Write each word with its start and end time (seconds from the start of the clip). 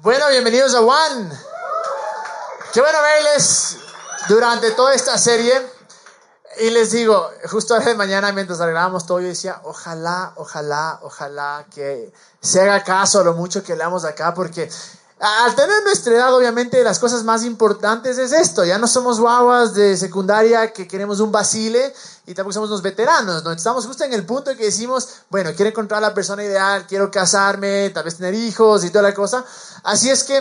Bueno, 0.00 0.28
bienvenidos 0.28 0.76
a 0.76 0.80
One. 0.80 1.28
Qué 2.72 2.80
bueno 2.80 2.98
verles 3.02 3.78
durante 4.28 4.70
toda 4.70 4.94
esta 4.94 5.18
serie. 5.18 5.52
Y 6.60 6.70
les 6.70 6.92
digo, 6.92 7.28
justo 7.50 7.76
de 7.76 7.96
mañana 7.96 8.30
mientras 8.30 8.60
arreglábamos 8.60 9.06
todo, 9.06 9.18
yo 9.18 9.26
decía, 9.26 9.60
ojalá, 9.64 10.34
ojalá, 10.36 11.00
ojalá 11.02 11.66
que 11.74 12.12
se 12.40 12.60
haga 12.60 12.84
caso 12.84 13.20
a 13.20 13.24
lo 13.24 13.34
mucho 13.34 13.64
que 13.64 13.74
leamos 13.74 14.04
acá, 14.04 14.34
porque 14.34 14.70
al 15.20 15.54
tener 15.56 15.82
nuestra 15.82 16.14
edad, 16.14 16.34
obviamente, 16.34 16.82
las 16.84 16.98
cosas 16.98 17.24
más 17.24 17.42
importantes 17.44 18.18
es 18.18 18.32
esto. 18.32 18.64
Ya 18.64 18.78
no 18.78 18.86
somos 18.86 19.18
guaguas 19.18 19.74
de 19.74 19.96
secundaria 19.96 20.72
que 20.72 20.86
queremos 20.86 21.18
un 21.18 21.32
basile 21.32 21.92
y 22.26 22.34
tampoco 22.34 22.52
somos 22.52 22.70
unos 22.70 22.82
veteranos, 22.82 23.42
¿no? 23.42 23.50
Estamos 23.50 23.84
justo 23.84 24.04
en 24.04 24.12
el 24.12 24.24
punto 24.24 24.50
en 24.50 24.56
que 24.56 24.66
decimos, 24.66 25.08
bueno, 25.28 25.50
quiero 25.56 25.70
encontrar 25.70 26.02
la 26.02 26.14
persona 26.14 26.44
ideal, 26.44 26.86
quiero 26.86 27.10
casarme, 27.10 27.90
tal 27.90 28.04
vez 28.04 28.16
tener 28.16 28.34
hijos 28.34 28.84
y 28.84 28.90
toda 28.90 29.02
la 29.02 29.14
cosa. 29.14 29.44
Así 29.82 30.08
es 30.08 30.22
que 30.22 30.40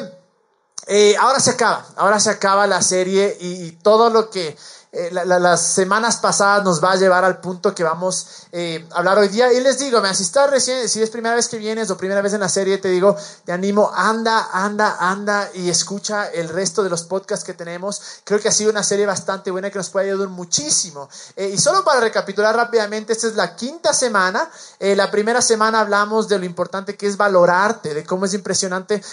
eh, 0.86 1.16
ahora 1.18 1.40
se 1.40 1.52
acaba, 1.52 1.86
ahora 1.96 2.20
se 2.20 2.30
acaba 2.30 2.68
la 2.68 2.82
serie 2.82 3.36
y 3.40 3.72
todo 3.72 4.12
lo 4.12 4.30
que 4.30 4.56
eh, 4.98 5.12
las 5.12 5.62
semanas 5.62 6.18
pasadas 6.18 6.64
nos 6.64 6.84
va 6.84 6.94
a 6.94 6.96
llevar 6.96 7.24
al 7.24 7.40
punto 7.40 7.76
que 7.76 7.84
vamos 7.84 8.48
eh, 8.52 8.88
a 8.92 8.98
hablar 8.98 9.20
hoy 9.20 9.28
día. 9.28 9.54
Y 9.54 9.60
les 9.60 9.78
digo, 9.78 10.02
me 10.02 10.10
asistas 10.10 10.50
recién, 10.50 10.90
si 10.90 11.04
es 11.04 11.12
primera 11.12 11.36
vez 11.36 11.48
que 11.48 11.60
vienes 11.60 11.92
o 11.92 11.98
primera 11.98 12.20
vez 12.22 12.34
en 12.34 12.40
la 12.40 12.50
serie, 12.50 12.80
te 12.80 12.88
digo, 12.88 13.16
te 13.46 13.52
animo, 13.52 13.92
anda, 13.94 14.50
anda, 14.52 14.98
anda 15.00 15.52
y 15.54 15.70
escucha 15.70 16.32
el 16.32 16.50
resto 16.50 16.84
de 16.84 16.90
los 16.90 17.04
podcasts 17.04 17.46
que 17.46 17.54
tenemos. 17.54 18.02
Creo 18.24 18.40
que 18.40 18.50
ha 18.50 18.52
sido 18.52 18.72
una 18.72 18.82
serie 18.82 19.06
bastante 19.06 19.52
buena 19.52 19.70
que 19.70 19.78
nos 19.78 19.90
puede 19.90 20.10
ayudar 20.10 20.30
muchísimo. 20.30 21.08
Eh, 21.36 21.52
y 21.54 21.60
solo 21.60 21.84
para 21.84 22.00
recapitular 22.00 22.56
rápidamente, 22.56 23.14
esta 23.14 23.28
es 23.28 23.36
la 23.36 23.56
quinta 23.56 23.94
semana. 23.94 24.50
la 24.80 25.12
primera 25.12 25.44
semana 25.44 25.80
hablamos 25.82 26.28
de 26.28 26.40
lo 26.40 26.46
importante 26.46 26.98
que 26.98 27.06
es 27.06 27.18
valorarte, 27.18 27.94
de 27.94 28.04
cómo 28.04 28.26
es 28.26 28.34
impresionante 28.34 29.04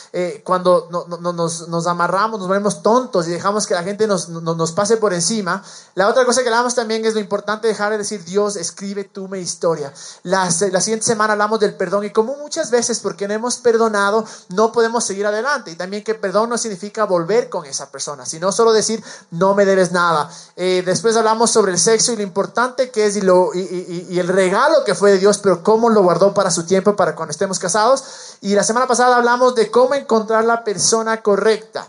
cuando 0.45 0.89
nos, 0.91 1.69
nos, 1.69 1.87
amarramos, 1.87 2.39
nos 2.39 2.49
volvemos 2.49 2.83
tontos 2.83 3.29
y 3.29 3.33
dejamos 3.33 3.67
que 3.67 3.75
la 3.75 3.83
gente 3.83 4.07
nos, 4.07 4.31
nos 4.31 4.73
pase 4.73 4.97
por 4.97 5.13
encima. 5.13 5.63
La 5.95 6.09
otra 6.09 6.25
cosa 6.25 6.43
que 6.43 6.49
hablamos 6.49 6.75
también 6.75 7.05
es 7.05 7.15
lo 7.15 7.21
importante 7.21 7.69
dejar 7.69 7.93
de 7.93 7.99
decir, 7.99 8.25
Dios, 8.25 8.57
escribe 8.57 9.05
tú 9.05 9.29
mi 9.29 9.39
historia. 9.39 9.93
La, 10.23 10.45
la 10.45 10.81
siguiente 10.81 11.07
semana 11.07 11.33
hablamos 11.33 11.61
del 11.61 11.75
perdón 11.75 12.05
y 12.05 12.11
como 12.11 12.37
muchas 12.37 12.71
veces, 12.71 13.01
porque 13.01 13.29
no 13.29 13.35
hemos 13.35 13.57
perdonado, 13.59 14.25
no 14.49 14.73
podemos 14.73 15.05
seguir 15.05 15.27
adelante. 15.27 15.71
Y 15.71 15.77
también 15.77 16.03
que 16.03 16.15
perdón 16.15 16.51
no 16.51 16.59
significa 16.59 17.05
volver 17.05 17.49
con 17.49 17.65
esa 17.65 17.91
persona, 17.91 18.27
sino 18.27 18.51
solo 18.53 18.73
decir, 18.73 19.03
no 19.31 19.55
me 19.55 19.65
debes 19.65 19.93
nada. 19.93 20.29
Eh, 20.57 20.83
después 20.85 21.17
hablamos 21.17 21.51
sobre 21.51 21.73
el 21.73 21.79
sexo 21.79 22.13
y 22.13 22.17
lo 22.17 22.23
importante 22.23 22.91
que 22.91 23.07
es 23.07 23.17
y, 23.17 23.21
lo, 23.21 23.55
y 23.55 24.19
el 24.19 24.29
regalo 24.29 24.85
que 24.85 24.95
fue 24.95 25.13
de 25.13 25.19
Dios, 25.19 25.39
pero 25.39 25.63
cómo 25.63 25.91
lo 25.91 26.03
guardó 26.03 26.35
para 26.35 26.51
su 26.51 26.65
tiempo, 26.65 26.97
para 26.97 27.15
cuando 27.15 27.31
estemos 27.31 27.59
casados. 27.59 28.05
Y 28.41 28.55
la 28.55 28.65
semana 28.65 28.87
pasada 28.87 29.17
hablamos 29.17 29.55
de 29.55 29.71
cómo 29.71 29.95
encontrar 29.95 30.45
la 30.45 30.65
persona 30.65 31.23
correcta. 31.23 31.89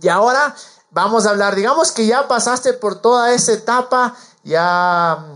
Y 0.00 0.08
ahora 0.08 0.54
vamos 0.94 1.26
a 1.26 1.30
hablar, 1.30 1.56
digamos 1.56 1.90
que 1.90 2.06
ya 2.06 2.26
pasaste 2.28 2.72
por 2.72 3.00
toda 3.00 3.32
esa 3.32 3.52
etapa, 3.52 4.14
ya, 4.44 5.26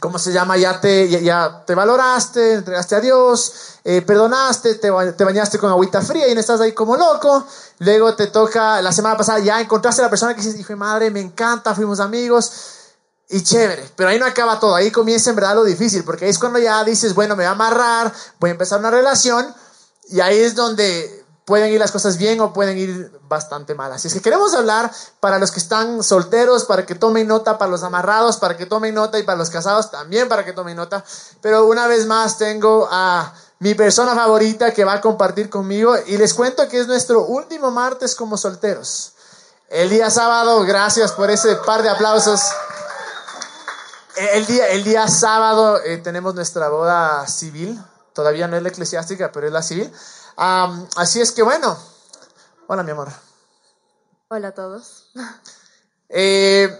¿cómo 0.00 0.18
se 0.18 0.32
llama? 0.32 0.56
Ya 0.56 0.80
te, 0.80 1.22
ya, 1.22 1.62
te 1.66 1.74
valoraste, 1.74 2.54
entregaste 2.54 2.96
a 2.96 3.00
Dios, 3.00 3.52
eh, 3.84 4.00
perdonaste, 4.00 4.76
te, 4.76 4.90
te, 5.12 5.24
bañaste 5.24 5.58
con 5.58 5.70
agüita 5.70 6.00
fría 6.00 6.28
y 6.28 6.34
no 6.34 6.40
estás 6.40 6.62
ahí 6.62 6.72
como 6.72 6.96
loco. 6.96 7.46
Luego 7.80 8.14
te 8.16 8.28
toca, 8.28 8.80
la 8.80 8.90
semana 8.90 9.18
pasada 9.18 9.38
ya 9.40 9.60
encontraste 9.60 10.00
a 10.00 10.04
la 10.06 10.10
persona 10.10 10.34
que 10.34 10.40
dices, 10.40 10.76
madre, 10.76 11.10
me 11.10 11.20
encanta, 11.20 11.74
fuimos 11.74 12.00
amigos. 12.00 12.50
Y 13.28 13.42
chévere, 13.42 13.88
pero 13.94 14.08
ahí 14.08 14.18
no 14.18 14.26
acaba 14.26 14.58
todo, 14.58 14.74
ahí 14.74 14.90
comienza 14.90 15.30
en 15.30 15.36
verdad 15.36 15.54
lo 15.54 15.62
difícil, 15.62 16.02
porque 16.02 16.24
ahí 16.24 16.32
es 16.32 16.38
cuando 16.38 16.58
ya 16.58 16.82
dices, 16.82 17.14
bueno, 17.14 17.36
me 17.36 17.44
voy 17.44 17.48
a 17.48 17.52
amarrar, 17.52 18.12
voy 18.40 18.50
a 18.50 18.52
empezar 18.52 18.80
una 18.80 18.90
relación, 18.90 19.54
y 20.08 20.18
ahí 20.18 20.40
es 20.40 20.56
donde 20.56 21.19
pueden 21.50 21.72
ir 21.72 21.80
las 21.80 21.90
cosas 21.90 22.16
bien 22.16 22.40
o 22.40 22.52
pueden 22.52 22.78
ir 22.78 23.10
bastante 23.28 23.74
mal. 23.74 23.90
Así 23.90 24.06
es 24.06 24.14
que 24.14 24.22
queremos 24.22 24.54
hablar 24.54 24.88
para 25.18 25.36
los 25.40 25.50
que 25.50 25.58
están 25.58 26.00
solteros, 26.04 26.64
para 26.64 26.86
que 26.86 26.94
tomen 26.94 27.26
nota, 27.26 27.58
para 27.58 27.72
los 27.72 27.82
amarrados, 27.82 28.36
para 28.36 28.56
que 28.56 28.66
tomen 28.66 28.94
nota 28.94 29.18
y 29.18 29.24
para 29.24 29.36
los 29.36 29.50
casados 29.50 29.90
también 29.90 30.28
para 30.28 30.44
que 30.44 30.52
tomen 30.52 30.76
nota. 30.76 31.04
Pero 31.40 31.64
una 31.64 31.88
vez 31.88 32.06
más 32.06 32.38
tengo 32.38 32.88
a 32.88 33.34
mi 33.58 33.74
persona 33.74 34.14
favorita 34.14 34.72
que 34.72 34.84
va 34.84 34.92
a 34.92 35.00
compartir 35.00 35.50
conmigo 35.50 35.96
y 36.06 36.18
les 36.18 36.34
cuento 36.34 36.68
que 36.68 36.78
es 36.78 36.86
nuestro 36.86 37.24
último 37.24 37.72
martes 37.72 38.14
como 38.14 38.36
solteros. 38.36 39.14
El 39.68 39.90
día 39.90 40.08
sábado, 40.08 40.62
gracias 40.62 41.10
por 41.10 41.30
ese 41.30 41.56
par 41.56 41.82
de 41.82 41.88
aplausos. 41.88 42.42
El 44.34 44.46
día, 44.46 44.68
el 44.68 44.84
día 44.84 45.08
sábado 45.08 45.80
eh, 45.82 45.98
tenemos 45.98 46.36
nuestra 46.36 46.68
boda 46.68 47.26
civil, 47.26 47.76
todavía 48.12 48.46
no 48.46 48.56
es 48.56 48.62
la 48.62 48.68
eclesiástica, 48.68 49.32
pero 49.32 49.48
es 49.48 49.52
la 49.52 49.62
civil 49.62 49.92
así 50.40 51.20
es 51.20 51.32
que 51.32 51.42
bueno, 51.42 51.76
hola 52.66 52.82
mi 52.82 52.92
amor. 52.92 53.08
Hola 54.28 54.48
a 54.48 54.52
todos. 54.52 55.10
Eh, 56.12 56.76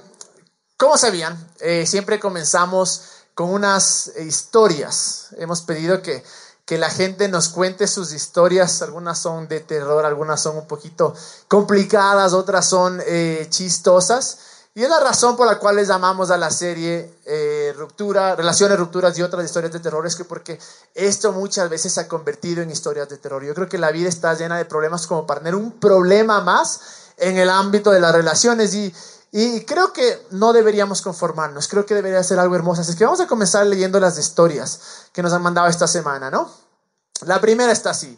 como 0.77 0.99
sabían, 0.99 1.39
eh, 1.61 1.87
siempre 1.87 2.19
comenzamos 2.19 3.03
con 3.33 3.49
unas 3.51 4.11
historias. 4.17 5.29
Hemos 5.37 5.63
pedido 5.63 6.03
que, 6.03 6.25
que 6.65 6.79
la 6.79 6.91
gente 6.91 7.29
nos 7.29 7.49
cuente 7.49 7.87
sus 7.87 8.13
historias. 8.13 8.83
Algunas 8.83 9.21
son 9.21 9.47
de 9.47 9.61
terror, 9.61 10.05
algunas 10.05 10.43
son 10.43 10.57
un 10.57 10.67
poquito 10.67 11.15
complicadas, 11.47 12.33
otras 12.33 12.69
son 12.69 13.01
eh, 13.07 13.47
chistosas. 13.51 14.39
Y 14.73 14.85
es 14.85 14.89
la 14.89 15.01
razón 15.01 15.37
por 15.37 15.49
la 15.49 15.59
cual 15.59 15.77
les 15.77 15.89
llamamos 15.89 16.31
a 16.31 16.37
la 16.37 16.51
serie 16.51 17.19
eh, 17.25 17.75
Ruptura, 17.77 18.37
Relaciones, 18.37 18.79
Rupturas 18.79 19.19
y 19.19 19.23
otras 19.23 19.45
historias 19.45 19.73
de 19.73 19.81
terror, 19.81 20.07
es 20.07 20.15
que 20.15 20.25
porque 20.25 20.61
esto 20.95 21.33
muchas 21.33 21.69
veces 21.69 21.93
se 21.93 22.01
ha 22.01 22.07
convertido 22.07 22.63
en 22.63 22.71
historias 22.71 23.09
de 23.09 23.19
terror. 23.19 23.43
Yo 23.43 23.53
creo 23.53 23.69
que 23.69 23.79
la 23.79 23.91
vida 23.91 24.09
está 24.09 24.33
llena 24.35 24.59
de 24.59 24.65
problemas 24.65 25.09
como 25.09 25.27
para 25.27 25.41
tener 25.41 25.57
un 25.57 25.73
problema 25.73 26.41
más 26.41 26.81
en 27.17 27.37
el 27.37 27.51
ámbito 27.51 27.91
de 27.91 27.99
las 27.99 28.15
relaciones 28.15 28.73
y, 28.75 28.95
y 29.33 29.65
creo 29.65 29.93
que 29.93 30.25
no 30.31 30.53
deberíamos 30.53 31.03
conformarnos, 31.03 31.67
creo 31.67 31.85
que 31.85 31.95
debería 31.97 32.23
ser 32.23 32.39
algo 32.39 32.55
hermoso. 32.55 32.83
Así 32.83 32.95
que 32.95 33.05
vamos 33.05 33.21
a 33.21 33.27
comenzar 33.27 33.67
leyendo 33.67 33.99
las 33.99 34.19
historias 34.19 35.09
que 35.13 35.21
nos 35.21 35.33
han 35.33 35.43
mandado 35.43 35.67
esta 35.67 35.89
semana, 35.89 36.31
¿no? 36.31 36.49
La 37.27 37.41
primera 37.41 37.73
está 37.73 37.91
así. 37.91 38.17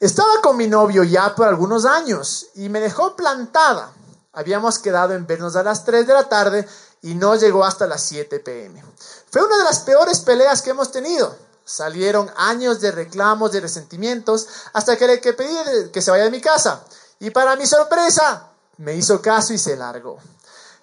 Estaba 0.00 0.40
con 0.42 0.56
mi 0.56 0.68
novio 0.68 1.04
ya 1.04 1.34
por 1.34 1.46
algunos 1.46 1.84
años 1.84 2.46
y 2.54 2.70
me 2.70 2.80
dejó 2.80 3.14
plantada. 3.14 3.92
Habíamos 4.32 4.78
quedado 4.78 5.12
en 5.12 5.26
vernos 5.26 5.56
a 5.56 5.62
las 5.62 5.84
3 5.84 6.06
de 6.06 6.14
la 6.14 6.28
tarde 6.28 6.66
y 7.02 7.14
no 7.14 7.36
llegó 7.36 7.64
hasta 7.64 7.86
las 7.86 8.02
7 8.02 8.40
pm. 8.40 8.82
Fue 9.30 9.42
una 9.42 9.58
de 9.58 9.64
las 9.64 9.80
peores 9.80 10.20
peleas 10.20 10.62
que 10.62 10.70
hemos 10.70 10.90
tenido. 10.90 11.36
Salieron 11.64 12.30
años 12.36 12.80
de 12.80 12.92
reclamos, 12.92 13.52
de 13.52 13.60
resentimientos, 13.60 14.48
hasta 14.72 14.96
que 14.96 15.06
le 15.06 15.20
que 15.20 15.34
pedí 15.34 15.90
que 15.92 16.00
se 16.00 16.10
vaya 16.10 16.24
de 16.24 16.30
mi 16.30 16.40
casa. 16.40 16.82
Y 17.20 17.30
para 17.30 17.56
mi 17.56 17.66
sorpresa, 17.66 18.48
me 18.78 18.94
hizo 18.94 19.20
caso 19.20 19.52
y 19.52 19.58
se 19.58 19.76
largó. 19.76 20.18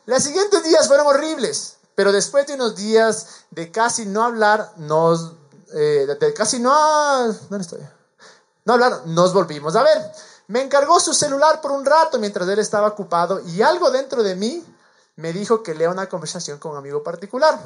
Los 0.06 0.24
siguientes 0.24 0.64
días 0.64 0.88
fueron 0.88 1.08
horribles, 1.08 1.78
pero 1.96 2.12
después 2.12 2.48
de 2.48 2.54
unos 2.54 2.76
días 2.76 3.46
de 3.52 3.72
casi 3.72 4.06
no 4.06 4.24
hablar, 4.24 4.74
nos, 4.78 5.34
eh, 5.74 6.08
de 6.20 6.34
casi 6.34 6.60
no, 6.60 7.34
¿dónde 7.50 7.62
estoy? 7.62 7.82
No 8.70 8.74
hablar, 8.74 9.02
nos 9.08 9.34
volvimos 9.34 9.76
a 9.76 9.82
ver. 9.82 9.98
Me 10.46 10.62
encargó 10.62 11.00
su 11.00 11.12
celular 11.16 11.60
por 11.60 11.72
un 11.72 11.84
rato 11.84 12.20
mientras 12.20 12.48
él 12.48 12.60
estaba 12.60 12.90
ocupado 12.90 13.42
y 13.48 13.64
algo 13.64 13.90
dentro 13.90 14.22
de 14.22 14.36
mí 14.36 14.64
me 15.16 15.34
dijo 15.34 15.64
que 15.64 15.74
lea 15.74 15.90
una 15.90 16.08
conversación 16.08 16.60
con 16.60 16.74
un 16.74 16.78
amigo 16.78 17.02
particular. 17.02 17.60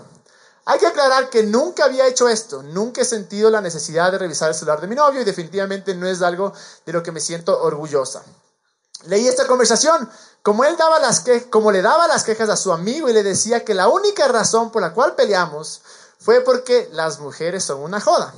Hay 0.64 0.80
que 0.80 0.88
aclarar 0.88 1.30
que 1.30 1.44
nunca 1.44 1.84
había 1.84 2.08
hecho 2.08 2.30
esto, 2.30 2.64
nunca 2.64 3.02
he 3.02 3.06
sentido 3.06 3.50
la 3.50 3.60
necesidad 3.60 4.14
de 4.14 4.18
revisar 4.18 4.48
el 4.48 4.56
celular 4.56 4.80
de 4.80 4.88
mi 4.88 4.96
novio 4.96 5.20
y 5.20 5.26
definitivamente 5.26 5.94
no 5.94 6.08
es 6.08 6.22
algo 6.22 6.54
de 6.86 6.94
lo 6.94 7.04
que 7.04 7.12
me 7.12 7.20
siento 7.20 7.62
orgullosa. 7.62 8.24
Leí 9.04 9.28
esta 9.28 9.46
conversación, 9.46 10.10
como 10.42 10.64
él 10.64 10.78
daba 10.78 11.00
las 11.00 11.26
como 11.50 11.74
le 11.74 11.82
daba 11.82 12.08
las 12.08 12.24
quejas 12.24 12.48
a 12.48 12.56
su 12.56 12.72
amigo 12.72 13.10
y 13.10 13.14
le 13.14 13.24
decía 13.24 13.66
que 13.66 13.74
la 13.74 13.90
única 13.90 14.26
razón 14.30 14.72
por 14.72 14.82
la 14.82 14.94
cual 14.94 15.16
peleamos 15.16 15.82
fue 16.18 16.40
porque 16.40 16.88
las 16.94 17.20
mujeres 17.20 17.66
son 17.66 17.82
una 17.82 18.00
joda. 18.00 18.34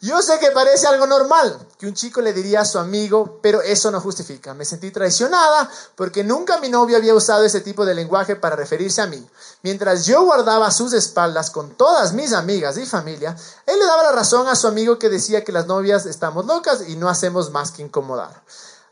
Yo 0.00 0.22
sé 0.22 0.38
que 0.38 0.52
parece 0.52 0.86
algo 0.86 1.08
normal 1.08 1.58
que 1.76 1.88
un 1.88 1.94
chico 1.94 2.20
le 2.20 2.32
diría 2.32 2.60
a 2.60 2.64
su 2.64 2.78
amigo, 2.78 3.40
pero 3.42 3.62
eso 3.62 3.90
no 3.90 4.00
justifica. 4.00 4.54
Me 4.54 4.64
sentí 4.64 4.92
traicionada 4.92 5.68
porque 5.96 6.22
nunca 6.22 6.58
mi 6.58 6.68
novio 6.68 6.96
había 6.96 7.14
usado 7.14 7.44
ese 7.44 7.62
tipo 7.62 7.84
de 7.84 7.96
lenguaje 7.96 8.36
para 8.36 8.54
referirse 8.54 9.02
a 9.02 9.08
mí. 9.08 9.28
Mientras 9.62 10.06
yo 10.06 10.22
guardaba 10.22 10.70
sus 10.70 10.92
espaldas 10.92 11.50
con 11.50 11.70
todas 11.70 12.12
mis 12.12 12.32
amigas 12.32 12.78
y 12.78 12.86
familia, 12.86 13.36
él 13.66 13.76
le 13.76 13.86
daba 13.86 14.04
la 14.04 14.12
razón 14.12 14.46
a 14.46 14.54
su 14.54 14.68
amigo 14.68 15.00
que 15.00 15.08
decía 15.08 15.42
que 15.42 15.50
las 15.50 15.66
novias 15.66 16.06
estamos 16.06 16.46
locas 16.46 16.88
y 16.88 16.94
no 16.94 17.08
hacemos 17.08 17.50
más 17.50 17.72
que 17.72 17.82
incomodar. 17.82 18.44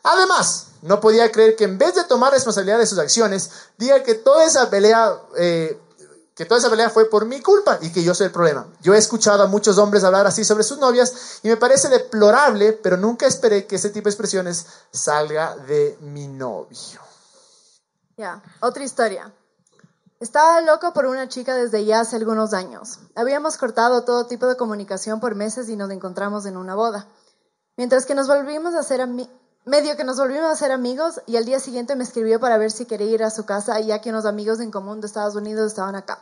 Además, 0.02 0.66
no 0.82 1.00
podía 1.00 1.30
creer 1.30 1.54
que 1.54 1.64
en 1.64 1.78
vez 1.78 1.94
de 1.94 2.02
tomar 2.02 2.32
responsabilidad 2.32 2.78
de 2.78 2.86
sus 2.86 2.98
acciones, 2.98 3.50
diga 3.78 4.02
que 4.02 4.14
toda 4.14 4.44
esa 4.44 4.70
pelea 4.70 5.20
eh, 5.36 5.80
que 6.36 6.44
toda 6.44 6.60
esa 6.60 6.68
pelea 6.68 6.90
fue 6.90 7.08
por 7.08 7.24
mi 7.24 7.40
culpa 7.40 7.78
y 7.80 7.90
que 7.90 8.04
yo 8.04 8.14
soy 8.14 8.26
el 8.26 8.32
problema. 8.32 8.66
Yo 8.82 8.94
he 8.94 8.98
escuchado 8.98 9.42
a 9.42 9.46
muchos 9.46 9.78
hombres 9.78 10.04
hablar 10.04 10.26
así 10.26 10.44
sobre 10.44 10.64
sus 10.64 10.78
novias 10.78 11.40
y 11.42 11.48
me 11.48 11.56
parece 11.56 11.88
deplorable, 11.88 12.74
pero 12.74 12.98
nunca 12.98 13.26
esperé 13.26 13.66
que 13.66 13.76
ese 13.76 13.88
tipo 13.88 14.04
de 14.04 14.10
expresiones 14.10 14.66
salga 14.92 15.56
de 15.56 15.96
mi 16.02 16.28
novio. 16.28 17.00
Ya, 18.18 18.42
otra 18.60 18.84
historia. 18.84 19.32
Estaba 20.20 20.60
loco 20.60 20.92
por 20.92 21.06
una 21.06 21.26
chica 21.26 21.54
desde 21.54 21.86
ya 21.86 22.00
hace 22.00 22.16
algunos 22.16 22.52
años. 22.52 22.98
Habíamos 23.14 23.56
cortado 23.56 24.04
todo 24.04 24.26
tipo 24.26 24.46
de 24.46 24.58
comunicación 24.58 25.20
por 25.20 25.34
meses 25.34 25.70
y 25.70 25.76
nos 25.76 25.90
encontramos 25.90 26.44
en 26.44 26.58
una 26.58 26.74
boda. 26.74 27.08
Mientras 27.78 28.04
que 28.04 28.14
nos 28.14 28.26
volvimos 28.26 28.74
a 28.74 28.82
ser 28.82 29.00
medio 29.66 29.96
que 29.96 30.04
nos 30.04 30.16
volvimos 30.16 30.46
a 30.46 30.54
ser 30.54 30.70
amigos 30.70 31.20
y 31.26 31.36
al 31.36 31.44
día 31.44 31.58
siguiente 31.58 31.96
me 31.96 32.04
escribió 32.04 32.38
para 32.38 32.56
ver 32.56 32.70
si 32.70 32.86
quería 32.86 33.08
ir 33.08 33.24
a 33.24 33.30
su 33.30 33.44
casa, 33.44 33.78
ya 33.80 34.00
que 34.00 34.10
unos 34.10 34.24
amigos 34.24 34.60
en 34.60 34.70
común 34.70 35.00
de 35.00 35.08
Estados 35.08 35.34
Unidos 35.34 35.66
estaban 35.66 35.96
acá. 35.96 36.20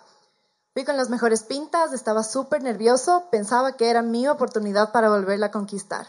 Fui 0.72 0.84
con 0.84 0.96
las 0.96 1.10
mejores 1.10 1.42
pintas, 1.42 1.92
estaba 1.92 2.24
súper 2.24 2.62
nervioso, 2.62 3.24
pensaba 3.30 3.76
que 3.76 3.90
era 3.90 4.00
mi 4.00 4.26
oportunidad 4.26 4.92
para 4.92 5.10
volverla 5.10 5.46
a 5.46 5.50
conquistar. 5.50 6.06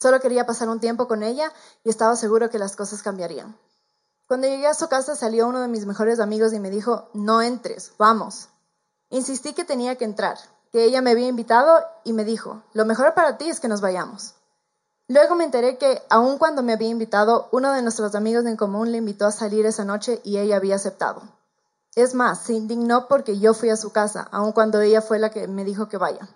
Solo 0.00 0.20
quería 0.20 0.46
pasar 0.46 0.68
un 0.68 0.78
tiempo 0.78 1.08
con 1.08 1.24
ella 1.24 1.52
y 1.82 1.90
estaba 1.90 2.14
seguro 2.14 2.48
que 2.48 2.60
las 2.60 2.76
cosas 2.76 3.02
cambiarían. 3.02 3.58
Cuando 4.28 4.46
llegué 4.46 4.68
a 4.68 4.74
su 4.74 4.88
casa 4.88 5.16
salió 5.16 5.48
uno 5.48 5.60
de 5.60 5.68
mis 5.68 5.84
mejores 5.84 6.20
amigos 6.20 6.52
y 6.52 6.60
me 6.60 6.70
dijo, 6.70 7.10
no 7.12 7.42
entres, 7.42 7.92
vamos. 7.98 8.50
Insistí 9.10 9.52
que 9.52 9.64
tenía 9.64 9.96
que 9.96 10.04
entrar, 10.04 10.38
que 10.70 10.84
ella 10.84 11.02
me 11.02 11.10
había 11.10 11.26
invitado 11.26 11.84
y 12.04 12.12
me 12.12 12.24
dijo, 12.24 12.62
lo 12.72 12.84
mejor 12.84 13.14
para 13.14 13.36
ti 13.36 13.50
es 13.50 13.58
que 13.58 13.68
nos 13.68 13.80
vayamos. 13.80 14.35
Luego 15.08 15.36
me 15.36 15.44
enteré 15.44 15.78
que, 15.78 16.02
aun 16.10 16.36
cuando 16.36 16.62
me 16.62 16.72
había 16.72 16.88
invitado, 16.88 17.48
uno 17.52 17.72
de 17.72 17.82
nuestros 17.82 18.14
amigos 18.16 18.44
en 18.46 18.56
común 18.56 18.90
le 18.90 18.98
invitó 18.98 19.26
a 19.26 19.32
salir 19.32 19.64
esa 19.64 19.84
noche 19.84 20.20
y 20.24 20.38
ella 20.38 20.56
había 20.56 20.74
aceptado. 20.74 21.22
Es 21.94 22.14
más, 22.14 22.42
se 22.42 22.54
indignó 22.54 23.06
porque 23.06 23.38
yo 23.38 23.54
fui 23.54 23.70
a 23.70 23.76
su 23.76 23.92
casa, 23.92 24.28
aun 24.32 24.52
cuando 24.52 24.80
ella 24.80 25.00
fue 25.00 25.18
la 25.18 25.30
que 25.30 25.46
me 25.46 25.64
dijo 25.64 25.88
que 25.88 25.96
vaya. 25.96 26.28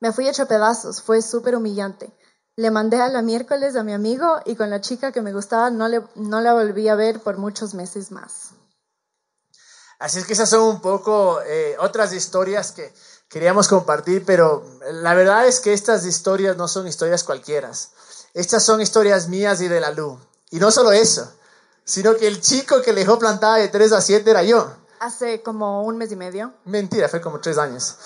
Me 0.00 0.10
fui 0.12 0.26
hecho 0.26 0.46
pedazos, 0.46 1.02
fue 1.02 1.20
súper 1.20 1.54
humillante. 1.54 2.10
Le 2.56 2.70
mandé 2.70 3.00
a 3.00 3.08
la 3.08 3.20
miércoles 3.20 3.76
a 3.76 3.82
mi 3.82 3.92
amigo 3.92 4.40
y 4.46 4.56
con 4.56 4.70
la 4.70 4.80
chica 4.80 5.12
que 5.12 5.20
me 5.20 5.34
gustaba 5.34 5.68
no, 5.68 5.88
le, 5.88 6.02
no 6.14 6.40
la 6.40 6.54
volví 6.54 6.88
a 6.88 6.94
ver 6.94 7.20
por 7.20 7.36
muchos 7.36 7.74
meses 7.74 8.10
más. 8.10 8.52
Así 9.98 10.18
es 10.18 10.26
que 10.26 10.32
esas 10.32 10.50
son 10.50 10.62
un 10.62 10.80
poco 10.80 11.40
eh, 11.42 11.76
otras 11.78 12.12
historias 12.12 12.72
que, 12.72 12.92
queríamos 13.28 13.68
compartir, 13.68 14.24
pero 14.24 14.64
la 14.90 15.14
verdad 15.14 15.46
es 15.46 15.60
que 15.60 15.72
estas 15.72 16.04
historias 16.04 16.56
no 16.56 16.68
son 16.68 16.86
historias 16.86 17.24
cualquiera. 17.24 17.70
Estas 18.34 18.64
son 18.64 18.80
historias 18.80 19.28
mías 19.28 19.60
y 19.60 19.68
de 19.68 19.80
la 19.80 19.90
luz. 19.90 20.18
Y 20.50 20.58
no 20.58 20.70
solo 20.70 20.92
eso, 20.92 21.30
sino 21.84 22.16
que 22.16 22.26
el 22.26 22.40
chico 22.40 22.82
que 22.82 22.92
le 22.92 23.00
dejó 23.00 23.18
plantada 23.18 23.56
de 23.56 23.68
3 23.68 23.92
a 23.92 24.00
7 24.00 24.30
era 24.30 24.42
yo. 24.42 24.70
Hace 25.00 25.42
como 25.42 25.82
un 25.82 25.98
mes 25.98 26.12
y 26.12 26.16
medio. 26.16 26.52
Mentira, 26.64 27.08
fue 27.08 27.20
como 27.20 27.40
3 27.40 27.58
años. 27.58 27.96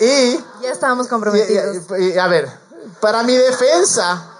Y... 0.00 0.36
Ya 0.62 0.72
estábamos 0.72 1.08
comprometidos. 1.08 1.90
a 2.18 2.28
ver, 2.28 2.48
para 3.00 3.22
mi 3.22 3.36
defensa, 3.36 4.39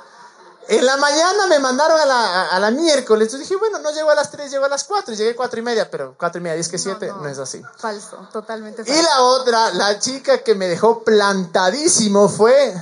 en 0.70 0.86
la 0.86 0.96
mañana 0.98 1.48
me 1.48 1.58
mandaron 1.58 2.00
a 2.00 2.06
la, 2.06 2.44
a 2.46 2.60
la 2.60 2.70
miércoles. 2.70 3.26
Entonces 3.26 3.48
dije, 3.48 3.58
bueno, 3.58 3.80
no 3.80 3.90
llego 3.90 4.08
a 4.08 4.14
las 4.14 4.30
3, 4.30 4.52
llego 4.52 4.66
a 4.66 4.68
las 4.68 4.84
4. 4.84 5.14
Y 5.14 5.16
llegué 5.16 5.30
a 5.30 5.36
4 5.36 5.58
y 5.58 5.62
media, 5.62 5.90
pero 5.90 6.14
4 6.16 6.38
y 6.38 6.42
media, 6.44 6.54
10 6.54 6.68
que 6.68 6.78
7, 6.78 7.08
no, 7.08 7.26
es 7.26 7.38
así. 7.38 7.60
Falso, 7.76 8.28
totalmente 8.32 8.84
falso. 8.84 9.00
Y 9.00 9.02
la 9.02 9.22
otra, 9.22 9.72
la 9.72 9.98
chica 9.98 10.38
que 10.44 10.54
me 10.54 10.68
dejó 10.68 11.02
plantadísimo 11.02 12.28
fue 12.28 12.72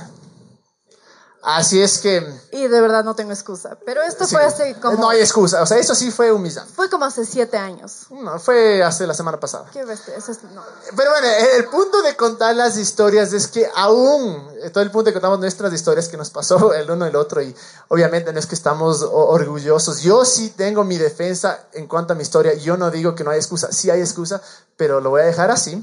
Así 1.41 1.81
es 1.81 1.99
que... 1.99 2.25
Y 2.51 2.67
de 2.67 2.81
verdad 2.81 3.05
no 3.05 3.15
tengo 3.15 3.31
excusa. 3.31 3.77
Pero 3.85 4.01
esto 4.01 4.27
fue 4.27 4.43
hace 4.43 4.75
como... 4.75 4.97
No 4.97 5.09
hay 5.09 5.21
excusa. 5.21 5.61
O 5.61 5.65
sea, 5.65 5.77
eso 5.77 5.95
sí 5.95 6.11
fue 6.11 6.33
humillante. 6.33 6.71
Fue 6.73 6.89
como 6.89 7.05
hace 7.05 7.25
siete 7.25 7.57
años. 7.57 8.07
No, 8.09 8.39
fue 8.39 8.83
hace 8.83 9.07
la 9.07 9.13
semana 9.13 9.39
pasada. 9.39 9.69
Qué 9.71 9.85
bestia. 9.85 10.15
Eso 10.15 10.33
es... 10.33 10.43
no. 10.43 10.61
Pero 10.97 11.11
bueno, 11.11 11.27
el 11.57 11.65
punto 11.65 12.01
de 12.01 12.17
contar 12.17 12.55
las 12.55 12.77
historias 12.77 13.31
es 13.31 13.47
que 13.47 13.69
aún, 13.73 14.49
todo 14.73 14.83
el 14.83 14.91
punto 14.91 15.09
de 15.09 15.13
contamos 15.13 15.39
nuestras 15.39 15.71
historias 15.71 16.09
que 16.09 16.17
nos 16.17 16.29
pasó 16.29 16.73
el 16.73 16.91
uno 16.91 17.05
el 17.05 17.15
otro, 17.15 17.41
y 17.41 17.55
obviamente 17.87 18.33
no 18.33 18.39
es 18.39 18.45
que 18.45 18.55
estamos 18.55 19.01
orgullosos. 19.01 20.01
Yo 20.01 20.25
sí 20.25 20.49
tengo 20.49 20.83
mi 20.83 20.97
defensa 20.97 21.67
en 21.71 21.87
cuanto 21.87 22.13
a 22.13 22.15
mi 22.17 22.23
historia. 22.23 22.53
Yo 22.55 22.75
no 22.75 22.91
digo 22.91 23.15
que 23.15 23.23
no 23.23 23.31
hay 23.31 23.37
excusa. 23.37 23.71
Sí 23.71 23.89
hay 23.89 24.01
excusa, 24.01 24.41
pero 24.75 24.99
lo 24.99 25.11
voy 25.11 25.21
a 25.21 25.25
dejar 25.25 25.51
así 25.51 25.81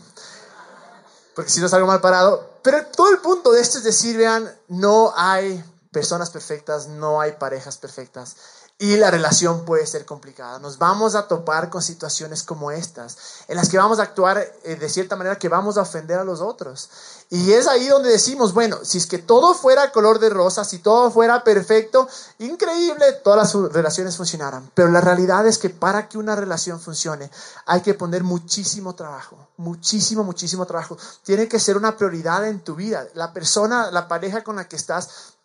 porque 1.37 1.51
si 1.51 1.61
no 1.61 1.69
salgo 1.69 1.87
mal 1.87 2.01
parado. 2.01 2.56
Pero 2.67 2.85
todo 2.87 3.13
el 3.13 3.19
punto 3.19 3.53
de 3.53 3.61
esto 3.61 3.79
es 3.79 3.85
decir, 3.85 4.17
vean, 4.17 4.53
no 4.67 5.13
hay 5.17 5.63
personas 5.93 6.31
perfectas, 6.31 6.89
no 6.89 7.21
hay 7.21 7.31
parejas 7.31 7.79
perfectas 7.79 8.35
y 8.79 8.97
la 8.97 9.11
relación 9.11 9.65
puede 9.65 9.87
ser 9.87 10.05
complicada. 10.05 10.59
Nos 10.59 10.77
vamos 10.77 11.15
a 11.15 11.27
topar 11.29 11.71
con 11.71 11.81
situaciones 11.81 12.43
como 12.43 12.71
estas, 12.71 13.17
en 13.49 13.57
las 13.57 13.71
que 13.71 13.79
vamos 13.79 13.99
a 13.99 14.03
actuar 14.03 14.39
eh, 14.65 14.77
de 14.77 14.89
cierta 14.91 15.17
manera 15.17 15.39
que 15.39 15.49
vamos 15.49 15.79
a 15.79 15.83
ofender 15.83 16.19
a 16.19 16.25
los 16.25 16.43
otros. 16.43 16.91
Y 17.31 17.53
es 17.53 17.67
ahí 17.67 17.89
donde 17.89 18.11
decimos, 18.11 18.53
bueno, 18.53 18.79
si 18.83 18.99
es 18.99 19.07
que 19.07 19.17
todo 19.17 19.55
fuera 19.55 19.93
color 19.93 20.19
de 20.19 20.29
rosa, 20.29 20.63
si 20.63 20.79
todo 20.79 21.11
fuera 21.11 21.43
perfecto, 21.43 22.07
increíble, 22.39 23.15
todas 23.25 23.55
las 23.55 23.73
relaciones 23.73 24.15
funcionaran. 24.17 24.71
Pero 24.75 24.91
la 24.91 25.01
realidad 25.01 25.47
es 25.47 25.57
que 25.57 25.71
para 25.71 26.07
que 26.09 26.19
una 26.19 26.37
relación 26.37 26.79
funcione, 26.79 27.31
hay 27.65 27.81
que 27.81 27.95
poner 27.95 28.25
muchísimo 28.25 28.95
trabajo, 28.95 29.39
muchísimo, 29.57 30.23
muchísimo 30.23 30.67
trabajo. 30.67 30.99
Tiene 31.23 31.49
que 31.49 31.59
ser 31.59 31.79
una 31.79 31.97
prioridad 31.97 32.47
en 32.47 32.61
tu 32.61 32.75
vida. 32.75 33.07
La 33.15 33.33
persona, 33.33 33.91
la 33.91 34.07
pareja 34.07 34.45
con 34.45 34.57
la 34.57 34.69
que 34.69 34.77
estás, 34.77 35.36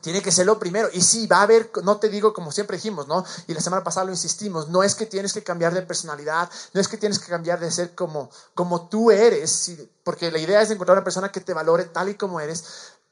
tiene 0.00 0.22
que 0.22 0.32
ser 0.32 0.46
lo 0.46 0.58
primero. 0.58 0.88
Y 0.92 1.00
sí, 1.00 1.26
va 1.26 1.38
a 1.38 1.42
haber, 1.42 1.70
no 1.82 1.98
te 1.98 2.08
digo 2.08 2.32
como 2.32 2.52
siempre 2.52 2.76
dijimos, 2.76 3.06
¿no? 3.06 3.24
Y 3.46 3.54
la 3.54 3.60
semana 3.60 3.84
pasada 3.84 4.06
lo 4.06 4.12
insistimos, 4.12 4.68
no 4.68 4.82
es 4.82 4.94
que 4.94 5.06
tienes 5.06 5.32
que 5.32 5.42
cambiar 5.42 5.74
de 5.74 5.82
personalidad, 5.82 6.50
no 6.72 6.80
es 6.80 6.88
que 6.88 6.96
tienes 6.96 7.18
que 7.18 7.30
cambiar 7.30 7.60
de 7.60 7.70
ser 7.70 7.94
como, 7.94 8.30
como 8.54 8.88
tú 8.88 9.10
eres, 9.10 9.72
porque 10.02 10.30
la 10.30 10.38
idea 10.38 10.62
es 10.62 10.70
encontrar 10.70 10.98
una 10.98 11.04
persona 11.04 11.30
que 11.30 11.40
te 11.40 11.54
valore 11.54 11.84
tal 11.84 12.08
y 12.08 12.14
como 12.14 12.40
eres, 12.40 12.64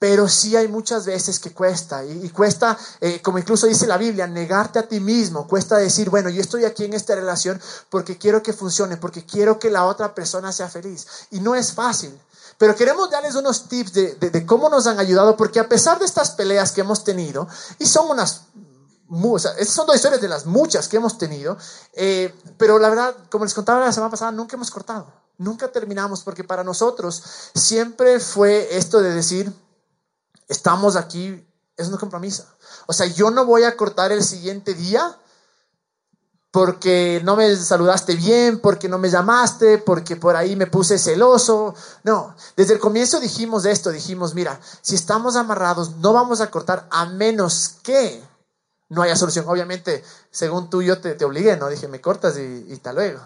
pero 0.02 0.28
sí 0.28 0.56
hay 0.56 0.66
muchas 0.66 1.06
veces 1.06 1.38
que 1.38 1.52
cuesta, 1.52 2.04
y, 2.04 2.28
cuesta, 2.30 2.76
eh, 3.00 3.22
como 3.22 3.38
incluso 3.38 3.68
dice 3.68 3.86
la 3.86 3.96
Biblia, 3.96 4.26
negarte 4.26 4.80
a 4.80 4.88
ti 4.88 4.98
mismo, 4.98 5.46
cuesta 5.46 5.76
decir, 5.76 6.10
bueno, 6.10 6.28
yo 6.28 6.40
estoy 6.40 6.64
aquí 6.64 6.84
en 6.84 6.92
esta 6.92 7.14
relación 7.14 7.60
porque 7.88 8.18
quiero 8.18 8.42
que 8.42 8.52
funcione, 8.52 8.96
porque 8.96 9.24
quiero 9.24 9.60
que 9.60 9.70
la 9.70 9.84
otra 9.84 10.12
persona 10.12 10.50
sea 10.50 10.68
feliz. 10.68 11.06
Y 11.30 11.38
no 11.38 11.54
es 11.54 11.72
fácil. 11.72 12.20
Pero 12.58 12.74
queremos 12.74 13.12
darles 13.12 13.36
unos 13.36 13.68
tips 13.68 13.92
de, 13.92 14.44
cómo 14.44 14.68
nos 14.68 14.88
han 14.88 14.98
ayudado, 14.98 15.36
porque 15.36 15.60
a 15.60 15.68
pesar 15.68 16.00
de 16.00 16.04
estas 16.04 16.32
peleas 16.32 16.72
que 16.72 16.80
hemos 16.80 17.04
tenido, 17.04 17.46
y 17.78 17.86
son 17.86 18.10
unas 18.10 18.46
estas 19.56 19.68
son 19.68 19.86
dos 19.86 19.94
historias 19.94 20.20
de 20.20 20.26
las 20.26 20.46
muchas 20.46 20.88
que 20.88 20.96
hemos 20.96 21.16
tenido, 21.16 21.56
eh, 21.92 22.34
pero 22.58 22.80
la 22.80 22.88
verdad, 22.88 23.14
como 23.30 23.44
les 23.44 23.54
contaba 23.54 23.86
la 23.86 23.92
semana 23.92 24.10
pasada, 24.10 24.32
nunca 24.32 24.56
hemos 24.56 24.72
cortado, 24.72 25.12
nunca 25.38 25.68
terminamos, 25.68 26.24
porque 26.24 26.42
para 26.42 26.64
nosotros 26.64 27.22
siempre 27.54 28.18
fue 28.18 28.76
esto 28.76 29.00
de 29.00 29.14
decir, 29.14 29.52
estamos 30.52 30.96
aquí, 30.96 31.44
es 31.76 31.88
un 31.88 31.96
compromiso. 31.96 32.44
O 32.86 32.92
sea, 32.92 33.06
yo 33.06 33.30
no 33.30 33.44
voy 33.44 33.64
a 33.64 33.76
cortar 33.76 34.12
el 34.12 34.22
siguiente 34.22 34.74
día 34.74 35.16
porque 36.52 37.22
no 37.24 37.34
me 37.34 37.56
saludaste 37.56 38.14
bien, 38.14 38.60
porque 38.60 38.88
no 38.88 38.98
me 38.98 39.08
llamaste, 39.08 39.78
porque 39.78 40.16
por 40.16 40.36
ahí 40.36 40.54
me 40.54 40.66
puse 40.66 40.98
celoso. 40.98 41.74
No, 42.04 42.36
desde 42.56 42.74
el 42.74 42.78
comienzo 42.78 43.20
dijimos 43.20 43.64
esto, 43.64 43.90
dijimos, 43.90 44.34
mira, 44.34 44.60
si 44.82 44.94
estamos 44.94 45.34
amarrados, 45.34 45.96
no 45.96 46.12
vamos 46.12 46.42
a 46.42 46.50
cortar 46.50 46.86
a 46.90 47.06
menos 47.06 47.76
que 47.82 48.22
no 48.90 49.00
haya 49.00 49.16
solución. 49.16 49.46
Obviamente, 49.48 50.04
según 50.30 50.68
tú, 50.68 50.82
yo 50.82 51.00
te, 51.00 51.24
obligué, 51.24 51.56
¿no? 51.56 51.68
Dije, 51.68 51.88
me 51.88 52.02
cortas 52.02 52.36
y, 52.36 52.40
y 52.40 52.80
luego. 52.92 53.20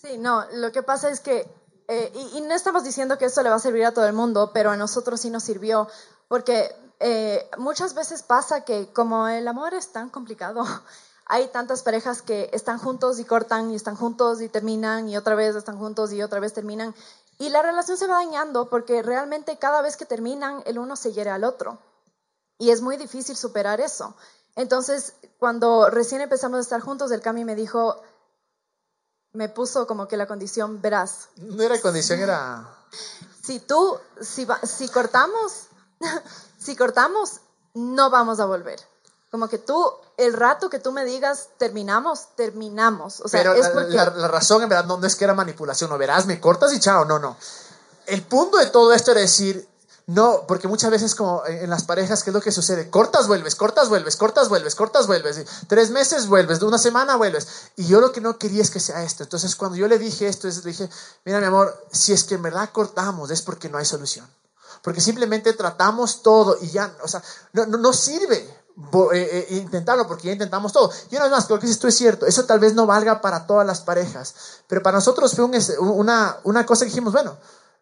Sí, 0.00 0.16
no, 0.16 0.46
lo 0.54 0.70
que 0.70 0.84
pasa 0.84 1.10
es 1.10 1.18
que, 1.18 1.52
eh, 1.88 2.12
y, 2.34 2.40
no 2.40 2.54
estamos 2.54 2.84
diciendo 2.84 3.18
que 3.18 3.24
esto 3.24 3.42
le 3.42 3.50
va 3.50 3.56
a 3.56 3.60
servir 3.60 3.84
a 3.84 3.92
todo 3.92 4.06
el 4.06 4.12
mundo, 4.12 4.52
pero 4.54 4.70
a 4.70 4.76
nosotros 4.76 5.20
sí 5.20 5.28
nos 5.28 5.42
sirvió, 5.42 5.88
porque 6.30 6.72
eh, 7.00 7.50
muchas 7.58 7.94
veces 7.94 8.22
pasa 8.22 8.64
que 8.64 8.92
como 8.92 9.26
el 9.26 9.48
amor 9.48 9.74
es 9.74 9.88
tan 9.88 10.10
complicado, 10.10 10.64
hay 11.26 11.48
tantas 11.48 11.82
parejas 11.82 12.22
que 12.22 12.48
están 12.52 12.78
juntos 12.78 13.18
y 13.18 13.24
cortan 13.24 13.72
y 13.72 13.74
están 13.74 13.96
juntos 13.96 14.40
y 14.40 14.48
terminan 14.48 15.08
y 15.08 15.16
otra 15.16 15.34
vez 15.34 15.56
están 15.56 15.76
juntos 15.76 16.12
y 16.12 16.22
otra 16.22 16.38
vez 16.38 16.52
terminan. 16.52 16.94
Y 17.38 17.48
la 17.48 17.62
relación 17.62 17.98
se 17.98 18.06
va 18.06 18.24
dañando 18.24 18.70
porque 18.70 19.02
realmente 19.02 19.58
cada 19.58 19.82
vez 19.82 19.96
que 19.96 20.06
terminan 20.06 20.62
el 20.66 20.78
uno 20.78 20.94
se 20.94 21.12
hiere 21.12 21.30
al 21.30 21.42
otro. 21.42 21.80
Y 22.58 22.70
es 22.70 22.80
muy 22.80 22.96
difícil 22.96 23.36
superar 23.36 23.80
eso. 23.80 24.14
Entonces, 24.54 25.14
cuando 25.40 25.90
recién 25.90 26.20
empezamos 26.20 26.58
a 26.58 26.62
estar 26.62 26.80
juntos, 26.80 27.10
el 27.10 27.22
Cami 27.22 27.44
me 27.44 27.56
dijo, 27.56 28.00
me 29.32 29.48
puso 29.48 29.88
como 29.88 30.06
que 30.06 30.16
la 30.16 30.28
condición, 30.28 30.80
verás. 30.80 31.28
No 31.38 31.60
era 31.64 31.80
condición, 31.80 32.20
era... 32.20 32.68
Si 33.42 33.58
tú, 33.58 33.98
si, 34.20 34.46
si 34.62 34.88
cortamos, 34.90 35.69
si 36.58 36.76
cortamos, 36.76 37.40
no 37.74 38.10
vamos 38.10 38.40
a 38.40 38.46
volver. 38.46 38.80
Como 39.30 39.48
que 39.48 39.58
tú, 39.58 39.84
el 40.16 40.32
rato 40.32 40.68
que 40.68 40.80
tú 40.80 40.90
me 40.90 41.04
digas 41.04 41.50
terminamos, 41.56 42.28
terminamos. 42.36 43.20
O 43.20 43.28
sea, 43.28 43.40
Pero 43.40 43.54
es 43.54 43.62
la, 43.62 43.72
porque... 43.72 43.94
la, 43.94 44.10
la, 44.10 44.28
razón 44.28 44.62
en 44.62 44.68
verdad 44.68 44.86
no, 44.86 44.96
no, 44.96 45.06
es 45.06 45.14
que 45.14 45.24
era 45.24 45.34
manipulación, 45.34 45.88
no 45.88 45.98
verás, 45.98 46.26
me 46.26 46.40
cortas 46.40 46.72
y 46.72 46.80
chao, 46.80 47.04
no, 47.04 47.18
no. 47.18 47.36
El 48.06 48.22
punto 48.22 48.58
de 48.58 48.66
todo 48.66 48.92
esto 48.92 49.12
era 49.12 49.20
decir, 49.20 49.68
no, 50.10 50.44
porque 50.48 50.66
muchas 50.66 50.90
veces 50.90 51.14
como 51.14 51.44
en 51.46 51.70
las 51.70 51.84
parejas, 51.84 52.24
¿qué 52.24 52.30
es 52.30 52.34
lo 52.34 52.40
que 52.40 52.50
sucede? 52.50 52.90
Cortas, 52.90 53.28
vuelves, 53.28 53.54
cortas, 53.54 53.88
vuelves, 53.88 54.16
cortas, 54.16 54.48
vuelves, 54.48 54.74
cortas, 54.74 55.06
vuelves. 55.06 55.46
Tres 55.68 55.90
meses 55.90 56.26
vuelves, 56.26 56.58
de 56.58 56.66
una 56.66 56.78
semana 56.78 57.14
vuelves. 57.14 57.46
Y 57.76 57.86
yo 57.86 58.00
lo 58.00 58.10
que 58.10 58.20
no 58.20 58.36
quería 58.36 58.62
es 58.62 58.70
que 58.70 58.80
sea 58.80 59.04
esto. 59.04 59.22
Entonces 59.22 59.54
cuando 59.54 59.76
yo 59.76 59.86
le 59.86 60.00
dije 60.00 60.26
esto, 60.26 60.48
le 60.48 60.54
dije, 60.54 60.90
mira 61.24 61.38
mi 61.38 61.46
amor, 61.46 61.86
si 61.92 62.12
es 62.12 62.24
que 62.24 62.34
en 62.34 62.42
verdad 62.42 62.70
cortamos 62.72 63.30
es 63.30 63.40
porque 63.42 63.68
no 63.68 63.78
hay 63.78 63.84
solución. 63.84 64.28
Porque 64.82 65.00
simplemente 65.00 65.52
tratamos 65.52 66.22
todo 66.22 66.56
y 66.60 66.68
ya, 66.68 66.94
o 67.02 67.08
sea, 67.08 67.22
no, 67.52 67.66
no, 67.66 67.78
no 67.78 67.92
sirve. 67.92 68.60
Eh, 69.12 69.46
eh, 69.50 69.56
intentarlo 69.56 70.06
porque 70.06 70.28
ya 70.28 70.32
intentamos 70.32 70.72
todo. 70.72 70.90
Y 71.10 71.16
una 71.16 71.24
vez 71.24 71.32
más, 71.32 71.50
lo 71.50 71.58
que 71.58 71.66
dices 71.66 71.78
tú 71.78 71.86
es 71.86 71.96
cierto, 71.96 72.24
eso 72.26 72.46
tal 72.46 72.60
vez 72.60 72.74
no 72.74 72.86
valga 72.86 73.20
para 73.20 73.46
todas 73.46 73.66
las 73.66 73.82
parejas, 73.82 74.34
pero 74.68 74.82
para 74.82 74.96
nosotros 74.96 75.34
fue 75.34 75.44
un, 75.44 75.54
una, 75.80 76.38
una 76.44 76.64
cosa 76.64 76.84
que 76.84 76.90
dijimos, 76.90 77.12
bueno, 77.12 77.36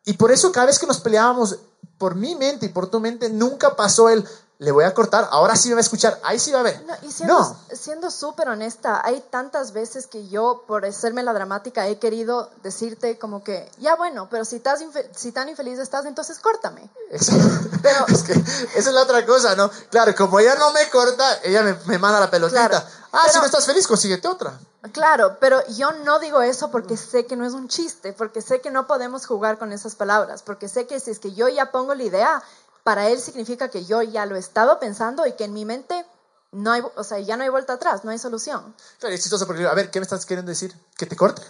y 0.05 0.15
por 0.15 0.33
eso 0.33 0.51
cada 0.51 0.67
vez 0.67 0.79
que 0.79 0.89
nos 0.89 0.99
peleábamos, 0.99 1.59
por 1.99 2.15
mi 2.15 2.35
mente 2.37 2.67
y 2.67 2.69
por 2.71 2.89
tu 2.89 3.01
mente, 3.01 3.29
nunca 3.29 3.77
pasó 3.77 4.09
el 4.09 4.27
le 4.61 4.73
voy 4.73 4.85
a 4.85 4.93
cortar, 4.93 5.29
ahora 5.31 5.55
sí 5.55 5.69
me 5.69 5.77
va 5.77 5.81
a 5.81 5.83
escuchar, 5.83 6.19
ahí 6.25 6.39
sí 6.41 6.51
va 6.51 6.61
a 6.61 6.63
ver. 6.65 6.85
No, 6.85 6.95
y 7.03 7.13
siendo, 7.13 7.57
siendo 7.73 8.11
súper 8.11 8.49
honesta, 8.49 9.01
hay 9.05 9.23
tantas 9.31 9.73
veces 9.73 10.09
que 10.09 10.27
yo, 10.29 10.65
por 10.67 10.85
hacerme 10.85 11.23
la 11.23 11.33
dramática, 11.33 11.87
he 11.87 12.01
querido 12.01 12.51
decirte 12.65 13.19
como 13.19 13.45
que, 13.45 13.71
ya 13.79 13.95
bueno, 13.95 14.27
pero 14.29 14.45
si, 14.45 14.57
estás 14.57 14.85
si 15.15 15.31
tan 15.31 15.49
infeliz 15.49 15.79
estás, 15.79 16.07
entonces 16.07 16.41
córtame. 16.41 16.91
Pero, 17.83 18.07
es 18.09 18.23
que 18.25 18.33
esa 18.33 18.89
es 18.91 18.93
la 18.93 19.03
otra 19.03 19.25
cosa, 19.25 19.55
¿no? 19.55 19.71
Claro, 19.91 20.13
como 20.17 20.41
ella 20.41 20.57
no 20.57 20.73
me 20.73 20.91
corta, 20.91 21.39
ella 21.45 21.63
me, 21.63 21.77
me 21.87 21.99
manda 21.99 22.19
la 22.19 22.31
pelotita. 22.31 22.85
ah, 23.13 23.29
si 23.31 23.39
no 23.39 23.45
estás 23.45 23.65
feliz, 23.65 23.87
consíguete 23.87 24.27
otra. 24.27 24.59
Claro, 24.93 25.39
pero 25.41 25.65
yo 25.69 25.93
no 26.05 26.19
digo 26.19 26.41
eso 26.41 26.71
porque 26.71 26.97
sé 26.97 27.27
que 27.27 27.37
no 27.37 27.45
es 27.45 27.53
un 27.53 27.69
chiste, 27.69 28.13
porque 28.13 28.43
sé 28.43 28.61
que 28.61 28.71
no 28.71 28.87
podemos 28.87 29.27
jugar 29.27 29.59
con 29.59 29.73
esas 29.73 29.97
palabras, 29.97 30.43
porque 30.43 30.69
sé 30.69 30.87
que 30.87 31.01
si 31.01 31.11
es 31.11 31.19
que 31.19 31.33
yo 31.33 31.49
ya 31.49 31.71
pongo 31.73 31.95
la 31.95 32.05
idea, 32.05 32.43
para 32.89 33.11
él 33.11 33.21
significa 33.21 33.69
que 33.69 33.85
yo 33.85 34.01
ya 34.01 34.25
lo 34.25 34.35
he 34.35 34.39
estado 34.39 34.81
pensando 34.81 35.27
y 35.27 35.35
que 35.35 35.45
en 35.45 35.53
mi 35.53 35.67
mente 35.67 36.07
no 36.53 36.73
hay, 36.73 36.83
o 36.97 37.05
sea, 37.05 37.19
ya 37.19 37.37
no 37.37 37.43
hay 37.43 37.51
vuelta 37.51 37.75
atrás, 37.75 38.03
no 38.03 38.11
hay 38.11 38.19
solución. 38.19 38.75
Claro, 38.99 39.15
es 39.15 39.21
chistoso 39.21 39.47
porque, 39.47 39.67
a 39.67 39.75
ver, 39.75 39.91
¿qué 39.91 40.01
me 40.01 40.05
estás 40.05 40.25
queriendo 40.25 40.49
decir? 40.49 40.75
¿Que 40.97 41.05
te 41.05 41.15
corte? 41.15 41.43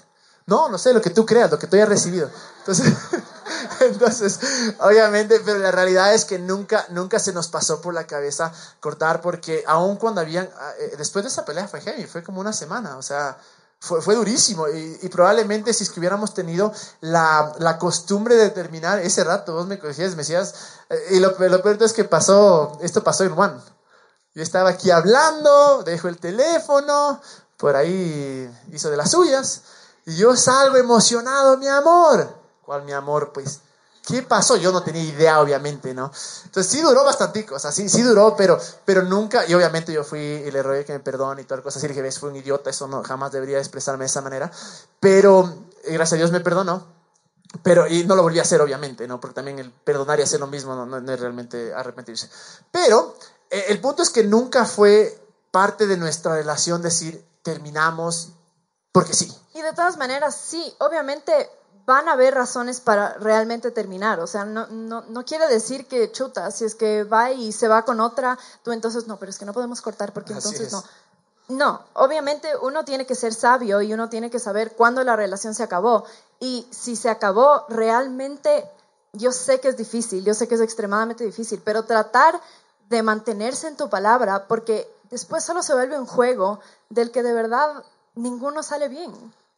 No, 0.46 0.68
no 0.68 0.78
sé, 0.78 0.92
lo 0.92 1.00
que 1.00 1.10
tú 1.10 1.24
creas, 1.24 1.48
lo 1.48 1.56
que 1.56 1.68
tú 1.68 1.76
hayas 1.76 1.88
recibido. 1.88 2.28
Entonces, 2.58 2.92
entonces, 3.82 4.40
obviamente, 4.80 5.38
pero 5.44 5.60
la 5.60 5.70
realidad 5.70 6.12
es 6.12 6.24
que 6.24 6.40
nunca, 6.40 6.86
nunca 6.88 7.20
se 7.20 7.32
nos 7.32 7.46
pasó 7.46 7.80
por 7.80 7.94
la 7.94 8.04
cabeza 8.04 8.52
cortar 8.80 9.20
porque 9.20 9.62
aun 9.68 9.94
cuando 9.94 10.20
habían, 10.20 10.50
eh, 10.80 10.94
después 10.98 11.24
de 11.24 11.28
esa 11.28 11.44
pelea 11.44 11.68
fue 11.68 11.80
heavy, 11.82 12.04
fue 12.06 12.24
como 12.24 12.40
una 12.40 12.52
semana, 12.52 12.96
o 12.96 13.02
sea, 13.02 13.38
fue, 13.80 14.02
fue 14.02 14.16
durísimo 14.16 14.68
y, 14.68 15.08
probablemente 15.08 15.72
si 15.72 15.84
es 15.84 15.90
que 15.90 16.00
hubiéramos 16.00 16.34
tenido 16.34 16.72
la, 17.00 17.52
la, 17.58 17.78
costumbre 17.78 18.34
de 18.34 18.50
terminar 18.50 18.98
ese 18.98 19.22
rato, 19.24 19.54
vos 19.54 19.66
me 19.66 19.76
decías, 19.76 20.12
me 20.12 20.18
decías, 20.18 20.54
eh, 20.90 20.96
y 21.12 21.20
lo, 21.20 21.36
lo 21.38 21.62
peor 21.62 21.82
es 21.82 21.92
que 21.92 22.04
pasó, 22.04 22.78
esto 22.82 23.04
pasó 23.04 23.24
en 23.24 23.38
One. 23.38 23.60
Yo 24.34 24.42
estaba 24.42 24.70
aquí 24.70 24.90
hablando, 24.90 25.82
dejo 25.84 26.08
el 26.08 26.18
teléfono, 26.18 27.20
por 27.56 27.76
ahí 27.76 28.50
hizo 28.72 28.90
de 28.90 28.96
las 28.96 29.12
suyas, 29.12 29.62
y 30.06 30.16
yo 30.16 30.36
salgo 30.36 30.76
emocionado, 30.76 31.56
mi 31.56 31.68
amor. 31.68 32.28
¿Cuál 32.64 32.84
mi 32.84 32.92
amor? 32.92 33.32
Pues 33.32 33.60
¿Qué 34.08 34.22
pasó? 34.22 34.56
Yo 34.56 34.72
no 34.72 34.82
tenía 34.82 35.02
idea, 35.02 35.38
obviamente, 35.38 35.92
¿no? 35.92 36.10
Entonces 36.46 36.72
sí 36.72 36.80
duró 36.80 37.04
bastante, 37.04 37.46
o 37.52 37.58
sea, 37.58 37.70
sí, 37.70 37.90
sí 37.90 38.00
duró, 38.00 38.34
pero, 38.34 38.58
pero 38.86 39.02
nunca, 39.02 39.44
y 39.46 39.52
obviamente 39.52 39.92
yo 39.92 40.02
fui 40.02 40.18
y 40.18 40.50
le 40.50 40.62
rogué 40.62 40.86
que 40.86 40.94
me 40.94 41.00
perdone 41.00 41.42
y 41.42 41.44
toda 41.44 41.60
cosa, 41.60 41.78
así 41.78 41.86
dije, 41.88 42.00
ves, 42.00 42.18
fue 42.18 42.30
un 42.30 42.36
idiota, 42.36 42.70
eso 42.70 42.88
no, 42.88 43.02
jamás 43.04 43.32
debería 43.32 43.58
expresarme 43.58 44.04
de 44.04 44.06
esa 44.06 44.22
manera, 44.22 44.50
pero 44.98 45.66
eh, 45.84 45.92
gracias 45.92 46.14
a 46.14 46.16
Dios 46.16 46.32
me 46.32 46.40
perdonó, 46.40 46.86
pero, 47.62 47.86
y 47.86 48.04
no 48.04 48.16
lo 48.16 48.22
volví 48.22 48.38
a 48.38 48.42
hacer, 48.42 48.62
obviamente, 48.62 49.06
¿no? 49.06 49.20
Porque 49.20 49.34
también 49.34 49.58
el 49.58 49.70
perdonar 49.70 50.18
y 50.18 50.22
hacer 50.22 50.40
lo 50.40 50.46
mismo 50.46 50.74
no, 50.74 50.86
no, 50.86 51.12
es 51.12 51.20
realmente 51.20 51.74
arrepentirse. 51.74 52.30
Pero 52.70 53.14
eh, 53.50 53.66
el 53.68 53.78
punto 53.78 54.02
es 54.02 54.08
que 54.08 54.24
nunca 54.24 54.64
fue 54.64 55.20
parte 55.50 55.86
de 55.86 55.98
nuestra 55.98 56.34
relación 56.34 56.80
decir, 56.80 57.22
terminamos 57.42 58.30
porque 58.90 59.12
sí. 59.12 59.30
Y 59.52 59.60
de 59.60 59.74
todas 59.74 59.98
maneras, 59.98 60.34
sí, 60.34 60.74
obviamente 60.78 61.50
van 61.88 62.06
a 62.06 62.12
haber 62.12 62.34
razones 62.34 62.80
para 62.80 63.14
realmente 63.14 63.70
terminar. 63.70 64.20
O 64.20 64.26
sea, 64.26 64.44
no, 64.44 64.66
no, 64.66 65.04
no, 65.08 65.24
quiere 65.24 65.48
decir 65.48 65.86
que 65.86 66.12
chuta, 66.12 66.50
si 66.50 66.66
es 66.66 66.74
que 66.74 67.04
va 67.04 67.30
y 67.30 67.50
se 67.50 67.66
va 67.66 67.86
con 67.86 68.00
otra, 68.00 68.38
tú 68.62 68.72
entonces 68.72 69.06
no, 69.06 69.16
pero 69.16 69.30
es 69.30 69.38
que 69.38 69.46
no 69.46 69.54
podemos 69.54 69.80
cortar 69.80 70.12
porque 70.12 70.34
entonces 70.34 70.70
no. 70.70 70.84
No, 71.48 71.82
obviamente 71.94 72.46
uno 72.60 72.84
tiene 72.84 73.06
que 73.06 73.14
ser 73.14 73.32
sabio 73.32 73.80
y 73.80 73.94
uno 73.94 74.10
tiene 74.10 74.30
que 74.30 74.38
saber 74.38 74.76
cuándo 74.76 75.02
la 75.02 75.16
relación 75.16 75.54
se 75.54 75.62
acabó. 75.62 76.04
Y 76.40 76.68
si 76.70 76.94
se 76.94 77.08
acabó 77.08 77.64
realmente, 77.70 78.70
yo 79.14 79.32
sé 79.32 79.58
que 79.58 79.68
es 79.68 79.78
difícil, 79.78 80.22
yo 80.26 80.34
sé 80.34 80.46
que 80.46 80.56
es 80.56 80.60
extremadamente 80.60 81.24
difícil, 81.24 81.62
pero 81.64 81.86
tratar 81.86 82.38
de 82.90 83.02
mantenerse 83.02 83.66
en 83.66 83.78
tu 83.78 83.88
palabra 83.88 84.46
porque 84.46 84.86
después 85.08 85.42
solo 85.42 85.62
se 85.62 85.72
vuelve 85.72 85.98
un 85.98 86.04
juego 86.04 86.60
del 86.90 87.10
que 87.12 87.22
de 87.22 87.32
verdad 87.32 87.82
ninguno 88.14 88.62
sale 88.62 88.90
bien. 88.90 89.10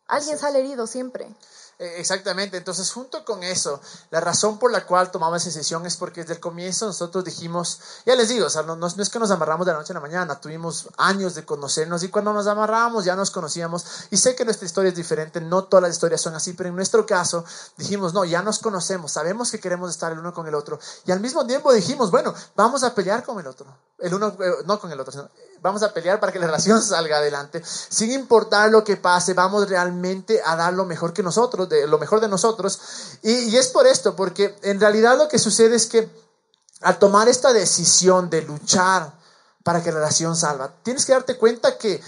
Alguien 0.06 0.38
sale 0.38 0.60
herido 0.60 0.86
siempre. 0.86 1.34
Eh, 1.80 1.94
exactamente, 1.96 2.58
entonces 2.58 2.92
junto 2.92 3.24
con 3.24 3.42
eso, 3.42 3.80
la 4.10 4.20
razón 4.20 4.58
por 4.58 4.70
la 4.70 4.84
cual 4.84 5.10
tomamos 5.10 5.40
esa 5.40 5.48
decisión 5.48 5.86
es 5.86 5.96
porque 5.96 6.20
desde 6.20 6.34
el 6.34 6.40
comienzo 6.40 6.84
nosotros 6.84 7.24
dijimos, 7.24 7.80
ya 8.04 8.14
les 8.16 8.28
digo, 8.28 8.48
o 8.48 8.50
sea, 8.50 8.62
no, 8.64 8.76
no, 8.76 8.86
es 8.86 9.08
que 9.08 9.18
nos 9.18 9.30
amarramos 9.30 9.64
de 9.64 9.72
la 9.72 9.78
noche 9.78 9.94
a 9.94 9.94
la 9.94 10.00
mañana, 10.00 10.38
tuvimos 10.42 10.90
años 10.98 11.34
de 11.34 11.46
conocernos 11.46 12.02
y 12.02 12.10
cuando 12.10 12.34
nos 12.34 12.46
amarramos 12.46 13.06
ya 13.06 13.16
nos 13.16 13.30
conocíamos. 13.30 13.86
Y 14.10 14.18
sé 14.18 14.34
que 14.34 14.44
nuestra 14.44 14.66
historia 14.66 14.90
es 14.90 14.94
diferente, 14.94 15.40
no 15.40 15.64
todas 15.64 15.84
las 15.84 15.92
historias 15.92 16.20
son 16.20 16.34
así, 16.34 16.52
pero 16.52 16.68
en 16.68 16.76
nuestro 16.76 17.06
caso 17.06 17.46
dijimos, 17.78 18.12
no, 18.12 18.26
ya 18.26 18.42
nos 18.42 18.58
conocemos, 18.58 19.12
sabemos 19.12 19.50
que 19.50 19.58
queremos 19.58 19.88
estar 19.88 20.12
el 20.12 20.18
uno 20.18 20.34
con 20.34 20.46
el 20.46 20.54
otro. 20.54 20.78
Y 21.06 21.12
al 21.12 21.20
mismo 21.20 21.46
tiempo 21.46 21.72
dijimos, 21.72 22.10
bueno, 22.10 22.34
vamos 22.56 22.82
a 22.84 22.94
pelear 22.94 23.24
con 23.24 23.40
el 23.40 23.46
otro, 23.46 23.74
el 24.02 24.14
uno, 24.14 24.28
eh, 24.40 24.52
no 24.66 24.80
con 24.80 24.90
el 24.90 25.00
otro, 25.00 25.12
sino 25.12 25.28
vamos 25.62 25.82
a 25.82 25.92
pelear 25.92 26.20
para 26.20 26.32
que 26.32 26.38
la 26.38 26.46
relación 26.46 26.82
salga 26.82 27.18
adelante, 27.18 27.62
sin 27.64 28.12
importar 28.12 28.70
lo 28.70 28.84
que 28.84 28.96
pase, 28.96 29.34
vamos 29.34 29.68
realmente 29.68 30.40
a 30.44 30.56
dar 30.56 30.72
lo 30.72 30.84
mejor 30.84 31.12
que 31.12 31.22
nosotros, 31.22 31.68
de, 31.68 31.86
lo 31.86 31.98
mejor 31.98 32.20
de 32.20 32.28
nosotros. 32.28 32.80
Y, 33.22 33.32
y 33.32 33.56
es 33.56 33.68
por 33.68 33.86
esto, 33.86 34.16
porque 34.16 34.56
en 34.62 34.80
realidad 34.80 35.16
lo 35.18 35.28
que 35.28 35.38
sucede 35.38 35.76
es 35.76 35.86
que 35.86 36.10
al 36.80 36.98
tomar 36.98 37.28
esta 37.28 37.52
decisión 37.52 38.30
de 38.30 38.42
luchar 38.42 39.12
para 39.62 39.82
que 39.82 39.90
la 39.90 39.98
relación 39.98 40.34
salga, 40.36 40.72
tienes 40.82 41.04
que 41.04 41.12
darte 41.12 41.36
cuenta 41.36 41.76
que 41.76 42.00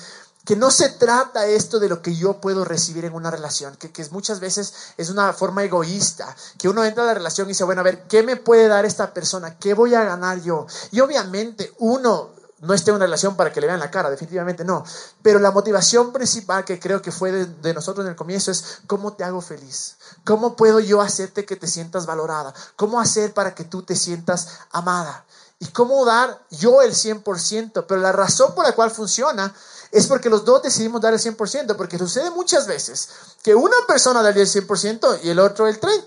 que 0.45 0.57
no 0.57 0.71
se 0.71 0.89
trata 0.89 1.47
esto 1.47 1.79
de 1.79 1.89
lo 1.89 2.03
que 2.03 2.15
yo 2.15 2.41
puedo 2.41 2.65
recibir 2.65 3.05
en 3.05 3.15
una 3.15 3.31
relación, 3.31 3.77
que, 3.77 3.93
que, 3.93 4.05
muchas 4.11 4.41
veces 4.41 4.75
es 4.97 5.11
una 5.11 5.33
forma 5.33 5.63
egoísta, 5.63 6.35
que 6.59 6.69
uno 6.69 6.85
entra 6.85 7.05
a 7.05 7.07
la 7.07 7.15
relación 7.15 7.47
y 7.47 7.53
dice, 7.53 7.65
bueno, 7.65 7.81
a 7.81 7.85
ver, 7.85 8.03
¿qué 8.09 8.23
me 8.23 8.37
puede 8.37 8.69
dar 8.69 8.85
esta 8.85 9.15
persona? 9.15 9.57
¿Qué 9.59 9.75
voy 9.75 9.95
a 9.95 10.05
ganar 10.05 10.43
yo? 10.43 10.67
Y 10.91 11.01
obviamente 11.01 11.73
uno 11.79 12.31
no 12.63 12.75
esté 12.75 12.91
en 12.91 12.97
una 12.97 13.07
relación 13.07 13.37
para 13.37 13.53
que 13.53 13.61
le 13.61 13.67
vean 13.67 13.81
la 13.81 13.91
cara, 13.91 14.09
definitivamente 14.09 14.65
no. 14.65 14.85
Pero 15.21 15.41
la 15.41 15.51
motivación 15.51 16.13
principal 16.13 16.65
que 16.65 16.79
creo 16.79 17.03
que 17.03 17.11
fue 17.11 17.33
de, 17.33 17.75
nosotros 17.75 18.07
en 18.07 18.11
el 18.11 18.17
comienzo 18.17 18.53
es 18.53 18.81
cómo 18.87 19.15
te 19.15 19.25
hago 19.25 19.41
feliz. 19.41 19.97
¿Cómo 20.25 20.55
puedo 20.55 20.79
yo 20.79 21.01
hacerte 21.01 21.45
que 21.45 21.57
te 21.57 21.67
sientas 21.67 22.07
valorada? 22.07 22.55
¿Cómo 22.77 23.01
hacer 23.01 23.35
para 23.35 23.57
que 23.57 23.65
tú 23.65 23.83
te 23.83 23.97
sientas 23.97 24.61
amada? 24.71 25.25
¿Y 25.59 25.67
cómo 25.67 26.05
dar 26.05 26.41
yo 26.51 26.83
el 26.83 26.93
100%? 26.93 27.85
Pero 27.89 28.01
la 28.01 28.13
razón 28.13 28.55
por 28.55 28.65
la 28.65 28.77
cual 28.77 28.93
funciona 28.93 29.53
es 29.93 30.07
porque 30.07 30.31
los 30.31 30.45
dos 30.45 30.63
decidimos 30.63 31.03
dar 31.03 31.13
el 31.13 31.21
100%, 31.21 31.77
porque 31.77 31.99
sucede 31.99 32.31
muchas 32.31 32.67
veces 32.67 33.11
que 33.43 33.55
una 33.55 33.77
persona 33.87 34.23
da 34.23 34.31
el 34.31 34.37
100% 34.37 35.21
y 35.23 35.29
el 35.29 35.39
otro 35.39 35.69
el 35.69 35.79
30%. 35.79 36.05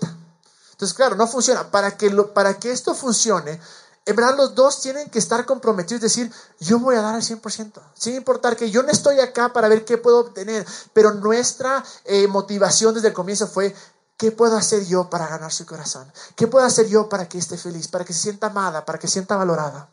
Entonces, 0.72 0.94
claro, 0.94 1.16
no 1.16 1.26
funciona. 1.26 1.70
Para 1.70 1.96
que, 1.96 2.10
para 2.10 2.58
que 2.58 2.72
esto 2.72 2.94
funcione, 2.94 3.58
en 4.04 4.16
verdad 4.16 4.36
los 4.36 4.54
dos 4.54 4.82
tienen 4.82 5.08
que 5.08 5.20
estar 5.20 5.46
comprometidos, 5.46 6.02
decir, 6.02 6.30
yo 6.60 6.80
voy 6.80 6.96
a 6.96 7.00
dar 7.00 7.14
el 7.14 7.22
100%, 7.22 7.80
sin 7.94 8.16
importar 8.16 8.56
que 8.56 8.70
yo 8.70 8.82
no 8.82 8.90
estoy 8.90 9.20
acá 9.20 9.52
para 9.52 9.68
ver 9.68 9.84
qué 9.84 9.98
puedo 9.98 10.18
obtener, 10.18 10.66
pero 10.92 11.14
nuestra 11.14 11.82
eh, 12.04 12.26
motivación 12.26 12.92
desde 12.92 13.08
el 13.08 13.14
comienzo 13.14 13.46
fue, 13.46 13.74
¿qué 14.16 14.32
puedo 14.32 14.56
hacer 14.56 14.84
yo 14.84 15.08
para 15.08 15.28
ganar 15.28 15.52
su 15.52 15.64
corazón? 15.64 16.12
¿Qué 16.34 16.46
puedo 16.46 16.66
hacer 16.66 16.88
yo 16.88 17.08
para 17.08 17.28
que 17.28 17.38
esté 17.38 17.56
feliz, 17.56 17.88
para 17.88 18.04
que 18.04 18.12
se 18.12 18.20
sienta 18.20 18.48
amada, 18.48 18.84
para 18.84 18.98
que 18.98 19.06
se 19.06 19.14
sienta 19.14 19.36
valorada? 19.36 19.88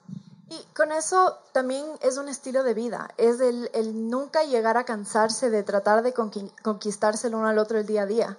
Y 0.54 0.66
con 0.76 0.92
eso 0.92 1.40
también 1.52 1.86
es 2.02 2.18
un 2.18 2.30
estilo 2.30 2.64
de 2.64 2.76
vida, 2.76 3.10
es 3.18 3.40
el, 3.40 3.72
el 3.74 4.10
nunca 4.10 4.44
llegar 4.44 4.78
a 4.78 4.86
cansarse 4.86 5.50
de 5.50 5.64
tratar 5.64 6.04
de 6.04 6.14
conquistarse 6.14 7.28
el 7.28 7.36
uno 7.36 7.48
al 7.48 7.58
otro 7.58 7.80
el 7.80 7.88
día 7.88 8.04
a 8.04 8.06
día. 8.06 8.38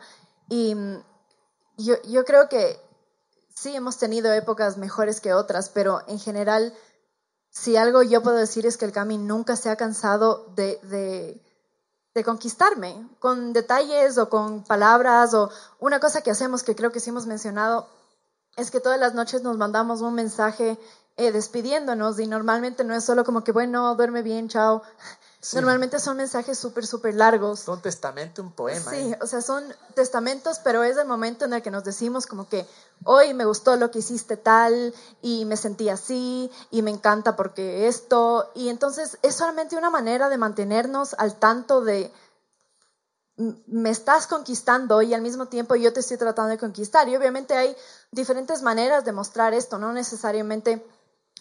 Y 0.49 0.75
mm, 0.75 1.03
yo, 1.79 1.95
yo 2.05 2.25
creo 2.25 2.49
que 2.49 2.81
sí 3.53 3.75
hemos 3.75 3.99
tenido 3.99 4.33
épocas 4.33 4.77
mejores 4.77 5.21
que 5.21 5.35
otras, 5.35 5.71
pero 5.71 6.03
en 6.07 6.21
general, 6.21 6.73
si 7.51 7.77
algo 7.77 8.03
yo 8.03 8.23
puedo 8.23 8.37
decir 8.37 8.65
es 8.65 8.77
que 8.77 8.85
el 8.85 8.93
Cami 8.93 9.19
nunca 9.19 9.57
se 9.57 9.71
ha 9.71 9.77
cansado 9.77 10.47
de, 10.55 10.79
de, 10.85 11.43
de, 12.15 12.25
conquistarme, 12.25 13.09
con 13.19 13.53
detalles 13.53 14.19
o 14.19 14.29
con 14.29 14.63
palabras 14.63 15.35
o 15.35 15.51
una 15.81 15.99
cosa 15.99 16.21
que 16.21 16.31
hacemos 16.31 16.63
que 16.63 16.77
creo 16.77 16.93
que 16.93 17.01
sí 17.01 17.11
hemos 17.11 17.27
mencionado, 17.27 17.89
es 18.57 18.71
que 18.71 18.79
todas 18.79 19.01
las 19.01 19.15
noches 19.15 19.43
nos 19.43 19.57
mandamos 19.57 20.01
un 20.01 20.15
mensaje 20.15 20.79
eh, 21.17 21.31
despidiéndonos 21.31 22.19
y 22.19 22.27
normalmente 22.27 22.83
no 22.83 22.95
es 22.95 23.05
solo 23.05 23.25
como 23.25 23.45
que, 23.45 23.53
bueno, 23.53 23.95
duerme 23.95 24.23
bien, 24.23 24.49
chao. 24.49 24.83
Normalmente 25.53 26.01
son 26.01 26.17
mensajes 26.17 26.59
súper, 26.59 26.87
súper 26.87 27.15
largos. 27.15 27.69
Un 27.69 27.83
testamento, 27.83 28.43
un 28.43 28.51
poema. 28.51 28.91
Sí, 28.91 29.13
¿eh? 29.13 29.19
o 29.21 29.27
sea, 29.27 29.43
son 29.43 29.63
testamentos, 29.95 30.59
pero 30.59 30.83
es 30.83 30.97
el 30.97 31.07
momento 31.07 31.45
en 31.45 31.53
el 31.53 31.63
que 31.63 31.71
nos 31.71 31.85
decimos 31.85 32.27
como 32.27 32.49
que 32.49 32.67
hoy 33.05 33.35
me 33.35 33.45
gustó 33.45 33.77
lo 33.77 33.91
que 33.91 33.99
hiciste 33.99 34.37
tal 34.37 34.95
y 35.21 35.45
me 35.45 35.57
sentí 35.57 35.89
así 35.89 36.51
y 36.71 36.83
me 36.83 36.91
encanta 36.91 37.37
porque 37.37 37.87
esto. 37.87 38.51
Y 38.55 38.69
entonces 38.69 39.19
es 39.23 39.35
solamente 39.35 39.77
una 39.77 39.91
manera 39.91 40.31
de 40.31 40.39
mantenernos 40.39 41.15
al 41.19 41.35
tanto 41.35 41.83
de 41.83 42.11
me 43.37 43.91
estás 43.91 44.27
conquistando 44.27 45.03
y 45.03 45.13
al 45.13 45.21
mismo 45.21 45.47
tiempo 45.47 45.75
yo 45.75 45.93
te 45.93 46.01
estoy 46.01 46.17
tratando 46.17 46.51
de 46.51 46.59
conquistar. 46.59 47.09
Y 47.09 47.17
obviamente 47.17 47.55
hay 47.55 47.77
diferentes 48.11 48.63
maneras 48.63 49.05
de 49.05 49.13
mostrar 49.13 49.55
esto, 49.55 49.79
no 49.79 49.93
necesariamente 49.93 50.85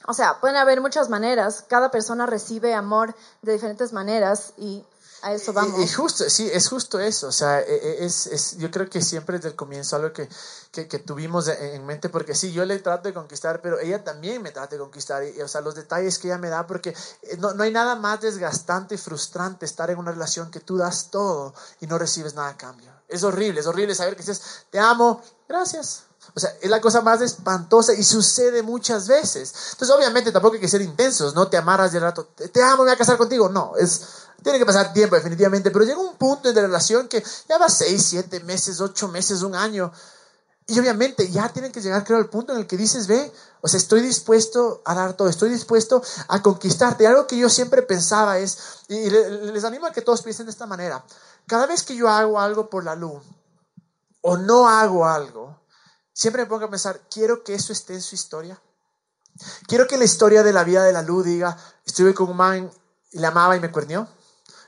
o 0.08 0.14
sea, 0.14 0.40
pueden 0.40 0.58
haber 0.58 0.82
muchas 0.82 1.10
maneras, 1.10 1.64
cada 1.68 1.92
persona 1.92 2.26
recibe 2.26 2.74
amor 2.74 3.16
de 3.42 3.54
diferentes 3.54 3.94
maneras 3.94 4.54
y... 4.58 4.86
a 5.22 5.32
eso 5.34 5.54
vamos. 5.54 5.80
Y, 5.80 5.88
justo, 5.88 6.30
sí, 6.30 6.50
es 6.52 6.68
justo 6.68 7.00
eso. 7.00 7.28
O 7.28 7.32
sea, 7.32 7.62
e- 7.62 7.66
e- 7.74 8.06
es, 8.06 8.28
es, 8.28 8.58
yo 8.58 8.70
creo 8.70 8.90
que 8.90 9.02
siempre 9.02 9.38
desde 9.38 9.50
el 9.50 9.56
comienzo 9.56 9.96
algo 9.96 10.12
que, 10.12 10.28
que, 10.72 10.90
que 10.90 11.00
tuvimos 11.00 11.48
en 11.48 11.76
en 11.76 11.86
mente, 11.86 12.10
porque 12.10 12.36
sí, 12.36 12.52
yo 12.52 12.66
le 12.66 12.78
trato 12.80 13.08
de 13.08 13.14
conquistar, 13.14 13.62
pero 13.62 13.80
ella 13.80 14.04
también 14.04 14.42
me 14.42 14.52
trata 14.52 14.76
de 14.76 14.80
conquistar. 14.80 15.24
Y, 15.24 15.42
o 15.42 15.48
sea, 15.48 15.62
los 15.62 15.76
detalles 15.76 16.20
que 16.20 16.28
ella 16.28 16.38
me 16.38 16.50
da, 16.50 16.68
porque 16.68 16.90
eh, 17.22 17.38
no, 17.38 17.54
no 17.54 17.64
hay 17.64 17.72
nada 17.72 17.96
más 17.96 18.20
desgastante 18.20 18.96
y 18.96 18.98
frustrante 18.98 19.66
estar 19.66 19.90
en 19.90 19.98
una 20.00 20.12
relación 20.12 20.52
que 20.52 20.60
tú 20.60 20.76
das 20.78 21.12
todo 21.12 21.54
y 21.80 21.88
no 21.88 21.98
recibes 21.98 22.34
nada 22.36 22.50
a 22.50 22.58
cambio. 22.58 22.92
Es 23.08 23.24
horrible, 23.24 23.62
es 23.62 23.68
horrible 23.68 23.96
saber 23.96 24.16
que 24.18 24.24
dices, 24.24 24.66
te 24.70 24.80
amo, 24.80 25.22
gracias. 25.48 26.04
O 26.36 26.40
sea, 26.40 26.50
es 26.62 26.70
la 26.70 26.82
cosa 26.82 27.02
más 27.02 27.22
espantosa 27.22 27.94
y 27.94 28.04
sucede 28.04 28.64
muchas 28.64 29.08
veces. 29.08 29.54
Entonces, 29.74 29.96
obviamente, 29.96 30.32
tampoco 30.32 30.56
hay 30.56 30.62
que 30.62 30.68
ser 30.68 30.82
intensos, 30.82 31.36
no 31.36 31.48
te 31.48 31.58
amarras 31.58 31.92
de 31.92 32.00
rato, 32.00 32.26
te, 32.26 32.64
amo, 32.64 32.78
me 32.78 32.84
voy 32.84 32.92
a 32.92 32.98
casar 32.98 33.18
contigo. 33.18 33.50
No, 33.50 33.74
es, 33.78 34.02
tiene 34.42 34.58
que 34.58 34.66
pasar 34.66 34.94
tiempo, 34.94 35.16
definitivamente. 35.16 35.70
Pero 35.72 35.86
llega 35.86 36.00
un 36.00 36.16
punto 36.16 36.50
en 36.50 36.56
la 36.56 36.62
relación 36.62 37.08
que 37.08 37.24
ya 37.48 37.58
va 37.58 37.70
seis, 37.70 38.04
siete 38.04 38.40
meses, 38.40 38.82
ocho 38.82 39.08
meses, 39.08 39.44
un 39.44 39.54
año. 39.56 39.92
Y 40.66 40.80
obviamente 40.80 41.30
ya 41.30 41.50
tienen 41.50 41.72
que 41.74 41.82
llegar, 41.82 42.06
creo, 42.06 42.18
al 42.18 42.30
punto 42.30 42.54
en 42.54 42.60
el 42.60 42.68
que 42.68 42.78
dices, 42.78 43.06
ve, 43.06 43.32
o 43.62 43.68
sea, 43.68 43.78
estoy 43.78 44.02
dispuesto 44.02 44.82
a 44.86 44.96
dar 44.96 45.14
todo, 45.14 45.28
estoy 45.28 45.50
dispuesto 45.50 46.02
a 46.30 46.42
conquistarte. 46.42 47.06
Algo 47.06 47.28
que 47.28 47.38
yo 47.38 47.50
siempre 47.50 47.82
pensaba 47.82 48.40
es, 48.40 48.58
y 48.88 49.10
le- 49.10 49.52
les 49.52 49.64
animo 49.66 49.86
a 49.88 49.92
que 49.92 50.02
todos 50.02 50.22
piensen 50.22 50.46
de 50.46 50.52
esta 50.52 50.66
manera, 50.66 51.04
cada 51.48 51.66
vez 51.68 51.84
que 51.84 51.96
yo 51.98 52.08
hago 52.08 52.40
algo 52.40 52.70
por 52.70 52.86
la 52.86 52.96
luz 52.96 53.22
o 54.22 54.38
no 54.38 54.70
hago 54.70 55.06
algo, 55.06 55.60
siempre 56.14 56.44
me 56.44 56.50
pongo 56.50 56.66
a 56.66 56.70
pensar, 56.70 57.02
quiero 57.10 57.44
que 57.44 57.56
eso 57.56 57.74
esté 57.74 57.94
en 57.94 58.02
su 58.02 58.16
historia. 58.16 58.62
Quiero 59.68 59.88
que 59.88 59.98
la 59.98 60.04
historia 60.04 60.44
de 60.44 60.54
la 60.54 60.64
vida 60.64 60.84
de 60.84 60.94
la 60.94 61.02
luz 61.02 61.26
diga, 61.26 61.58
estuve 61.86 62.14
con 62.14 62.30
un 62.30 62.38
man 62.38 62.72
y 63.12 63.20
le 63.20 63.28
amaba 63.28 63.56
y 63.56 63.60
me 63.60 63.72
cuernió. 63.72 64.08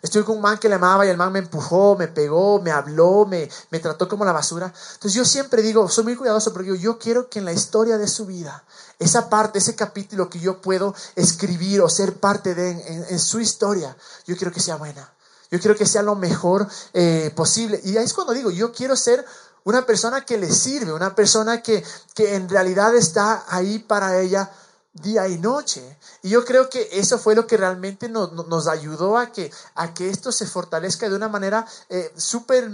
Estuve 0.01 0.23
con 0.23 0.35
un 0.35 0.41
man 0.41 0.59
que 0.59 0.69
le 0.69 0.75
amaba 0.75 1.05
y 1.05 1.09
el 1.09 1.17
man 1.17 1.31
me 1.31 1.39
empujó, 1.39 1.95
me 1.95 2.07
pegó, 2.07 2.61
me 2.61 2.71
habló, 2.71 3.25
me, 3.25 3.49
trató 3.79 4.07
como 4.07 4.23
la 4.25 4.31
basura. 4.31 4.67
Entonces 4.67 5.13
yo 5.13 5.25
siempre 5.25 5.61
digo, 5.61 5.89
soy 5.89 6.03
muy 6.03 6.15
cuidadoso 6.15 6.53
porque 6.53 6.71
digo, 6.71 6.81
yo 6.81 6.99
quiero 6.99 7.27
que 7.29 7.39
en 7.39 7.45
la 7.45 7.53
historia 7.53 7.97
de 7.97 8.07
su 8.07 8.25
vida, 8.27 8.63
esa 8.99 9.29
parte, 9.29 9.59
ese 9.59 9.75
capítulo 9.75 10.29
que 10.29 10.39
yo 10.39 10.61
puedo 10.61 10.93
escribir 11.15 11.81
o 11.81 11.89
ser 11.89 12.19
parte 12.19 12.53
de 12.53 12.71
en 13.09 13.19
su 13.19 13.39
historia, 13.39 13.97
yo 14.27 14.37
quiero 14.37 14.51
que 14.51 14.59
sea 14.59 14.75
buena. 14.75 15.11
Yo 15.51 15.59
quiero 15.59 15.77
que 15.77 15.85
sea 15.85 16.01
lo 16.01 16.15
mejor 16.15 16.67
eh, 16.93 17.31
posible. 17.35 17.79
Y 17.83 17.97
ahí 17.97 18.05
es 18.05 18.13
cuando 18.13 18.33
digo, 18.33 18.51
yo 18.51 18.71
quiero 18.71 18.95
ser 18.95 19.25
una 19.65 19.85
persona 19.85 20.25
que 20.25 20.37
le 20.37 20.51
sirve, 20.51 20.93
una 20.93 21.13
persona 21.13 21.61
que, 21.61 21.83
que 22.13 22.35
en 22.35 22.47
realidad 22.47 22.95
está 22.95 23.45
ahí 23.47 23.79
para 23.79 24.19
ella 24.19 24.49
día 24.93 25.27
y 25.27 25.37
noche. 25.37 25.97
Y 26.21 26.29
yo 26.29 26.45
creo 26.45 26.69
que 26.69 26.87
eso 26.93 27.17
fue 27.17 27.35
lo 27.35 27.45
que 27.45 27.57
realmente 27.57 28.07
nos, 28.07 28.31
nos- 28.31 28.67
ayudó 28.67 29.17
a 29.17 29.31
que, 29.31 29.51
a 29.75 29.93
que 29.93 30.09
esto 30.09 30.31
se 30.31 30.45
fortalezca 30.47 31.09
de 31.09 31.15
una 31.15 31.27
manera 31.27 31.65
eh, 31.89 32.13
súper 32.15 32.69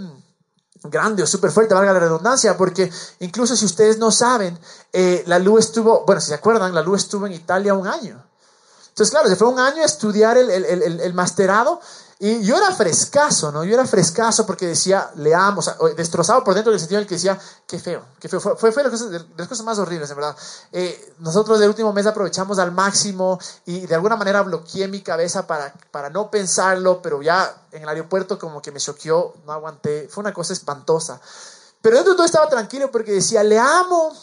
grande 0.83 1.23
o 1.23 1.27
súper 1.27 1.51
fuerte, 1.51 1.73
valga 1.73 1.93
la 1.93 1.99
redundancia, 1.99 2.57
porque 2.57 2.91
incluso 3.19 3.55
si 3.55 3.65
ustedes 3.65 3.97
no 3.97 4.11
saben, 4.11 4.57
eh, 4.91 5.23
la 5.27 5.39
luz 5.39 5.65
estuvo, 5.65 6.03
bueno, 6.05 6.19
si 6.21 6.27
se 6.27 6.33
acuerdan, 6.33 6.73
la 6.73 6.81
luz 6.81 7.03
estuvo 7.03 7.25
en 7.25 7.33
Italia 7.33 7.73
un 7.73 7.87
año. 7.87 8.21
Entonces, 8.89 9.11
claro, 9.11 9.29
se 9.29 9.35
fue 9.37 9.47
un 9.47 9.59
año 9.59 9.81
a 9.81 9.85
estudiar 9.85 10.37
el, 10.37 10.49
el, 10.49 10.65
el, 10.65 10.99
el 10.99 11.13
masterado 11.13 11.79
y 12.23 12.43
yo 12.43 12.55
era 12.55 12.71
frescazo, 12.71 13.51
¿no? 13.51 13.63
Yo 13.63 13.73
era 13.73 13.87
frescazo 13.87 14.45
porque 14.45 14.67
decía, 14.67 15.09
le 15.15 15.33
amo, 15.33 15.57
o 15.57 15.61
sea, 15.63 15.75
destrozado 15.97 16.43
por 16.43 16.53
dentro 16.53 16.71
en 16.71 16.75
el 16.75 16.79
sentido 16.79 16.99
en 16.99 17.05
el 17.05 17.07
que 17.07 17.15
decía, 17.15 17.35
qué 17.65 17.79
feo, 17.79 18.05
qué 18.19 18.29
feo. 18.29 18.39
Fue, 18.39 18.55
fue, 18.55 18.71
fue 18.71 18.83
las 18.83 18.91
cosas, 18.91 19.25
las 19.35 19.47
cosas 19.47 19.65
más 19.65 19.79
horribles, 19.79 20.07
en 20.11 20.15
verdad. 20.17 20.35
Eh, 20.71 21.15
nosotros 21.17 21.57
del 21.57 21.69
último 21.69 21.91
mes 21.93 22.05
aprovechamos 22.05 22.59
al 22.59 22.73
máximo 22.73 23.39
y 23.65 23.87
de 23.87 23.95
alguna 23.95 24.17
manera 24.17 24.43
bloqueé 24.43 24.87
mi 24.87 25.01
cabeza 25.01 25.47
para, 25.47 25.73
para 25.89 26.11
no 26.11 26.29
pensarlo, 26.29 27.01
pero 27.01 27.23
ya 27.23 27.65
en 27.71 27.81
el 27.81 27.89
aeropuerto 27.89 28.37
como 28.37 28.61
que 28.61 28.71
me 28.71 28.79
choqueó, 28.79 29.33
no 29.47 29.53
aguanté, 29.53 30.07
fue 30.07 30.21
una 30.21 30.31
cosa 30.31 30.53
espantosa. 30.53 31.19
Pero 31.81 31.95
dentro 31.95 32.13
de 32.13 32.17
todo 32.17 32.27
estaba 32.27 32.47
tranquilo 32.47 32.91
porque 32.91 33.13
decía, 33.13 33.41
le 33.43 33.57
amo, 33.57 34.15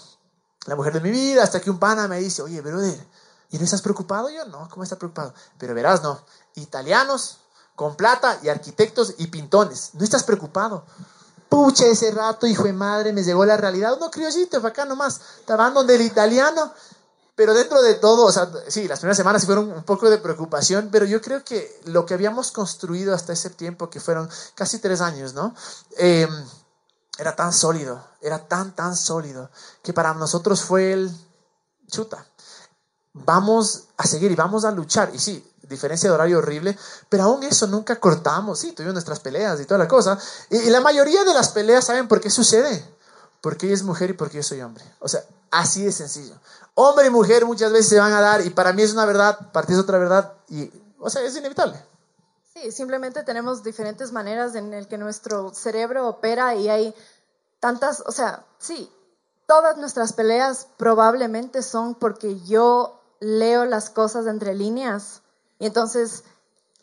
la 0.67 0.77
mujer 0.77 0.93
de 0.93 1.01
mi 1.01 1.11
vida, 1.11 1.43
hasta 1.43 1.61
que 1.61 1.69
un 1.69 1.81
pana 1.81 2.07
me 2.07 2.21
dice, 2.21 2.43
oye, 2.43 2.61
brother, 2.61 3.05
¿y 3.51 3.59
no 3.59 3.65
estás 3.65 3.83
preocupado? 3.83 4.31
Yo, 4.31 4.45
no, 4.45 4.69
¿cómo 4.71 4.85
estás 4.85 4.99
preocupado? 4.99 5.35
Pero 5.59 5.75
verás, 5.75 6.01
no, 6.01 6.21
italianos 6.55 7.41
con 7.79 7.95
plata 7.95 8.41
y 8.43 8.49
arquitectos 8.49 9.15
y 9.19 9.29
pintones, 9.29 9.91
¿no 9.93 10.03
estás 10.03 10.25
preocupado? 10.25 10.85
Pucha, 11.49 11.87
ese 11.87 12.11
rato, 12.11 12.49
hijo 12.49 12.65
de 12.65 12.73
madre, 12.73 13.13
me 13.13 13.23
llegó 13.23 13.45
la 13.45 13.57
realidad. 13.57 13.95
Uno 13.97 14.11
criollito, 14.11 14.59
acá 14.67 14.85
nomás, 14.85 15.21
estaban 15.39 15.73
donde 15.75 15.95
el 15.95 16.03
italiano. 16.03 16.73
Pero 17.37 17.55
dentro 17.55 17.81
de 17.81 17.95
todo, 17.95 18.25
o 18.27 18.33
sea, 18.33 18.51
sí, 18.67 18.89
las 18.89 18.99
primeras 18.99 19.17
semanas 19.17 19.47
fueron 19.47 19.71
un 19.71 19.85
poco 19.85 20.11
de 20.11 20.19
preocupación, 20.19 20.89
pero 20.91 21.05
yo 21.05 21.23
creo 21.23 21.45
que 21.45 21.81
lo 21.85 22.05
que 22.05 22.15
habíamos 22.15 22.51
construido 22.51 23.15
hasta 23.15 23.33
ese 23.33 23.51
tiempo, 23.51 23.89
que 23.89 24.01
fueron 24.01 24.29
casi 24.57 24.81
tres 24.81 25.01
años, 25.01 25.35
¿no? 25.35 25.55
Eh, 25.99 26.29
era 27.17 27.37
tan 27.37 27.53
sólido, 27.53 28.05
era 28.21 28.49
tan, 28.49 28.75
tan 28.75 28.97
sólido, 28.97 29.51
que 29.85 29.93
para 29.93 30.15
nosotros 30.15 30.63
fue 30.63 30.93
el 30.93 31.17
chuta. 31.89 32.27
Vamos 33.13 33.89
a 33.97 34.07
seguir 34.07 34.31
y 34.31 34.35
vamos 34.35 34.65
a 34.65 34.71
luchar. 34.71 35.11
Y 35.15 35.19
sí, 35.19 35.45
diferencia 35.69 36.09
de 36.09 36.15
horario 36.15 36.39
horrible, 36.39 36.77
pero 37.09 37.25
aún 37.25 37.43
eso 37.43 37.67
nunca 37.67 37.97
cortamos. 37.97 38.59
Sí, 38.59 38.73
tuvimos 38.73 38.95
nuestras 38.95 39.21
peleas 39.21 39.61
y 39.61 39.67
toda 39.67 39.79
la 39.79 39.89
cosa. 39.89 40.19
Y, 40.51 40.71
la 40.71 40.81
mayoría 40.81 41.25
de 41.25 41.35
las 41.35 41.51
peleas, 41.51 41.85
¿saben 41.85 42.09
por 42.09 42.21
qué 42.21 42.31
sucede? 42.31 42.85
Porque 43.41 43.67
ella 43.67 43.75
es 43.75 43.83
mujer 43.83 44.11
y 44.11 44.13
porque 44.15 44.39
yo 44.39 44.43
soy 44.43 44.61
hombre. 44.63 44.85
O 45.01 45.09
sea, 45.09 45.23
así 45.51 45.85
de 45.85 45.93
sencillo. 45.93 46.35
Hombre 46.75 47.07
y 47.07 47.11
mujer 47.11 47.45
muchas 47.45 47.73
veces 47.73 47.89
se 47.89 47.99
van 47.99 48.13
a 48.13 48.21
dar 48.21 48.45
y 48.45 48.51
para 48.51 48.73
mí 48.73 48.83
es 48.83 48.93
una 48.93 49.05
verdad, 49.05 49.53
para 49.53 49.67
ti 49.67 49.73
es 49.73 49.79
otra 49.79 49.99
verdad 49.99 50.35
y, 50.49 50.71
o 50.99 51.11
sea, 51.11 51.23
es 51.23 51.37
inevitable. 51.37 51.83
Sí, 52.55 52.73
simplemente 52.73 53.23
tenemos 53.25 53.63
diferentes 53.63 54.13
maneras 54.13 54.55
en 54.55 54.73
el 54.75 54.89
que 54.89 54.99
nuestro 54.99 55.53
cerebro 55.55 56.09
opera 56.09 56.55
y 56.55 56.69
hay 56.69 56.95
tantas, 57.61 58.03
o 58.07 58.13
sea, 58.13 58.45
sí, 58.59 58.91
todas 59.47 59.77
nuestras 59.77 60.13
peleas 60.13 60.69
probablemente 60.77 61.63
son 61.63 61.95
porque 61.95 62.41
yo 62.41 62.98
leo 63.21 63.65
las 63.65 63.91
cosas 63.91 64.27
entre 64.27 64.55
líneas 64.55 65.23
y 65.59 65.67
entonces 65.67 66.25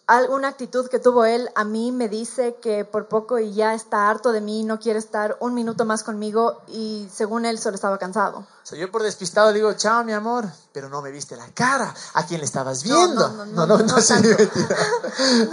alguna 0.07 0.49
actitud 0.49 0.87
que 0.87 0.99
tuvo 0.99 1.25
él 1.25 1.49
a 1.55 1.63
mí 1.63 1.91
me 1.91 2.07
dice 2.09 2.57
que 2.61 2.85
por 2.85 3.07
poco 3.07 3.39
y 3.39 3.53
ya 3.55 3.73
está 3.73 4.07
harto 4.07 4.31
de 4.31 4.39
mí, 4.41 4.63
no 4.63 4.79
quiere 4.79 4.99
estar 4.99 5.35
un 5.39 5.55
minuto 5.55 5.83
más 5.83 6.03
conmigo 6.03 6.61
y 6.67 7.09
según 7.11 7.43
él 7.45 7.57
solo 7.57 7.73
estaba 7.73 7.97
cansado. 7.97 8.45
Sea, 8.61 8.77
yo 8.77 8.91
por 8.91 9.01
despistado 9.01 9.51
digo, 9.51 9.73
chao, 9.73 10.03
mi 10.03 10.13
amor, 10.13 10.45
pero 10.73 10.89
no 10.89 11.01
me 11.01 11.09
viste 11.09 11.35
la 11.35 11.47
cara. 11.55 11.91
¿A 12.13 12.25
quién 12.27 12.39
le 12.39 12.45
estabas 12.45 12.85
No, 12.85 12.95
viendo? 12.95 13.29
no, 13.29 13.45
no, 13.45 13.65
no, 13.65 13.77
no, 13.77 13.83
no, 13.83 14.01
sí, 14.01 14.13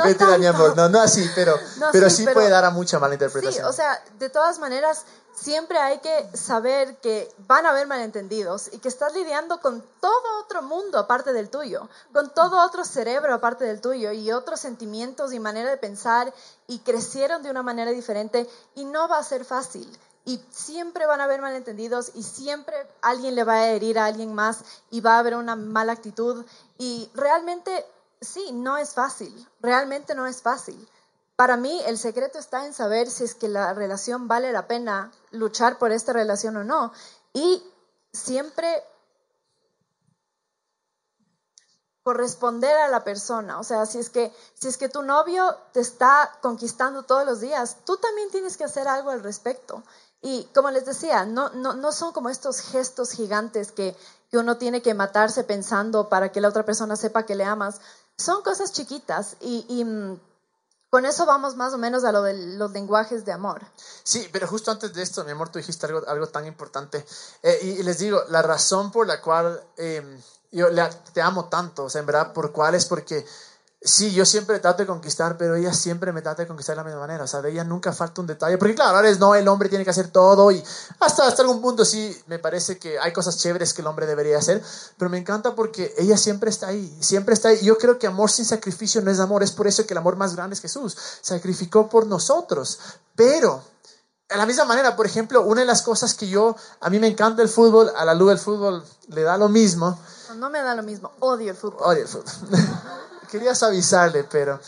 mentira, 0.05 0.37
mi 0.39 0.47
amor. 0.47 0.77
No, 0.77 0.89
no 0.89 1.01
así, 1.01 1.29
pero, 1.35 1.55
No, 1.79 1.87
pero 1.93 2.11
sí, 2.11 2.25
sí, 2.27 2.27
puede 2.33 2.51
dar 2.51 2.65
a 2.65 2.71
mucha 2.71 2.99
mala 2.99 3.13
Sí, 3.13 3.15
interpretación. 3.17 3.65
o 3.67 3.73
sea, 3.73 4.03
de 4.19 4.29
todas 4.29 4.59
maneras, 4.59 5.05
siempre 5.35 5.79
hay 5.79 5.99
que 5.99 6.37
saber 6.37 6.97
que 6.99 7.33
van 7.47 7.67
a 7.67 7.71
haber 7.71 7.87
malentendidos 7.87 8.71
y 8.73 8.79
que 8.79 8.89
estás 8.89 9.15
lidiando 9.15 9.61
con 9.61 9.83
todo 10.01 10.41
otro 10.41 10.63
mundo 10.63 10.99
aparte 10.99 11.33
del 11.33 11.51
tuyo, 11.51 11.89
con 12.13 12.33
todo 12.35 12.65
otro 12.65 12.85
cerebro 12.85 13.35
aparte 13.35 13.65
del 13.65 13.81
tuyo 13.81 14.13
y 14.13 14.33
otros 14.33 14.61
sentimientos 14.61 15.33
y 15.33 15.41
manera 15.41 15.71
de 15.71 15.77
pensar 15.77 16.33
y 16.67 16.81
crecieron 16.81 17.43
de 17.43 17.51
una 17.51 17.63
manera 17.63 17.91
diferente 17.91 18.49
y 18.75 18.85
no 18.85 19.09
va 19.09 19.19
a 19.19 19.25
ser 19.25 19.45
fácil. 19.45 19.89
Y 20.25 20.41
siempre 20.51 21.07
van 21.07 21.21
a 21.21 21.25
haber 21.25 21.41
malentendidos 21.41 22.13
y 22.15 22.23
siempre 22.23 22.77
alguien 23.01 23.35
le 23.35 23.43
va 23.43 23.55
a 23.55 23.69
herir 23.69 23.99
a 23.99 24.07
alguien 24.07 24.35
más 24.35 24.61
y 24.91 25.01
va 25.01 25.17
a 25.17 25.19
haber 25.19 25.35
una 25.35 25.57
mala 25.57 25.93
actitud. 25.93 26.45
Y 26.79 27.11
realmente, 27.15 27.85
sí, 28.21 28.53
no 28.53 28.77
es 28.77 28.95
fácil, 28.95 29.49
realmente 29.61 30.15
no 30.15 30.27
es 30.27 30.41
fácil. 30.41 30.89
Para 31.43 31.57
mí 31.57 31.83
el 31.87 31.99
secreto 31.99 32.39
está 32.39 32.67
en 32.67 32.73
saber 32.73 33.11
si 33.11 33.25
es 33.25 33.35
que 33.35 33.49
la 33.49 33.75
relación 33.75 34.29
vale 34.29 34.53
la 34.53 34.69
pena 34.69 35.11
luchar 35.33 35.77
por 35.77 35.91
esta 35.91 36.13
relación 36.13 36.57
o 36.57 36.63
no. 36.63 36.93
Y 37.33 37.61
siempre 38.13 38.85
corresponder 42.05 42.77
a 42.77 42.87
la 42.87 43.03
persona. 43.03 43.59
O 43.59 43.65
sea, 43.65 43.87
si 43.87 43.99
es 43.99 44.09
que, 44.09 44.33
si 44.55 44.69
es 44.69 44.77
que 44.77 44.89
tu 44.89 45.03
novio 45.03 45.53
te 45.73 45.81
está 45.81 46.31
conquistando 46.43 47.03
todos 47.03 47.27
los 47.27 47.41
días, 47.41 47.79
tú 47.85 47.97
también 47.97 48.31
tienes 48.31 48.57
que 48.57 48.63
hacer 48.63 48.87
algo 48.87 49.11
al 49.11 49.25
respecto. 49.25 49.83
Y 50.21 50.45
como 50.55 50.71
les 50.71 50.85
decía, 50.85 51.27
no, 51.27 51.49
no, 51.49 51.75
no 51.75 51.91
son 51.91 52.13
como 52.13 52.29
estos 52.29 52.61
gestos 52.61 53.11
gigantes 53.11 53.73
que, 53.73 53.97
que 54.31 54.39
uno 54.39 54.59
tiene 54.59 54.81
que 54.81 54.95
matarse 54.95 55.43
pensando 55.43 56.09
para 56.09 56.31
que 56.31 56.41
la 56.41 56.51
otra 56.51 56.65
persona 56.65 56.95
sepa 56.95 57.27
que 57.27 57.35
le 57.35 57.43
amas. 57.43 57.81
Son 58.17 58.45
cosas 58.45 58.71
chiquitas 58.71 59.35
y, 59.41 59.67
y, 59.69 59.85
mm, 59.85 60.21
con 60.93 61.07
eso 61.07 61.25
vamos 61.25 61.57
más 61.57 61.73
o 61.73 61.79
menos 61.79 62.05
a 62.05 62.13
lo 62.13 62.23
de 62.23 62.35
los 62.59 62.71
lenguajes 62.73 63.25
de 63.25 63.33
amor. 63.33 63.63
Sí, 64.03 64.29
pero 64.31 64.47
justo 64.47 64.71
antes 64.71 64.93
de 64.93 65.03
esto, 65.03 65.25
mi 65.25 65.31
amor, 65.31 65.49
tú 65.49 65.59
dijiste 65.59 65.87
algo, 65.87 66.03
algo 66.07 66.27
tan 66.27 66.45
importante. 66.47 67.03
Eh, 67.43 67.61
y, 67.63 67.83
les 67.83 67.97
digo, 67.97 68.23
la 68.29 68.43
razón 68.43 68.93
por 68.93 69.07
la 69.07 69.23
cual 69.23 69.59
eh, 69.79 70.03
yo 70.51 70.67
te 71.15 71.23
amo 71.23 71.47
tanto, 71.47 71.85
o 71.85 71.89
sea, 71.89 72.01
en 72.01 72.07
verdad, 72.07 72.35
por 72.35 72.53
cuál 72.53 72.75
es 72.75 72.85
porque 72.85 73.25
sí, 73.85 74.13
yo 74.13 74.25
siempre 74.25 74.59
trato 74.61 74.83
de 74.83 74.87
conquistar, 74.87 75.37
pero 75.37 75.57
ella 75.57 75.73
siempre 75.73 76.13
me 76.13 76.23
trata 76.23 76.43
de 76.43 76.49
conquistar 76.49 76.77
de 76.77 76.83
la 76.83 76.85
misma 76.85 77.01
manera. 77.01 77.25
O 77.25 77.27
sea, 77.27 77.43
de 77.43 77.51
ella 77.51 77.65
nunca 77.65 77.93
falta 77.93 78.21
un 78.21 78.27
detalle. 78.27 78.59
Porque 78.59 78.75
claro, 78.75 78.97
ahora 78.97 79.09
es 79.09 79.19
no, 79.19 79.35
el 79.35 79.47
hombre 79.49 79.69
tiene 79.69 79.85
que 79.85 79.91
hacer 79.91 80.09
todo 80.09 80.51
y 80.51 80.63
hasta, 81.01 81.27
hasta 81.27 81.43
algún 81.43 81.61
punto 81.61 81.85
sí, 81.85 82.17
me 82.27 82.39
parece 82.39 82.79
que 82.79 82.99
hay 82.99 83.13
cosas 83.13 83.39
chéveres 83.39 83.75
que 83.75 83.83
el 83.83 83.89
hombre 83.89 84.07
debería 84.07 84.39
hacer, 84.39 84.63
pero 84.97 85.11
me 85.11 85.19
encanta 85.19 85.55
porque 85.55 85.95
ella 85.99 86.17
siempre 86.17 86.51
está 86.51 86.69
ahí, 86.69 86.97
siempre 87.01 87.35
está 87.35 87.49
ahí. 87.49 87.61
Yo 87.63 87.77
creo 87.79 87.99
que 87.99 88.07
amor 88.07 88.31
sin 88.31 88.45
sacrificio 88.45 89.01
no 89.03 89.11
es 89.11 89.21
amor, 89.21 89.43
es 89.43 89.53
por 89.53 89.67
eso 89.67 89.87
que 89.87 89.95
el 89.95 89.99
amor 89.99 90.17
más 90.17 90.37
grande 90.37 90.55
es 90.55 90.61
Jesús. 90.61 90.97
Sacrificó 91.21 91.89
por 91.89 92.07
nosotros, 92.07 92.79
pero... 93.15 93.63
De 94.29 94.39
la 94.39 94.47
misma 94.47 94.65
manera, 94.65 94.97
por 94.97 95.05
ejemplo, 95.05 95.43
una 95.43 95.61
de 95.61 95.67
las 95.67 95.83
cosas 95.83 96.15
que 96.15 96.27
yo, 96.27 96.57
a 96.81 96.89
mí 96.89 96.99
me 96.99 97.07
encanta 97.07 97.43
el 97.43 97.51
fútbol, 97.51 97.93
a 97.95 98.07
la 98.07 98.15
luz 98.15 98.31
del 98.31 98.39
fútbol 98.39 98.83
le 99.09 99.23
da 99.25 99.37
lo 99.37 99.51
mismo. 99.51 99.99
No, 100.35 100.51
me 100.51 100.63
da 100.63 100.75
lo 100.75 100.83
mismo, 100.83 101.13
odio 101.21 101.51
el 101.51 101.57
fútbol. 101.57 101.81
Odio 101.83 102.03
el 102.03 102.09
fútbol. 102.09 102.33
quería 103.31 103.55
suavizarle, 103.55 104.25
pero 104.25 104.61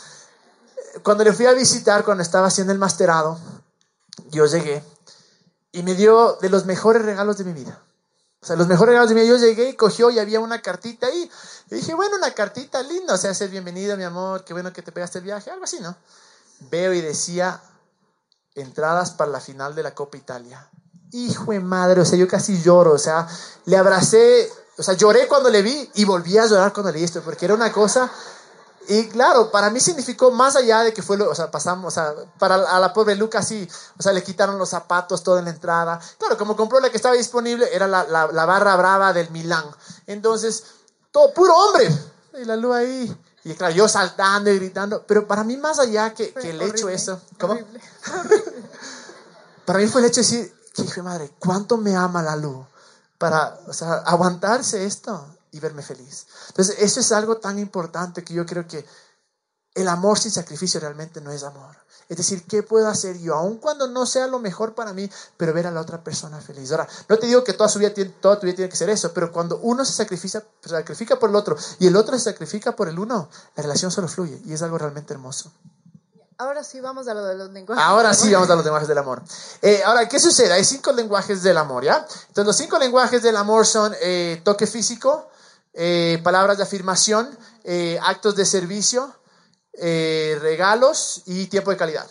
cuando 1.03 1.23
le 1.23 1.33
fui 1.33 1.45
a 1.45 1.53
visitar, 1.53 2.03
cuando 2.03 2.23
estaba 2.23 2.47
haciendo 2.47 2.73
el 2.73 2.79
masterado, 2.79 3.37
yo 4.29 4.45
llegué 4.45 4.83
y 5.71 5.83
me 5.83 5.93
dio 5.93 6.37
de 6.41 6.49
los 6.49 6.65
mejores 6.65 7.03
regalos 7.03 7.37
de 7.37 7.43
mi 7.43 7.53
vida. 7.53 7.79
O 8.41 8.47
sea, 8.47 8.55
los 8.55 8.67
mejores 8.67 8.91
regalos 8.91 9.09
de 9.09 9.15
mi 9.15 9.21
vida. 9.21 9.31
Yo 9.31 9.43
llegué 9.43 9.69
y 9.69 9.73
cogió 9.75 10.09
y 10.11 10.19
había 10.19 10.39
una 10.39 10.61
cartita 10.61 11.07
ahí. 11.07 11.29
Y 11.71 11.75
dije, 11.75 11.95
bueno, 11.95 12.15
una 12.15 12.31
cartita 12.31 12.81
linda. 12.83 13.15
O 13.15 13.17
sea, 13.17 13.33
ser 13.33 13.49
bienvenido, 13.49 13.97
mi 13.97 14.03
amor. 14.03 14.45
Qué 14.45 14.53
bueno 14.53 14.71
que 14.71 14.83
te 14.83 14.91
pegaste 14.91 15.17
el 15.17 15.25
viaje. 15.25 15.49
Algo 15.49 15.63
así, 15.63 15.79
¿no? 15.79 15.95
Veo 16.71 16.93
y 16.93 17.01
decía, 17.01 17.59
entradas 18.53 19.11
para 19.11 19.31
la 19.31 19.39
final 19.39 19.73
de 19.73 19.81
la 19.83 19.95
Copa 19.95 20.17
Italia. 20.17 20.69
Hijo 21.11 21.53
de 21.53 21.59
madre, 21.59 22.01
o 22.01 22.05
sea, 22.05 22.19
yo 22.19 22.27
casi 22.27 22.61
lloro. 22.61 22.93
O 22.93 22.99
sea, 22.99 23.27
le 23.65 23.77
abracé. 23.77 24.47
O 24.77 24.83
sea, 24.83 24.93
lloré 24.93 25.27
cuando 25.27 25.49
le 25.49 25.61
vi 25.61 25.89
y 25.95 26.05
volví 26.05 26.37
a 26.37 26.45
llorar 26.45 26.73
cuando 26.73 26.91
leí 26.91 27.03
esto. 27.03 27.21
Porque 27.21 27.45
era 27.45 27.53
una 27.53 27.71
cosa 27.71 28.11
y 28.87 29.07
claro, 29.07 29.51
para 29.51 29.69
mí 29.69 29.79
significó 29.79 30.31
más 30.31 30.55
allá 30.55 30.83
de 30.83 30.93
que 30.93 31.01
fue, 31.01 31.19
o 31.21 31.33
sea, 31.33 31.49
pasamos, 31.49 31.93
o 31.93 31.95
sea, 31.95 32.13
para 32.37 32.55
a 32.55 32.79
la 32.79 32.93
pobre 32.93 33.15
Luca 33.15 33.41
sí, 33.41 33.67
o 33.97 34.03
sea, 34.03 34.13
le 34.13 34.23
quitaron 34.23 34.57
los 34.57 34.69
zapatos 34.69 35.23
todo 35.23 35.39
en 35.39 35.45
la 35.45 35.51
entrada. 35.51 35.99
Claro, 36.19 36.37
como 36.37 36.55
compró 36.55 36.79
la 36.79 36.89
que 36.89 36.97
estaba 36.97 37.15
disponible, 37.15 37.67
era 37.73 37.87
la, 37.87 38.05
la, 38.05 38.45
barra 38.45 38.75
brava 38.75 39.13
del 39.13 39.31
Milán. 39.31 39.65
Entonces, 40.05 40.63
todo 41.11 41.33
puro 41.33 41.55
hombre. 41.55 41.89
Y 42.39 42.45
la 42.45 42.55
luz 42.55 42.75
ahí. 42.75 43.17
Y 43.43 43.53
claro, 43.55 43.73
yo 43.73 43.87
saltando 43.87 44.51
y 44.51 44.57
gritando. 44.57 45.03
Pero 45.07 45.27
para 45.27 45.43
mí, 45.43 45.57
más 45.57 45.79
allá 45.79 46.13
que, 46.13 46.33
que 46.33 46.51
el 46.51 46.61
hecho 46.61 46.89
eso. 46.89 47.19
¿Cómo? 47.39 47.57
para 49.65 49.79
mí 49.79 49.87
fue 49.87 50.01
el 50.01 50.07
hecho 50.07 50.21
de 50.21 50.27
decir, 50.27 50.55
que 50.75 50.83
hijo 50.83 50.95
de 50.95 51.03
madre, 51.03 51.31
¿cuánto 51.39 51.77
me 51.77 51.95
ama 51.95 52.21
la 52.21 52.35
luz? 52.35 52.65
Para, 53.17 53.59
o 53.67 53.73
sea, 53.73 53.95
aguantarse 54.05 54.85
esto 54.85 55.37
y 55.51 55.59
verme 55.59 55.81
feliz. 55.81 56.27
Entonces, 56.49 56.75
eso 56.79 56.99
es 56.99 57.11
algo 57.11 57.37
tan 57.37 57.59
importante 57.59 58.23
que 58.23 58.33
yo 58.33 58.45
creo 58.45 58.67
que 58.67 58.85
el 59.73 59.87
amor 59.89 60.17
sin 60.17 60.31
sacrificio 60.31 60.79
realmente 60.79 61.21
no 61.21 61.31
es 61.31 61.43
amor. 61.43 61.75
Es 62.07 62.17
decir, 62.17 62.43
¿qué 62.45 62.61
puedo 62.61 62.87
hacer 62.87 63.19
yo? 63.19 63.35
Aun 63.35 63.57
cuando 63.57 63.87
no 63.87 64.05
sea 64.05 64.27
lo 64.27 64.39
mejor 64.39 64.75
para 64.75 64.93
mí, 64.93 65.09
pero 65.37 65.53
ver 65.53 65.67
a 65.67 65.71
la 65.71 65.81
otra 65.81 66.03
persona 66.03 66.39
feliz. 66.39 66.71
Ahora, 66.71 66.87
no 67.09 67.17
te 67.17 67.25
digo 67.25 67.43
que 67.43 67.53
toda, 67.53 67.67
su 67.67 67.79
vida, 67.79 67.91
toda 68.21 68.39
tu 68.39 68.45
vida 68.45 68.55
tiene 68.57 68.69
que 68.69 68.77
ser 68.77 68.89
eso, 68.89 69.11
pero 69.11 69.31
cuando 69.31 69.57
uno 69.57 69.83
se 69.83 69.93
sacrifica, 69.93 70.43
se 70.61 70.69
sacrifica 70.69 71.17
por 71.17 71.29
el 71.29 71.35
otro 71.35 71.57
y 71.79 71.87
el 71.87 71.95
otro 71.95 72.17
se 72.17 72.25
sacrifica 72.25 72.75
por 72.75 72.87
el 72.87 72.99
uno, 72.99 73.29
la 73.55 73.63
relación 73.63 73.91
solo 73.91 74.07
fluye 74.07 74.39
y 74.45 74.53
es 74.53 74.61
algo 74.61 74.77
realmente 74.77 75.13
hermoso. 75.13 75.51
Ahora 76.37 76.65
sí 76.65 76.81
vamos 76.81 77.07
a 77.07 77.13
lo 77.13 77.23
de 77.23 77.35
los 77.35 77.49
lenguajes. 77.51 77.81
Ahora 77.81 78.13
sí 78.13 78.33
vamos 78.33 78.49
a 78.49 78.55
los 78.55 78.65
lenguajes 78.65 78.89
del 78.89 78.97
amor. 78.97 79.23
Eh, 79.61 79.81
ahora, 79.85 80.09
¿qué 80.09 80.19
sucede? 80.19 80.51
Hay 80.51 80.65
cinco 80.65 80.91
lenguajes 80.91 81.41
del 81.43 81.57
amor, 81.57 81.85
¿ya? 81.85 82.05
Entonces, 82.27 82.45
los 82.45 82.57
cinco 82.57 82.77
lenguajes 82.77 83.23
del 83.23 83.37
amor 83.37 83.65
son 83.65 83.95
eh, 84.01 84.41
toque 84.43 84.67
físico, 84.67 85.29
eh, 85.73 86.19
palabras 86.23 86.57
de 86.57 86.63
afirmación, 86.63 87.37
eh, 87.63 87.97
actos 88.03 88.35
de 88.35 88.45
servicio, 88.45 89.15
regalos 89.77 91.21
y 91.25 91.47
tiempo 91.47 91.71
de 91.71 91.77
calidad. 91.77 92.07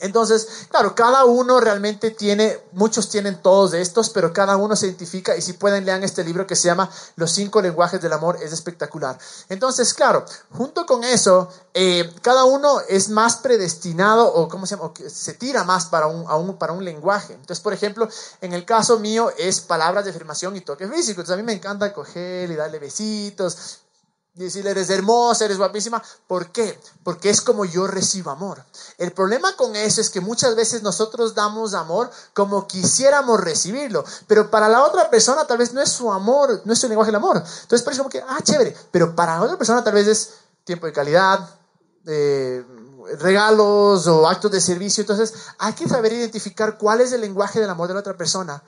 Entonces, 0.00 0.66
claro, 0.70 0.94
cada 0.94 1.24
uno 1.24 1.60
realmente 1.60 2.10
tiene, 2.10 2.58
muchos 2.72 3.08
tienen 3.08 3.40
todos 3.40 3.70
de 3.70 3.80
estos, 3.80 4.10
pero 4.10 4.32
cada 4.32 4.56
uno 4.56 4.76
se 4.76 4.86
identifica 4.86 5.36
y 5.36 5.42
si 5.42 5.52
pueden 5.52 5.84
lean 5.84 6.02
este 6.02 6.24
libro 6.24 6.46
que 6.46 6.56
se 6.56 6.68
llama 6.68 6.90
Los 7.16 7.32
cinco 7.32 7.60
lenguajes 7.60 8.00
del 8.00 8.12
amor, 8.12 8.38
es 8.42 8.52
espectacular. 8.52 9.18
Entonces, 9.48 9.94
claro, 9.94 10.24
junto 10.50 10.86
con 10.86 11.04
eso, 11.04 11.48
eh, 11.74 12.12
cada 12.22 12.44
uno 12.44 12.80
es 12.88 13.08
más 13.08 13.36
predestinado 13.36 14.32
o, 14.32 14.48
¿cómo 14.48 14.66
se 14.66 14.76
llama? 14.76 14.92
se 15.08 15.34
tira 15.34 15.64
más 15.64 15.86
para 15.86 16.06
un, 16.06 16.56
para 16.56 16.72
un 16.72 16.84
lenguaje. 16.84 17.34
Entonces, 17.34 17.60
por 17.60 17.72
ejemplo, 17.72 18.08
en 18.40 18.52
el 18.52 18.64
caso 18.64 18.98
mío 18.98 19.32
es 19.38 19.60
palabras 19.60 20.04
de 20.04 20.10
afirmación 20.10 20.56
y 20.56 20.60
toque 20.62 20.88
físico. 20.88 21.20
Entonces, 21.20 21.34
a 21.34 21.36
mí 21.36 21.42
me 21.42 21.52
encanta 21.52 21.92
coger 21.92 22.50
y 22.50 22.56
darle 22.56 22.78
besitos, 22.78 23.80
decirle, 24.34 24.70
eres 24.70 24.90
hermosa, 24.90 25.44
eres 25.44 25.58
guapísima. 25.58 26.02
¿Por 26.26 26.50
qué? 26.52 26.78
Porque 27.02 27.30
es 27.30 27.40
como 27.40 27.64
yo 27.64 27.86
recibo 27.86 28.30
amor. 28.30 28.64
El 28.98 29.12
problema 29.12 29.54
con 29.56 29.76
eso 29.76 30.00
es 30.00 30.10
que 30.10 30.20
muchas 30.20 30.54
veces 30.54 30.82
nosotros 30.82 31.34
damos 31.34 31.74
amor 31.74 32.10
como 32.34 32.66
quisiéramos 32.66 33.40
recibirlo, 33.40 34.04
pero 34.26 34.50
para 34.50 34.68
la 34.68 34.84
otra 34.84 35.10
persona 35.10 35.46
tal 35.46 35.58
vez 35.58 35.72
no 35.72 35.80
es 35.80 35.90
su 35.90 36.12
amor, 36.12 36.62
no 36.64 36.72
es 36.72 36.78
su 36.78 36.88
lenguaje 36.88 37.08
del 37.08 37.16
amor. 37.16 37.36
Entonces 37.36 37.82
parece 37.82 37.98
como 37.98 38.10
que, 38.10 38.22
ah, 38.26 38.38
chévere, 38.42 38.76
pero 38.90 39.14
para 39.14 39.36
la 39.36 39.42
otra 39.42 39.58
persona 39.58 39.82
tal 39.82 39.94
vez 39.94 40.06
es 40.06 40.30
tiempo 40.64 40.86
de 40.86 40.92
calidad, 40.92 41.48
regalos 43.18 44.06
o 44.06 44.28
actos 44.28 44.50
de 44.50 44.60
servicio. 44.60 45.02
Entonces 45.02 45.34
hay 45.58 45.72
que 45.72 45.88
saber 45.88 46.12
identificar 46.12 46.78
cuál 46.78 47.00
es 47.00 47.12
el 47.12 47.20
lenguaje 47.20 47.60
del 47.60 47.70
amor 47.70 47.88
de 47.88 47.94
la 47.94 48.00
otra 48.00 48.16
persona 48.16 48.62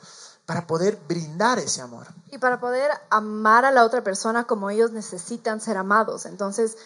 para 0.47 0.67
poder 0.67 0.99
brindar 1.09 1.59
ese 1.59 1.81
amor. 1.83 2.07
Y 2.31 2.39
para 2.39 2.61
poder 2.61 2.91
amar 3.11 3.65
a 3.65 3.71
la 3.71 3.85
otra 3.85 4.03
persona 4.03 4.45
como 4.45 4.71
ellos 4.71 4.91
necesitan 4.91 5.61
ser 5.61 5.77
amados. 5.77 6.27
Entonces, 6.27 6.77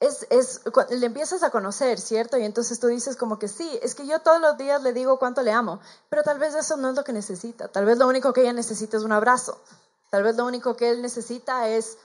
es, 0.00 0.26
es, 0.30 0.60
le 0.90 1.06
empiezas 1.06 1.42
a 1.42 1.50
conocer, 1.50 1.98
¿cierto? 1.98 2.36
Y 2.36 2.44
entonces 2.44 2.78
tú 2.78 2.88
dices 2.88 3.16
como 3.16 3.38
que 3.38 3.48
sí, 3.48 3.78
es 3.82 3.94
que 3.94 4.06
yo 4.06 4.20
todos 4.20 4.40
los 4.40 4.56
días 4.58 4.82
le 4.82 4.92
digo 4.92 5.18
cuánto 5.18 5.42
le 5.42 5.52
amo, 5.52 5.80
pero 6.10 6.22
tal 6.22 6.38
vez 6.38 6.54
eso 6.54 6.76
no 6.76 6.90
es 6.90 6.96
lo 6.96 7.04
que 7.04 7.12
necesita. 7.12 7.68
Tal 7.68 7.84
vez 7.84 7.98
lo 7.98 8.06
único 8.06 8.32
que 8.32 8.42
ella 8.42 8.52
necesita 8.52 8.96
es 8.96 9.02
un 9.02 9.12
abrazo. 9.12 9.60
Tal 10.10 10.22
vez 10.22 10.36
lo 10.36 10.44
único 10.44 10.76
que 10.76 10.90
él 10.90 11.02
necesita 11.02 11.68
es, 11.68 11.96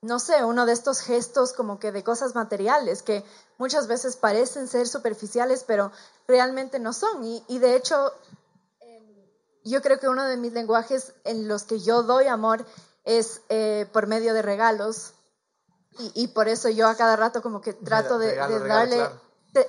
no 0.00 0.18
sé, 0.18 0.44
uno 0.44 0.66
de 0.66 0.72
estos 0.72 1.00
gestos 1.00 1.52
como 1.52 1.78
que 1.78 1.92
de 1.92 2.02
cosas 2.02 2.34
materiales 2.34 3.02
que 3.02 3.24
muchas 3.58 3.86
veces 3.86 4.16
parecen 4.16 4.66
ser 4.66 4.88
superficiales, 4.88 5.64
pero 5.66 5.92
realmente 6.26 6.78
no 6.78 6.92
son. 6.92 7.22
Y, 7.24 7.44
y 7.48 7.58
de 7.58 7.76
hecho, 7.76 8.12
yo 9.64 9.82
creo 9.82 9.98
que 9.98 10.08
uno 10.08 10.24
de 10.24 10.36
mis 10.36 10.52
lenguajes 10.52 11.14
en 11.24 11.48
los 11.48 11.64
que 11.64 11.80
yo 11.80 12.02
doy 12.02 12.26
amor 12.26 12.64
es 13.04 13.42
eh, 13.48 13.88
por 13.92 14.06
medio 14.06 14.34
de 14.34 14.42
regalos. 14.42 15.14
Y, 16.14 16.28
por 16.28 16.48
eso 16.48 16.70
yo 16.70 16.88
a 16.88 16.94
cada 16.94 17.16
rato 17.16 17.42
como 17.42 17.60
que 17.60 17.74
trato 17.74 18.18
de, 18.18 18.34
darle, 18.34 19.06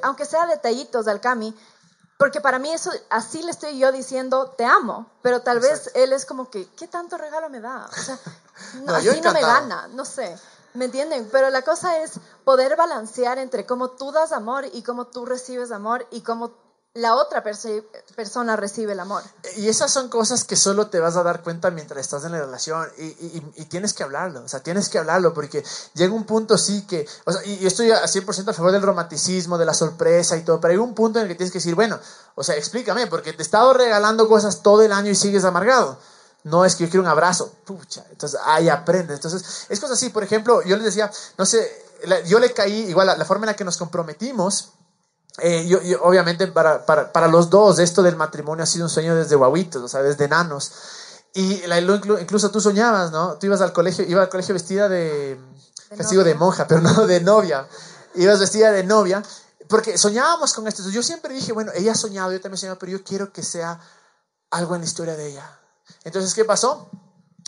aunque 0.04 0.24
sea 0.24 0.48
detallitos 0.48 1.06
al 1.10 1.20
Cami, 1.20 1.54
porque 2.18 2.40
para 2.40 2.60
mí 2.60 2.72
eso, 2.72 2.92
así 3.10 3.44
le 3.44 3.52
estoy 3.52 3.78
yo 3.78 3.92
diciendo, 3.92 4.54
te 4.58 4.64
amo, 4.64 5.12
pero 5.22 5.42
tal 5.42 5.60
vez 5.60 5.92
él 5.96 6.14
es 6.14 6.26
como 6.26 6.50
que, 6.50 6.70
¿qué 6.78 6.88
tanto 6.88 7.18
regalo 7.18 7.50
me 7.50 7.60
da? 7.60 7.90
O 7.92 8.02
sea, 8.02 8.18
así 8.96 9.20
no 9.20 9.34
me 9.34 9.42
gana, 9.42 9.90
no 9.90 10.06
sé. 10.06 10.34
¿Me 10.74 10.86
entienden? 10.86 11.28
Pero 11.30 11.50
la 11.50 11.62
cosa 11.62 11.98
es 11.98 12.14
poder 12.46 12.78
balancear 12.78 13.38
entre 13.38 13.66
cómo 13.66 13.90
tú 13.90 14.14
das 14.14 14.32
amor 14.32 14.66
y 14.72 14.82
cómo 14.82 15.08
tú 15.08 15.26
recibes 15.26 15.72
amor 15.72 16.08
y 16.10 16.22
cómo 16.22 16.63
la 16.96 17.16
otra 17.16 17.44
persona 17.44 18.56
recibe 18.56 18.92
el 18.92 19.00
amor. 19.00 19.24
Y 19.58 19.68
esas 19.68 19.92
son 19.92 20.10
cosas 20.10 20.44
que 20.44 20.56
solo 20.56 20.88
te 20.88 21.00
vas 21.00 21.16
a 21.16 21.24
dar 21.24 21.42
cuenta 21.42 21.72
mientras 21.72 22.00
estás 22.00 22.24
en 22.24 22.34
la 22.34 22.40
relación 22.40 22.88
y, 22.98 23.66
tienes 23.66 23.94
que 23.94 24.04
hablarlo, 24.04 24.44
o 24.44 24.48
sea, 24.48 24.62
tienes 24.62 24.90
que 24.90 25.00
hablarlo 25.00 25.34
porque 25.34 25.64
llega 25.96 26.14
un 26.14 26.26
punto 26.26 26.56
sí 26.60 26.86
que, 26.86 27.08
o 27.26 27.32
sea, 27.32 27.44
y 27.46 27.58
yo 27.58 27.68
estoy 27.68 27.90
a 27.90 28.04
100% 28.04 28.50
a 28.50 28.54
favor 28.54 28.72
del 28.72 28.84
romanticismo, 28.84 29.58
de 29.58 29.66
la 29.66 29.74
sorpresa 29.74 30.38
y 30.38 30.44
todo, 30.44 30.62
pero 30.62 30.74
hay 30.74 30.78
un 30.78 30.94
punto 30.94 31.18
en 31.18 31.24
el 31.24 31.30
que 31.30 31.36
tienes 31.36 31.52
que 31.52 31.58
decir, 31.58 31.74
bueno, 31.74 32.00
o 32.36 32.44
sea, 32.44 32.56
explícame, 32.56 33.08
porque 33.08 33.34
te 33.34 33.42
he 33.42 33.46
estado 33.46 33.74
regalando 33.74 34.28
cosas 34.28 34.62
todo 34.62 34.84
el 34.84 34.92
año 34.92 35.10
y 35.10 35.16
sigues 35.16 35.44
amargado. 35.46 35.98
No 36.44 36.66
es 36.66 36.76
que 36.76 36.84
yo 36.84 36.90
quiero 36.92 37.04
un 37.04 37.10
abrazo, 37.10 37.52
pucha, 37.66 38.06
entonces 38.12 38.40
ahí 38.44 38.70
aprendes. 38.70 39.16
Entonces, 39.16 39.66
es 39.70 39.80
cosas 39.80 39.98
así, 39.98 40.10
por 40.10 40.24
ejemplo, 40.24 40.62
yo 40.62 40.76
les 40.76 40.86
decía, 40.86 41.10
no 41.38 41.46
sé, 41.46 41.72
yo 42.28 42.38
le 42.38 42.54
caí, 42.54 42.90
igual 42.90 43.08
la 43.08 43.26
forma 43.26 43.46
en 43.46 43.52
la 43.52 43.56
que 43.56 43.64
nos 43.64 43.78
comprometimos, 43.78 44.74
eh, 45.40 45.66
yo, 45.68 45.80
obviamente 46.04 46.48
para, 46.48 46.86
para, 46.86 47.12
para, 47.12 47.28
los 47.28 47.50
dos 47.50 47.80
esto 47.80 48.04
del 48.04 48.16
matrimonio 48.16 48.64
ha 48.64 48.68
sido 48.68 48.86
un 48.86 48.90
sueño 48.90 49.16
desde 49.16 49.36
guaguitos, 49.36 49.82
o 49.82 49.88
sea, 49.88 50.04
desde 50.04 50.28
nanos. 50.28 50.72
Y 51.34 51.66
la, 51.66 51.80
incluso 51.80 52.52
tú 52.52 52.62
soñabas, 52.62 53.12
¿no? 53.12 53.38
Tú 53.40 53.48
ibas 53.48 53.62
al 53.62 53.74
colegio, 53.74 54.06
iba 54.06 54.22
al 54.22 54.30
colegio 54.30 54.54
vestida 54.54 54.88
de, 54.88 55.40
de 55.90 56.24
de 56.24 56.36
monja, 56.36 56.68
pero 56.68 56.82
no 56.82 57.08
de 57.08 57.20
novia. 57.22 57.68
Ibas 58.16 58.40
vestida 58.40 58.72
de 58.72 58.84
novia, 58.84 59.24
porque 59.68 59.98
soñábamos 59.98 60.54
con 60.54 60.68
esto. 60.68 60.88
Yo 60.90 61.02
siempre 61.02 61.34
dije, 61.34 61.52
bueno, 61.52 61.72
ella 61.74 61.94
ha 61.94 61.96
soñado, 61.96 62.32
yo 62.32 62.40
también 62.40 62.58
he 62.58 62.60
soñado, 62.60 62.78
pero 62.78 62.92
yo 62.92 63.04
quiero 63.04 63.34
que 63.34 63.42
sea 63.42 63.80
algo 64.52 64.76
en 64.76 64.82
la 64.82 64.86
historia 64.86 65.16
de 65.16 65.30
ella. 65.30 65.60
Entonces, 66.04 66.36
¿qué 66.36 66.46
pasó? 66.46 66.90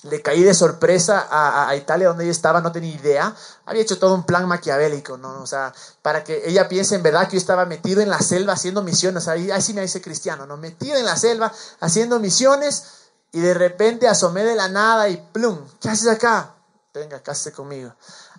Le 0.09 0.21
caí 0.21 0.43
de 0.43 0.53
sorpresa 0.53 1.27
a, 1.29 1.75
Italia 1.75 2.07
donde 2.07 2.23
ella 2.23 2.31
estaba, 2.31 2.61
no 2.61 2.71
tenía 2.71 2.95
idea. 2.95 3.35
Había 3.65 3.81
hecho 3.81 3.97
todo 3.97 4.13
un 4.13 4.23
plan 4.23 4.47
maquiavélico, 4.47 5.17
¿no? 5.17 5.41
O 5.41 5.47
sea, 5.47 5.73
para 6.01 6.23
que 6.23 6.43
ella 6.45 6.67
piense 6.67 6.95
en 6.95 7.03
verdad 7.03 7.27
que 7.27 7.33
yo 7.33 7.39
estaba 7.39 7.65
metido 7.65 8.01
en 8.01 8.09
la 8.09 8.19
selva 8.19 8.53
haciendo 8.53 8.83
misiones. 8.83 9.27
Ahí, 9.27 9.49
sí 9.61 9.73
me 9.73 9.81
dice 9.81 10.01
cristiano, 10.01 10.45
¿no? 10.45 10.57
Metido 10.57 10.97
en 10.97 11.05
la 11.05 11.17
selva 11.17 11.51
haciendo 11.79 12.19
misiones 12.19 12.83
y 13.31 13.39
de 13.39 13.53
repente 13.53 14.07
asomé 14.07 14.43
de 14.43 14.55
la 14.55 14.69
nada 14.69 15.09
y 15.09 15.17
plum, 15.17 15.59
¿qué 15.81 15.89
haces 15.89 16.07
acá? 16.07 16.55
venga, 16.93 17.21
cásese 17.21 17.51
conmigo. 17.51 17.93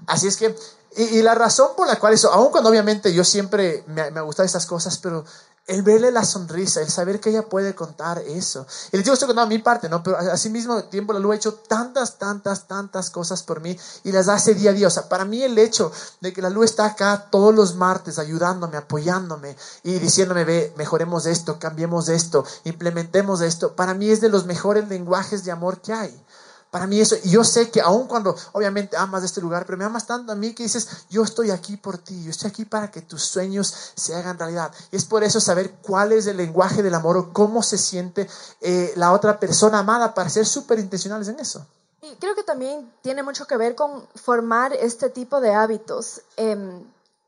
Así 0.06 0.26
es 0.26 0.36
que, 0.36 0.56
y, 0.96 1.22
la 1.22 1.34
razón 1.34 1.72
por 1.76 1.86
la 1.86 1.98
cual 1.98 2.14
eso, 2.14 2.32
aun 2.32 2.50
cuando 2.50 2.70
obviamente 2.70 3.12
yo 3.12 3.22
siempre 3.22 3.84
me, 3.86 4.10
me 4.10 4.20
gustan 4.22 4.46
estas 4.46 4.66
cosas, 4.66 4.98
pero 4.98 5.24
el 5.66 5.82
verle 5.82 6.12
la 6.12 6.24
sonrisa, 6.24 6.80
el 6.80 6.90
saber 6.90 7.18
que 7.18 7.30
ella 7.30 7.48
puede 7.48 7.74
contar 7.74 8.18
eso. 8.18 8.66
Y 8.92 8.96
les 8.96 9.04
digo, 9.04 9.14
estoy 9.14 9.26
contando 9.26 9.52
mi 9.52 9.58
parte, 9.58 9.88
¿no? 9.88 10.02
Pero 10.02 10.16
así 10.16 10.48
mismo 10.48 10.84
tiempo 10.84 11.12
la 11.12 11.18
luz 11.18 11.32
ha 11.32 11.36
hecho 11.36 11.54
tantas, 11.54 12.18
tantas, 12.18 12.68
tantas 12.68 13.10
cosas 13.10 13.42
por 13.42 13.60
mí 13.60 13.76
y 14.04 14.12
las 14.12 14.28
hace 14.28 14.54
día 14.54 14.70
a 14.70 14.74
día. 14.74 14.86
O 14.86 14.90
sea, 14.90 15.08
para 15.08 15.24
mí 15.24 15.42
el 15.42 15.58
hecho 15.58 15.90
de 16.20 16.32
que 16.32 16.40
la 16.40 16.50
luz 16.50 16.66
está 16.66 16.86
acá 16.86 17.26
todos 17.30 17.52
los 17.52 17.74
martes 17.74 18.20
ayudándome, 18.20 18.76
apoyándome 18.76 19.56
y 19.82 19.98
diciéndome, 19.98 20.44
ve, 20.44 20.72
mejoremos 20.76 21.26
esto, 21.26 21.58
cambiemos 21.58 22.08
esto, 22.08 22.44
implementemos 22.64 23.40
esto, 23.40 23.74
para 23.74 23.94
mí 23.94 24.10
es 24.10 24.20
de 24.20 24.28
los 24.28 24.46
mejores 24.46 24.88
lenguajes 24.88 25.44
de 25.44 25.50
amor 25.50 25.80
que 25.80 25.92
hay. 25.92 26.22
Para 26.70 26.86
mí 26.86 27.00
eso, 27.00 27.16
y 27.22 27.30
yo 27.30 27.44
sé 27.44 27.70
que 27.70 27.80
aun 27.80 28.06
cuando 28.06 28.36
obviamente 28.52 28.96
amas 28.96 29.24
este 29.24 29.40
lugar, 29.40 29.64
pero 29.64 29.78
me 29.78 29.84
amas 29.84 30.06
tanto 30.06 30.32
a 30.32 30.34
mí 30.34 30.54
que 30.54 30.64
dices, 30.64 31.06
yo 31.08 31.22
estoy 31.22 31.50
aquí 31.50 31.76
por 31.76 31.98
ti, 31.98 32.24
yo 32.24 32.30
estoy 32.30 32.50
aquí 32.50 32.64
para 32.64 32.90
que 32.90 33.02
tus 33.02 33.22
sueños 33.22 33.92
se 33.94 34.14
hagan 34.14 34.38
realidad. 34.38 34.72
Y 34.90 34.96
es 34.96 35.04
por 35.04 35.24
eso 35.24 35.40
saber 35.40 35.76
cuál 35.82 36.12
es 36.12 36.26
el 36.26 36.36
lenguaje 36.36 36.82
del 36.82 36.94
amor 36.94 37.16
o 37.16 37.32
cómo 37.32 37.62
se 37.62 37.78
siente 37.78 38.28
eh, 38.60 38.92
la 38.96 39.12
otra 39.12 39.38
persona 39.38 39.78
amada 39.78 40.12
para 40.12 40.28
ser 40.28 40.46
súper 40.46 40.78
intencionales 40.78 41.28
en 41.28 41.40
eso. 41.40 41.66
Y 42.02 42.16
creo 42.16 42.34
que 42.34 42.42
también 42.42 42.92
tiene 43.02 43.22
mucho 43.22 43.46
que 43.46 43.56
ver 43.56 43.74
con 43.74 44.06
formar 44.14 44.72
este 44.72 45.10
tipo 45.10 45.40
de 45.40 45.54
hábitos 45.54 46.22
em, 46.36 46.84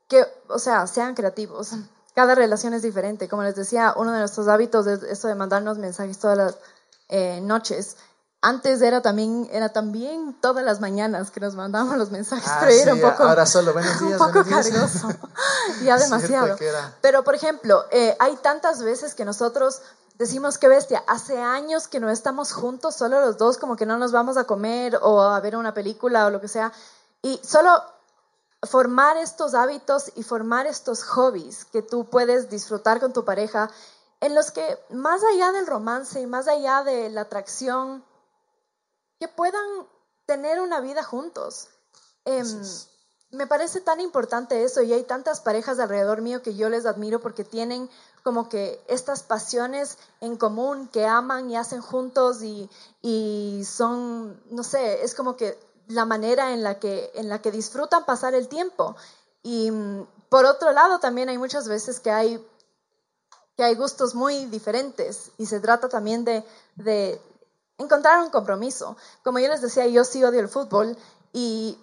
que, 0.07 0.25
o 0.47 0.59
sea, 0.59 0.87
sean 0.87 1.15
creativos. 1.15 1.71
Cada 2.15 2.35
relación 2.35 2.73
es 2.73 2.81
diferente. 2.81 3.27
Como 3.27 3.43
les 3.43 3.55
decía, 3.55 3.93
uno 3.97 4.11
de 4.11 4.19
nuestros 4.19 4.47
hábitos 4.47 4.87
es 4.87 5.03
eso 5.03 5.27
de 5.27 5.35
mandarnos 5.35 5.77
mensajes 5.77 6.17
todas 6.19 6.37
las 6.37 6.57
eh, 7.09 7.41
noches. 7.41 7.97
Antes 8.41 8.81
era 8.81 9.01
también, 9.01 9.49
era 9.51 9.69
también 9.69 10.33
todas 10.39 10.63
las 10.63 10.79
mañanas 10.79 11.29
que 11.29 11.41
nos 11.41 11.55
mandábamos 11.55 11.97
los 11.97 12.09
mensajes, 12.09 12.47
ah, 12.47 12.57
pero 12.61 12.71
era 12.71 12.93
un 12.93 13.01
poco, 13.01 13.23
ahora 13.23 13.45
solo 13.45 13.73
días, 13.81 14.01
un 14.01 14.17
poco 14.17 14.45
cargoso, 14.45 15.09
ya 15.83 15.97
demasiado. 15.97 16.55
Pero 17.01 17.23
por 17.23 17.35
ejemplo, 17.35 17.83
eh, 17.91 18.15
hay 18.19 18.37
tantas 18.37 18.81
veces 18.81 19.13
que 19.13 19.25
nosotros 19.25 19.81
decimos 20.17 20.57
que 20.57 20.69
bestia, 20.69 21.03
hace 21.07 21.41
años 21.41 21.89
que 21.89 21.99
no 21.99 22.09
estamos 22.09 22.53
juntos, 22.53 22.95
solo 22.95 23.19
los 23.19 23.37
dos, 23.37 23.57
como 23.57 23.75
que 23.75 23.85
no 23.85 23.97
nos 23.97 24.13
vamos 24.13 24.37
a 24.37 24.45
comer 24.45 24.97
o 25.01 25.21
a 25.21 25.39
ver 25.41 25.57
una 25.57 25.73
película 25.73 26.25
o 26.25 26.29
lo 26.29 26.39
que 26.39 26.47
sea, 26.47 26.71
y 27.21 27.41
solo 27.43 27.83
formar 28.63 29.17
estos 29.17 29.53
hábitos 29.53 30.11
y 30.15 30.23
formar 30.23 30.65
estos 30.65 31.03
hobbies 31.03 31.65
que 31.65 31.81
tú 31.81 32.05
puedes 32.05 32.49
disfrutar 32.49 33.01
con 33.01 33.11
tu 33.11 33.25
pareja, 33.25 33.69
en 34.21 34.33
los 34.33 34.51
que 34.51 34.79
más 34.89 35.21
allá 35.25 35.51
del 35.51 35.67
romance 35.67 36.21
y 36.21 36.25
más 36.25 36.47
allá 36.47 36.83
de 36.83 37.09
la 37.09 37.21
atracción, 37.21 38.03
que 39.19 39.27
puedan 39.27 39.87
tener 40.25 40.61
una 40.61 40.79
vida 40.79 41.03
juntos. 41.03 41.67
Em, 42.25 42.63
me 43.31 43.47
parece 43.47 43.81
tan 43.81 43.99
importante 43.99 44.63
eso 44.63 44.81
y 44.81 44.93
hay 44.93 45.03
tantas 45.03 45.41
parejas 45.41 45.79
alrededor 45.79 46.21
mío 46.21 46.41
que 46.41 46.55
yo 46.55 46.69
les 46.69 46.85
admiro 46.85 47.19
porque 47.19 47.43
tienen 47.43 47.89
como 48.23 48.49
que 48.49 48.83
estas 48.87 49.23
pasiones 49.23 49.97
en 50.19 50.35
común 50.35 50.87
que 50.87 51.05
aman 51.05 51.49
y 51.49 51.57
hacen 51.57 51.81
juntos 51.81 52.41
y, 52.43 52.69
y 53.01 53.63
son, 53.65 54.41
no 54.51 54.63
sé, 54.63 55.03
es 55.03 55.15
como 55.15 55.35
que 55.35 55.57
la 55.87 56.05
manera 56.05 56.53
en 56.53 56.63
la 56.63 56.79
que, 56.79 57.11
en 57.15 57.29
la 57.29 57.41
que 57.41 57.51
disfrutan 57.51 58.05
pasar 58.05 58.33
el 58.35 58.47
tiempo. 58.47 58.95
Y 59.43 59.71
mm, 59.71 60.07
por 60.29 60.45
otro 60.45 60.71
lado, 60.71 60.99
también 60.99 61.29
hay 61.29 61.37
muchas 61.37 61.67
veces 61.67 61.99
que 61.99 62.11
hay, 62.11 62.45
que 63.57 63.63
hay 63.63 63.75
gustos 63.75 64.15
muy 64.15 64.45
diferentes 64.45 65.31
y 65.37 65.45
se 65.47 65.59
trata 65.59 65.89
también 65.89 66.25
de, 66.25 66.43
de, 66.75 67.21
encontrar 67.79 68.21
un 68.21 68.29
compromiso. 68.29 68.95
Como 69.23 69.39
yo 69.39 69.47
les 69.47 69.61
decía, 69.61 69.87
yo 69.87 70.03
sí 70.03 70.23
odio 70.23 70.39
el 70.39 70.49
fútbol 70.49 70.95
y 71.33 71.79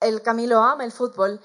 el 0.00 0.22
Camilo 0.22 0.62
ama 0.62 0.84
el 0.84 0.92
fútbol, 0.92 1.40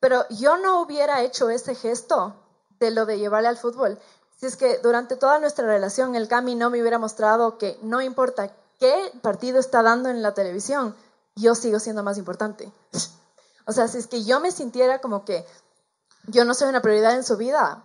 pero 0.00 0.26
yo 0.28 0.58
no 0.58 0.82
hubiera 0.82 1.22
hecho 1.22 1.48
ese 1.48 1.74
gesto 1.74 2.34
de 2.78 2.90
lo 2.90 3.06
de 3.06 3.18
llevarle 3.18 3.48
al 3.48 3.56
fútbol. 3.56 3.98
Si 4.36 4.46
es 4.46 4.56
que 4.56 4.78
durante 4.78 5.16
toda 5.16 5.38
nuestra 5.38 5.66
relación 5.66 6.14
el 6.14 6.28
Cami 6.28 6.54
no 6.54 6.70
me 6.70 6.80
hubiera 6.80 6.98
mostrado 6.98 7.58
que 7.58 7.78
no 7.82 8.02
importa 8.02 8.52
qué 8.78 9.12
partido 9.22 9.58
está 9.58 9.82
dando 9.82 10.08
en 10.08 10.22
la 10.22 10.34
televisión, 10.34 10.94
yo 11.34 11.54
sigo 11.54 11.78
siendo 11.78 12.02
más 12.02 12.18
importante. 12.18 12.72
O 13.66 13.72
sea, 13.72 13.88
si 13.88 13.98
es 13.98 14.06
que 14.06 14.24
yo 14.24 14.40
me 14.40 14.52
sintiera 14.52 15.00
como 15.00 15.24
que 15.24 15.44
yo 16.26 16.44
no 16.44 16.54
soy 16.54 16.68
una 16.68 16.82
prioridad 16.82 17.14
en 17.14 17.24
su 17.24 17.36
vida, 17.36 17.84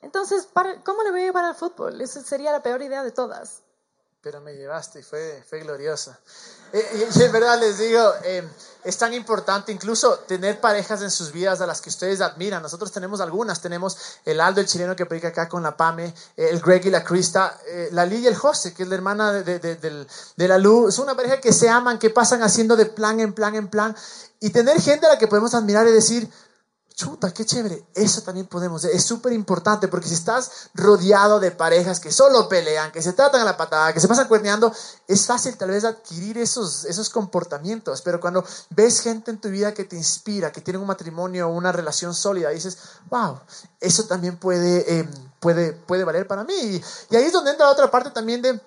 entonces, 0.00 0.48
¿cómo 0.84 1.02
le 1.02 1.10
voy 1.10 1.22
a 1.22 1.24
llevar 1.24 1.44
al 1.44 1.54
fútbol? 1.54 2.00
Esa 2.00 2.20
sería 2.22 2.52
la 2.52 2.62
peor 2.62 2.82
idea 2.82 3.02
de 3.02 3.12
todas 3.12 3.62
pero 4.26 4.40
me 4.40 4.56
llevaste 4.56 4.98
y 4.98 5.02
fue, 5.04 5.40
fue 5.48 5.60
gloriosa. 5.60 6.18
Eh, 6.72 7.08
y, 7.14 7.22
en 7.22 7.30
verdad 7.30 7.60
les 7.60 7.78
digo, 7.78 8.12
eh, 8.24 8.42
es 8.82 8.98
tan 8.98 9.14
importante 9.14 9.70
incluso 9.70 10.18
tener 10.26 10.60
parejas 10.60 11.00
en 11.02 11.12
sus 11.12 11.30
vidas 11.30 11.60
a 11.60 11.66
las 11.66 11.80
que 11.80 11.90
ustedes 11.90 12.20
admiran. 12.20 12.60
Nosotros 12.60 12.90
tenemos 12.90 13.20
algunas, 13.20 13.60
tenemos 13.60 13.96
el 14.24 14.40
Aldo, 14.40 14.60
el 14.60 14.66
chileno 14.66 14.96
que 14.96 15.06
predica 15.06 15.28
acá 15.28 15.48
con 15.48 15.62
la 15.62 15.76
Pame, 15.76 16.06
eh, 16.36 16.48
el 16.50 16.58
Greg 16.58 16.86
y 16.86 16.90
la 16.90 17.04
Krista, 17.04 17.56
la 17.92 18.04
Lili 18.04 18.24
y 18.24 18.26
el 18.26 18.34
José, 18.34 18.74
que 18.74 18.82
es 18.82 18.88
la 18.88 18.96
hermana 18.96 19.32
de, 19.32 19.60
de, 19.60 19.76
de, 19.76 20.48
la 20.48 20.58
Luz. 20.58 20.94
Es 20.94 20.98
una 20.98 21.14
pareja 21.14 21.40
que 21.40 21.52
se 21.52 21.68
aman, 21.68 22.00
que 22.00 22.10
pasan 22.10 22.42
haciendo 22.42 22.74
de 22.74 22.86
plan 22.86 23.20
en 23.20 23.32
plan 23.32 23.54
en 23.54 23.68
plan. 23.68 23.94
Y 24.40 24.50
tener 24.50 24.80
gente 24.82 25.06
a 25.06 25.10
la 25.10 25.18
que 25.18 25.28
podemos 25.28 25.54
admirar 25.54 25.86
y 25.86 25.92
decir, 25.92 26.28
chuta, 26.96 27.32
qué 27.32 27.44
chévere. 27.44 27.84
Eso 27.94 28.22
también 28.22 28.46
podemos. 28.46 28.82
Es 28.84 29.04
súper 29.04 29.34
importante 29.34 29.86
porque 29.86 30.08
si 30.08 30.14
estás 30.14 30.70
rodeado 30.74 31.38
de 31.38 31.50
parejas 31.50 32.00
que 32.00 32.10
solo 32.10 32.48
pelean, 32.48 32.90
que 32.90 33.02
se 33.02 33.12
tratan 33.12 33.42
a 33.42 33.44
la 33.44 33.56
patada, 33.56 33.92
que 33.92 34.00
se 34.00 34.08
pasan 34.08 34.26
cuerneando, 34.26 34.72
es 35.06 35.26
fácil 35.26 35.56
tal 35.58 35.70
vez 35.70 35.84
adquirir 35.84 36.38
esos, 36.38 36.86
esos 36.86 37.10
comportamientos. 37.10 38.00
Pero 38.00 38.18
cuando 38.18 38.44
ves 38.70 39.00
gente 39.00 39.30
en 39.30 39.38
tu 39.38 39.50
vida 39.50 39.74
que 39.74 39.84
te 39.84 39.94
inspira, 39.94 40.50
que 40.50 40.62
tiene 40.62 40.78
un 40.78 40.86
matrimonio 40.86 41.48
o 41.48 41.52
una 41.52 41.70
relación 41.70 42.14
sólida, 42.14 42.48
dices, 42.48 42.78
wow, 43.10 43.40
eso 43.78 44.04
también 44.04 44.38
puede, 44.38 45.00
em, 45.00 45.10
puede, 45.38 45.74
puede 45.74 46.02
valer 46.02 46.26
para 46.26 46.44
mí. 46.44 46.80
Y 47.10 47.16
ahí 47.16 47.24
es 47.24 47.32
donde 47.32 47.50
entra 47.50 47.70
otra 47.70 47.90
parte 47.90 48.10
también 48.10 48.40
de 48.40 48.58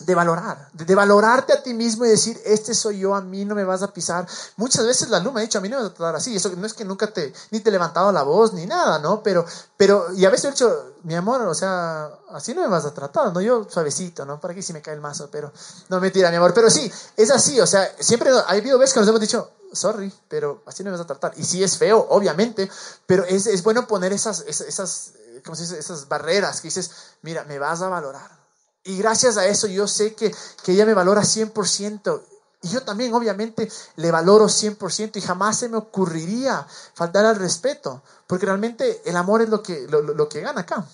de 0.00 0.14
valorar, 0.14 0.68
de, 0.72 0.94
valorarte 0.94 1.52
a 1.52 1.62
ti 1.62 1.74
mismo 1.74 2.06
y 2.06 2.08
decir, 2.08 2.40
este 2.44 2.74
soy 2.74 3.00
yo, 3.00 3.14
a 3.14 3.20
mí 3.20 3.44
no 3.44 3.54
me 3.54 3.64
vas 3.64 3.82
a 3.82 3.92
pisar. 3.92 4.26
Muchas 4.56 4.86
veces 4.86 5.10
la 5.10 5.20
me 5.20 5.40
ha 5.40 5.42
dicho, 5.42 5.58
a 5.58 5.60
mí 5.60 5.68
no 5.68 5.76
me 5.76 5.82
vas 5.82 5.92
a 5.92 5.94
tratar 5.94 6.16
así. 6.16 6.34
Eso 6.34 6.50
no 6.56 6.66
es 6.66 6.74
que 6.74 6.84
nunca 6.84 7.08
te, 7.08 7.32
ni 7.50 7.60
te 7.60 7.68
he 7.68 7.72
levantado 7.72 8.10
la 8.10 8.22
voz, 8.22 8.52
ni 8.52 8.66
nada, 8.66 8.98
¿no? 8.98 9.22
Pero, 9.22 9.44
pero, 9.76 10.12
y 10.14 10.24
a 10.24 10.30
veces 10.30 10.46
he 10.46 10.50
dicho, 10.52 10.94
mi 11.02 11.14
amor, 11.14 11.42
o 11.42 11.54
sea, 11.54 12.10
así 12.30 12.54
no 12.54 12.62
me 12.62 12.68
vas 12.68 12.84
a 12.84 12.94
tratar, 12.94 13.32
¿no? 13.32 13.40
Yo 13.40 13.66
suavecito, 13.68 14.24
¿no? 14.24 14.40
Para 14.40 14.54
que 14.54 14.62
si 14.62 14.72
me 14.72 14.80
cae 14.80 14.94
el 14.94 15.00
mazo, 15.00 15.28
pero, 15.30 15.52
no 15.88 16.00
mentira, 16.00 16.30
mi 16.30 16.36
amor. 16.36 16.54
Pero 16.54 16.70
sí, 16.70 16.90
es 17.16 17.30
así, 17.30 17.60
o 17.60 17.66
sea, 17.66 17.94
siempre 17.98 18.30
ha 18.30 18.48
habido 18.48 18.78
veces 18.78 18.94
que 18.94 19.00
nos 19.00 19.08
hemos 19.08 19.20
dicho, 19.20 19.50
sorry, 19.72 20.12
pero 20.28 20.62
así 20.66 20.82
no 20.82 20.90
me 20.90 20.96
vas 20.96 21.04
a 21.04 21.06
tratar. 21.06 21.32
Y 21.36 21.44
sí 21.44 21.62
es 21.62 21.76
feo, 21.76 22.06
obviamente, 22.10 22.70
pero 23.06 23.24
es, 23.24 23.46
es 23.46 23.62
bueno 23.62 23.86
poner 23.86 24.12
esas, 24.12 24.40
esas, 24.46 25.12
¿cómo 25.44 25.56
se 25.56 25.62
dice? 25.64 25.78
esas 25.78 26.08
barreras 26.08 26.60
que 26.60 26.68
dices, 26.68 26.90
mira, 27.20 27.44
me 27.44 27.58
vas 27.58 27.82
a 27.82 27.88
valorar 27.88 28.39
y 28.84 28.98
gracias 28.98 29.36
a 29.36 29.46
eso 29.46 29.66
yo 29.66 29.86
sé 29.86 30.14
que, 30.14 30.34
que 30.64 30.72
ella 30.72 30.86
me 30.86 30.94
valora 30.94 31.22
100%. 31.22 32.22
Y 32.62 32.68
yo 32.68 32.82
también, 32.82 33.14
obviamente, 33.14 33.70
le 33.96 34.10
valoro 34.10 34.46
100% 34.46 35.16
y 35.16 35.20
jamás 35.20 35.58
se 35.58 35.68
me 35.68 35.78
ocurriría 35.78 36.66
faltar 36.94 37.24
al 37.24 37.36
respeto, 37.36 38.02
porque 38.26 38.46
realmente 38.46 39.00
el 39.06 39.16
amor 39.16 39.40
es 39.42 39.48
lo 39.48 39.62
que, 39.62 39.86
lo, 39.88 40.02
lo 40.02 40.28
que 40.28 40.40
gana 40.40 40.62
acá. 40.62 40.86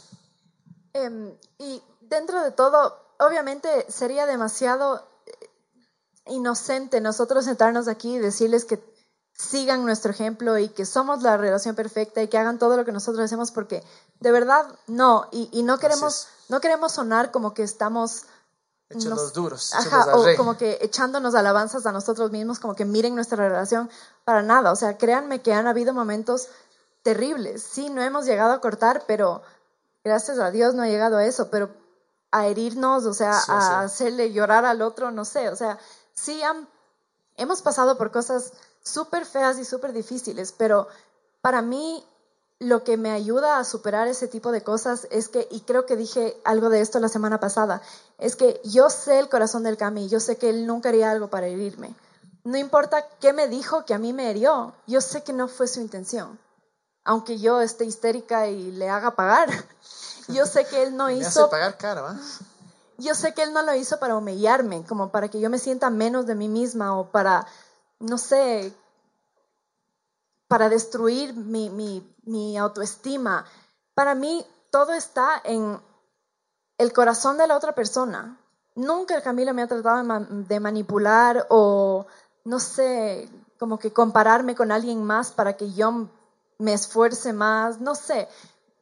Em, 0.92 1.32
y 1.58 1.82
dentro 2.00 2.42
de 2.42 2.52
todo, 2.52 2.96
obviamente 3.18 3.86
sería 3.88 4.26
demasiado 4.26 5.08
eh, 5.26 5.50
inocente 6.26 7.00
nosotros 7.00 7.44
sentarnos 7.44 7.88
aquí 7.88 8.14
y 8.14 8.18
decirles 8.18 8.64
que 8.64 8.78
sigan 9.36 9.84
nuestro 9.84 10.10
ejemplo 10.10 10.58
y 10.58 10.68
que 10.68 10.86
somos 10.86 11.22
la 11.22 11.36
relación 11.36 11.74
perfecta 11.74 12.22
y 12.22 12.28
que 12.28 12.38
hagan 12.38 12.58
todo 12.58 12.76
lo 12.76 12.84
que 12.84 12.92
nosotros 12.92 13.24
hacemos 13.24 13.52
porque 13.52 13.84
de 14.20 14.32
verdad 14.32 14.66
no 14.86 15.28
y, 15.30 15.50
y 15.52 15.62
no 15.62 15.78
queremos 15.78 16.28
no 16.48 16.60
queremos 16.60 16.92
sonar 16.92 17.30
como 17.30 17.52
que 17.52 17.62
estamos 17.62 18.24
Echándonos 18.88 19.32
duros. 19.32 19.74
Ajá, 19.74 20.16
o 20.16 20.24
como 20.36 20.56
que 20.56 20.78
echándonos 20.80 21.34
alabanzas 21.34 21.86
a 21.86 21.92
nosotros 21.92 22.30
mismos, 22.30 22.60
como 22.60 22.76
que 22.76 22.84
miren 22.84 23.16
nuestra 23.16 23.36
relación 23.48 23.90
para 24.24 24.42
nada. 24.42 24.70
O 24.70 24.76
sea, 24.76 24.96
créanme 24.96 25.42
que 25.42 25.52
han 25.52 25.66
habido 25.66 25.92
momentos 25.92 26.48
terribles. 27.02 27.64
Sí, 27.64 27.90
no 27.90 28.00
hemos 28.00 28.26
llegado 28.26 28.52
a 28.52 28.60
cortar, 28.60 29.02
pero 29.08 29.42
gracias 30.04 30.38
a 30.38 30.52
Dios 30.52 30.74
no 30.74 30.84
ha 30.84 30.86
llegado 30.86 31.16
a 31.16 31.24
eso, 31.24 31.50
pero 31.50 31.70
a 32.30 32.46
herirnos, 32.46 33.06
o 33.06 33.14
sea, 33.14 33.40
a 33.48 33.80
hacerle 33.80 34.32
llorar 34.32 34.64
al 34.64 34.82
otro, 34.82 35.10
no 35.10 35.24
sé. 35.24 35.48
O 35.48 35.56
sea, 35.56 35.80
sí 36.14 36.40
han, 36.44 36.68
hemos 37.36 37.62
pasado 37.62 37.98
por 37.98 38.12
cosas 38.12 38.52
súper 38.86 39.26
feas 39.26 39.58
y 39.58 39.64
súper 39.64 39.92
difíciles, 39.92 40.52
pero 40.52 40.86
para 41.40 41.60
mí 41.60 42.04
lo 42.58 42.84
que 42.84 42.96
me 42.96 43.10
ayuda 43.10 43.58
a 43.58 43.64
superar 43.64 44.08
ese 44.08 44.28
tipo 44.28 44.52
de 44.52 44.62
cosas 44.62 45.06
es 45.10 45.28
que, 45.28 45.46
y 45.50 45.60
creo 45.60 45.84
que 45.84 45.96
dije 45.96 46.40
algo 46.44 46.70
de 46.70 46.80
esto 46.80 47.00
la 47.00 47.08
semana 47.08 47.40
pasada, 47.40 47.82
es 48.18 48.36
que 48.36 48.60
yo 48.64 48.88
sé 48.88 49.18
el 49.18 49.28
corazón 49.28 49.62
del 49.62 49.76
Cami, 49.76 50.08
yo 50.08 50.20
sé 50.20 50.36
que 50.36 50.48
él 50.48 50.66
nunca 50.66 50.88
haría 50.88 51.10
algo 51.10 51.28
para 51.28 51.48
herirme. 51.48 51.94
No 52.44 52.56
importa 52.56 53.04
qué 53.20 53.32
me 53.32 53.48
dijo 53.48 53.84
que 53.84 53.92
a 53.92 53.98
mí 53.98 54.12
me 54.12 54.30
herió, 54.30 54.72
yo 54.86 55.00
sé 55.00 55.22
que 55.22 55.32
no 55.32 55.48
fue 55.48 55.66
su 55.66 55.80
intención. 55.80 56.38
Aunque 57.04 57.38
yo 57.38 57.60
esté 57.60 57.84
histérica 57.84 58.46
y 58.46 58.70
le 58.70 58.88
haga 58.88 59.16
pagar, 59.16 59.48
yo 60.28 60.46
sé 60.46 60.64
que 60.64 60.84
él 60.84 60.96
no 60.96 61.10
hizo... 61.10 61.50
pagar 61.50 61.76
caro, 61.76 62.06
yo 62.98 63.14
sé 63.14 63.34
que 63.34 63.42
Él 63.42 63.52
no 63.52 63.62
lo 63.62 63.74
hizo 63.74 63.98
para 63.98 64.16
humillarme, 64.16 64.84
como 64.86 65.10
para 65.10 65.28
que 65.28 65.38
yo 65.38 65.50
me 65.50 65.58
sienta 65.58 65.90
menos 65.90 66.26
de 66.26 66.34
mí 66.34 66.48
misma 66.48 66.96
o 66.96 67.10
para, 67.10 67.46
no 68.00 68.18
sé, 68.18 68.72
para 70.48 70.68
destruir 70.68 71.34
mi, 71.34 71.70
mi, 71.70 72.06
mi 72.24 72.56
autoestima. 72.56 73.44
Para 73.94 74.14
mí 74.14 74.44
todo 74.70 74.92
está 74.92 75.40
en 75.44 75.80
el 76.78 76.92
corazón 76.92 77.38
de 77.38 77.46
la 77.46 77.56
otra 77.56 77.74
persona. 77.74 78.38
Nunca 78.74 79.16
el 79.16 79.22
Camilo 79.22 79.54
me 79.54 79.62
ha 79.62 79.66
tratado 79.66 80.26
de 80.28 80.60
manipular 80.60 81.46
o, 81.48 82.06
no 82.44 82.60
sé, 82.60 83.28
como 83.58 83.78
que 83.78 83.92
compararme 83.92 84.54
con 84.54 84.70
alguien 84.70 85.02
más 85.02 85.32
para 85.32 85.56
que 85.56 85.72
yo 85.72 86.08
me 86.58 86.74
esfuerce 86.74 87.32
más, 87.32 87.80
no 87.80 87.94
sé. 87.94 88.28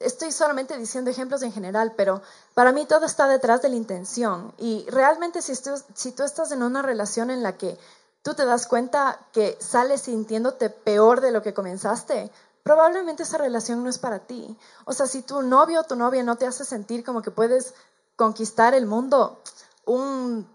Estoy 0.00 0.32
solamente 0.32 0.76
diciendo 0.76 1.10
ejemplos 1.10 1.42
en 1.42 1.52
general, 1.52 1.94
pero 1.96 2.20
para 2.54 2.72
mí 2.72 2.84
todo 2.86 3.06
está 3.06 3.28
detrás 3.28 3.62
de 3.62 3.68
la 3.68 3.76
intención. 3.76 4.52
Y 4.58 4.84
realmente 4.90 5.40
si, 5.40 5.54
si 5.54 6.12
tú 6.12 6.24
estás 6.24 6.50
en 6.50 6.62
una 6.62 6.82
relación 6.82 7.30
en 7.30 7.42
la 7.42 7.56
que 7.56 7.78
tú 8.24 8.34
te 8.34 8.46
das 8.46 8.66
cuenta 8.66 9.20
que 9.32 9.56
sales 9.60 10.00
sintiéndote 10.00 10.70
peor 10.70 11.20
de 11.20 11.30
lo 11.30 11.42
que 11.42 11.52
comenzaste, 11.54 12.32
probablemente 12.62 13.22
esa 13.22 13.36
relación 13.36 13.84
no 13.84 13.90
es 13.90 13.98
para 13.98 14.20
ti. 14.20 14.56
O 14.86 14.94
sea, 14.94 15.06
si 15.06 15.20
tu 15.22 15.42
novio 15.42 15.80
o 15.80 15.84
tu 15.84 15.94
novia 15.94 16.24
no 16.24 16.36
te 16.36 16.46
hace 16.46 16.64
sentir 16.64 17.04
como 17.04 17.20
que 17.20 17.30
puedes 17.30 17.74
conquistar 18.16 18.74
el 18.74 18.86
mundo 18.86 19.40
un 19.84 20.48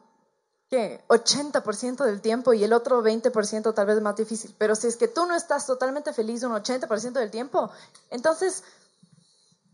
¿qué? 0.69 1.03
80% 1.09 2.05
del 2.05 2.21
tiempo 2.21 2.53
y 2.53 2.63
el 2.63 2.73
otro 2.73 3.03
20% 3.03 3.73
tal 3.73 3.85
vez 3.85 4.01
más 4.01 4.15
difícil. 4.15 4.55
Pero 4.57 4.75
si 4.75 4.87
es 4.87 4.97
que 4.97 5.07
tú 5.07 5.27
no 5.27 5.35
estás 5.35 5.67
totalmente 5.67 6.11
feliz 6.11 6.43
un 6.43 6.53
80% 6.53 7.13
del 7.13 7.29
tiempo, 7.29 7.69
entonces, 8.09 8.63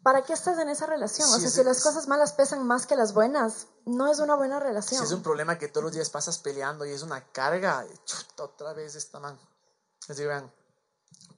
¿para 0.05 0.21
qué 0.21 0.33
estás 0.33 0.59
en 0.59 0.69
esa 0.69 0.85
relación? 0.85 1.27
o 1.33 1.39
sea, 1.39 1.49
si 1.49 1.63
las 1.63 1.81
cosas 1.81 2.07
malas 2.07 2.31
pesan 2.33 2.63
más 2.63 2.85
que 2.85 2.95
las 2.95 3.15
buenas, 3.15 3.65
no 3.87 4.05
es 4.05 4.19
una 4.19 4.35
buena 4.35 4.59
relación. 4.59 4.99
Si 4.99 5.03
es 5.03 5.11
un 5.11 5.23
problema 5.23 5.57
que 5.57 5.67
todos 5.67 5.85
los 5.85 5.93
días 5.93 6.11
pasas 6.11 6.37
peleando 6.37 6.85
y 6.85 6.91
es 6.91 7.01
una 7.01 7.25
carga, 7.31 7.83
otra 8.37 8.73
vez 8.73 8.93
esta 8.93 9.19
man. 9.19 9.35
Les 10.07 10.15
digo, 10.15 10.29
vean, 10.29 10.53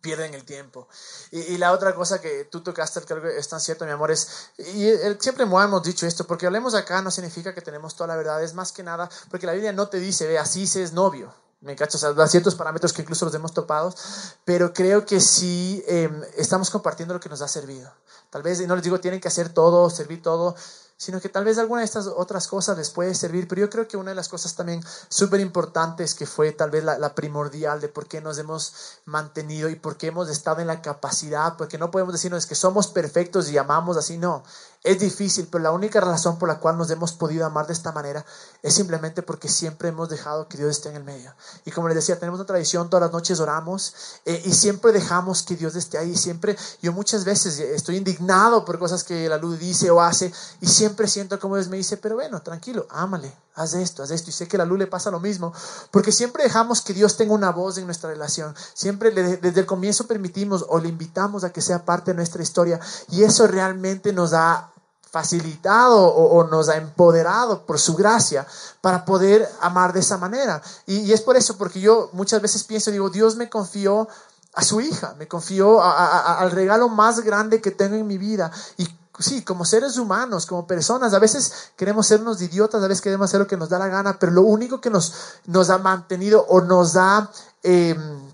pierden 0.01 0.33
el 0.33 0.43
tiempo. 0.43 0.89
Y, 1.31 1.57
la 1.57 1.71
otra 1.71 1.95
cosa 1.95 2.19
que 2.19 2.43
tú 2.43 2.59
tocaste, 2.59 2.99
creo 3.03 3.21
que 3.21 3.37
es 3.37 3.47
tan 3.47 3.61
cierto, 3.61 3.85
mi 3.85 3.91
amor, 3.91 4.11
es, 4.11 4.49
y 4.57 4.91
siempre 5.17 5.45
hemos 5.45 5.83
dicho 5.83 6.05
esto, 6.05 6.27
porque 6.27 6.45
hablemos 6.45 6.75
acá 6.75 7.01
no 7.01 7.09
significa 7.09 7.53
que 7.53 7.61
tenemos 7.61 7.95
toda 7.95 8.07
la 8.07 8.17
verdad, 8.17 8.43
es 8.43 8.53
más 8.53 8.73
que 8.73 8.83
nada, 8.83 9.09
porque 9.31 9.45
la 9.45 9.53
Biblia 9.53 9.71
no 9.71 9.87
te 9.87 10.01
dice, 10.01 10.27
ve, 10.27 10.39
así 10.39 10.67
se 10.67 10.83
es 10.83 10.91
novio. 10.91 11.33
Me 11.61 11.77
cacho, 11.77 11.97
o 11.97 11.99
sea, 12.01 12.11
da 12.11 12.27
ciertos 12.27 12.53
parámetros 12.55 12.91
que 12.91 13.01
incluso 13.01 13.23
los 13.23 13.33
hemos 13.33 13.53
topado, 13.53 13.95
pero 14.43 14.73
creo 14.73 15.05
que 15.05 15.21
sí 15.21 15.81
em, 15.87 16.21
estamos 16.35 16.69
compartiendo 16.69 17.13
lo 17.13 17.19
que 17.21 17.29
nos 17.29 17.41
ha 17.41 17.47
servido. 17.47 17.91
Tal 18.29 18.43
vez, 18.43 18.59
y 18.59 18.67
no 18.67 18.75
les 18.75 18.83
digo, 18.83 18.99
tienen 18.99 19.19
que 19.19 19.27
hacer 19.27 19.49
todo, 19.49 19.89
servir 19.89 20.21
todo, 20.21 20.55
sino 20.97 21.21
que 21.21 21.29
tal 21.29 21.45
vez 21.45 21.59
alguna 21.59 21.81
de 21.81 21.85
estas 21.85 22.07
otras 22.07 22.47
cosas 22.47 22.75
les 22.75 22.89
puede 22.89 23.13
servir, 23.13 23.47
pero 23.47 23.61
yo 23.61 23.69
creo 23.69 23.87
que 23.87 23.97
una 23.97 24.09
de 24.11 24.15
las 24.15 24.29
cosas 24.29 24.55
también 24.55 24.83
súper 25.09 25.39
importantes 25.39 26.15
que 26.15 26.25
fue 26.25 26.51
tal 26.51 26.71
vez 26.71 26.83
la, 26.83 27.13
primordial 27.13 27.79
de 27.79 27.87
por 27.87 28.07
qué 28.07 28.19
nos 28.19 28.39
hemos 28.39 28.73
mantenido 29.05 29.69
y 29.69 29.75
por 29.75 29.97
qué 29.97 30.07
hemos 30.07 30.27
estado 30.27 30.59
en 30.59 30.67
la 30.67 30.81
capacidad, 30.81 31.55
porque 31.55 31.77
no 31.77 31.91
podemos 31.91 32.13
decirnos 32.13 32.47
que 32.47 32.55
somos 32.55 32.87
perfectos 32.87 33.49
y 33.49 33.59
amamos 33.59 33.95
así, 33.95 34.17
no, 34.17 34.43
es 34.83 34.99
difícil, 34.99 35.47
pero 35.51 35.63
la 35.63 35.71
única 35.71 35.99
razón 35.99 36.37
por 36.37 36.47
la 36.47 36.59
cual 36.59 36.77
nos 36.77 36.89
hemos 36.89 37.13
podido 37.13 37.45
amar 37.45 37.67
de 37.67 37.73
esta 37.73 37.91
manera 37.91 38.25
es 38.61 38.73
simplemente 38.73 39.21
porque 39.21 39.49
siempre 39.49 39.89
hemos 39.89 40.09
dejado 40.09 40.47
que 40.47 40.57
Dios 40.57 40.71
esté 40.71 40.89
en 40.89 40.97
el 40.97 41.03
medio. 41.03 41.33
Y 41.65 41.71
como 41.71 41.87
les 41.87 41.95
decía, 41.95 42.19
tenemos 42.19 42.39
una 42.39 42.47
tradición, 42.47 42.89
todas 42.89 43.03
las 43.03 43.11
noches 43.11 43.39
oramos 43.39 43.93
eh, 44.25 44.41
y 44.45 44.53
siempre 44.53 44.91
dejamos 44.91 45.43
que 45.43 45.55
Dios 45.55 45.75
esté 45.75 45.97
ahí. 45.97 46.15
Siempre, 46.15 46.57
yo 46.81 46.93
muchas 46.93 47.25
veces 47.25 47.59
estoy 47.59 47.97
indignado 47.97 48.63
por 48.65 48.79
cosas 48.79 49.03
que 49.03 49.27
la 49.27 49.37
luz 49.37 49.59
dice 49.59 49.89
o 49.91 50.01
hace 50.01 50.31
y 50.61 50.67
siempre 50.67 51.07
siento 51.07 51.39
como 51.39 51.55
Dios 51.55 51.69
me 51.69 51.77
dice, 51.77 51.97
pero 51.97 52.15
bueno, 52.15 52.41
tranquilo, 52.41 52.87
ámale, 52.89 53.33
haz 53.57 53.73
esto, 53.73 54.03
haz 54.03 54.11
esto. 54.11 54.29
Y 54.29 54.33
sé 54.33 54.47
que 54.47 54.55
a 54.55 54.59
la 54.59 54.65
luz 54.65 54.79
le 54.79 54.87
pasa 54.87 55.11
lo 55.11 55.19
mismo, 55.19 55.51
porque 55.91 56.11
siempre 56.11 56.43
dejamos 56.43 56.81
que 56.81 56.93
Dios 56.93 57.17
tenga 57.17 57.33
una 57.33 57.51
voz 57.51 57.77
en 57.77 57.85
nuestra 57.85 58.09
relación. 58.09 58.55
Siempre 58.73 59.11
desde 59.11 59.59
el 59.59 59.65
comienzo 59.65 60.07
permitimos 60.07 60.65
o 60.69 60.79
le 60.79 60.89
invitamos 60.89 61.43
a 61.43 61.51
que 61.51 61.61
sea 61.61 61.83
parte 61.83 62.11
de 62.11 62.15
nuestra 62.15 62.41
historia 62.41 62.79
y 63.09 63.23
eso 63.23 63.47
realmente 63.47 64.13
nos 64.13 64.31
da 64.31 64.71
facilitado 65.09 66.03
o, 66.05 66.43
nos 66.43 66.69
ha 66.69 66.75
empoderado 66.75 67.65
por 67.65 67.79
su 67.79 67.95
gracia 67.95 68.45
para 68.81 69.05
poder 69.05 69.49
amar 69.61 69.93
de 69.93 70.01
esa 70.01 70.17
manera. 70.17 70.61
Y, 70.85 71.11
es 71.11 71.21
por 71.21 71.35
eso, 71.37 71.57
porque 71.57 71.79
yo 71.79 72.09
muchas 72.13 72.41
veces 72.41 72.63
pienso, 72.63 72.91
digo, 72.91 73.09
Dios 73.09 73.35
me 73.35 73.49
confió 73.49 74.07
a 74.53 74.63
su 74.63 74.81
hija, 74.81 75.15
me 75.17 75.27
confió 75.27 75.81
al 75.81 76.51
regalo 76.51 76.89
más 76.89 77.21
grande 77.21 77.61
que 77.61 77.71
tengo 77.71 77.95
en 77.95 78.07
mi 78.07 78.17
vida. 78.17 78.51
Y 78.77 78.87
sí, 79.19 79.43
como 79.43 79.65
seres 79.65 79.97
humanos, 79.97 80.45
como 80.45 80.67
personas, 80.67 81.13
a 81.13 81.19
veces 81.19 81.71
queremos 81.75 82.07
ser 82.07 82.21
unos 82.21 82.41
idiotas, 82.41 82.83
a 82.83 82.87
veces 82.87 83.01
queremos 83.01 83.25
hacer 83.25 83.39
lo 83.39 83.47
que 83.47 83.57
nos 83.57 83.69
da 83.69 83.79
la 83.79 83.87
gana, 83.87 84.17
pero 84.19 84.31
lo 84.31 84.43
único 84.43 84.81
que 84.81 84.89
nos, 84.89 85.13
nos 85.45 85.69
ha 85.69 85.77
mantenido 85.77 86.45
o 86.47 86.61
nos 86.61 86.95
ha... 86.95 87.29
Em, 87.63 88.27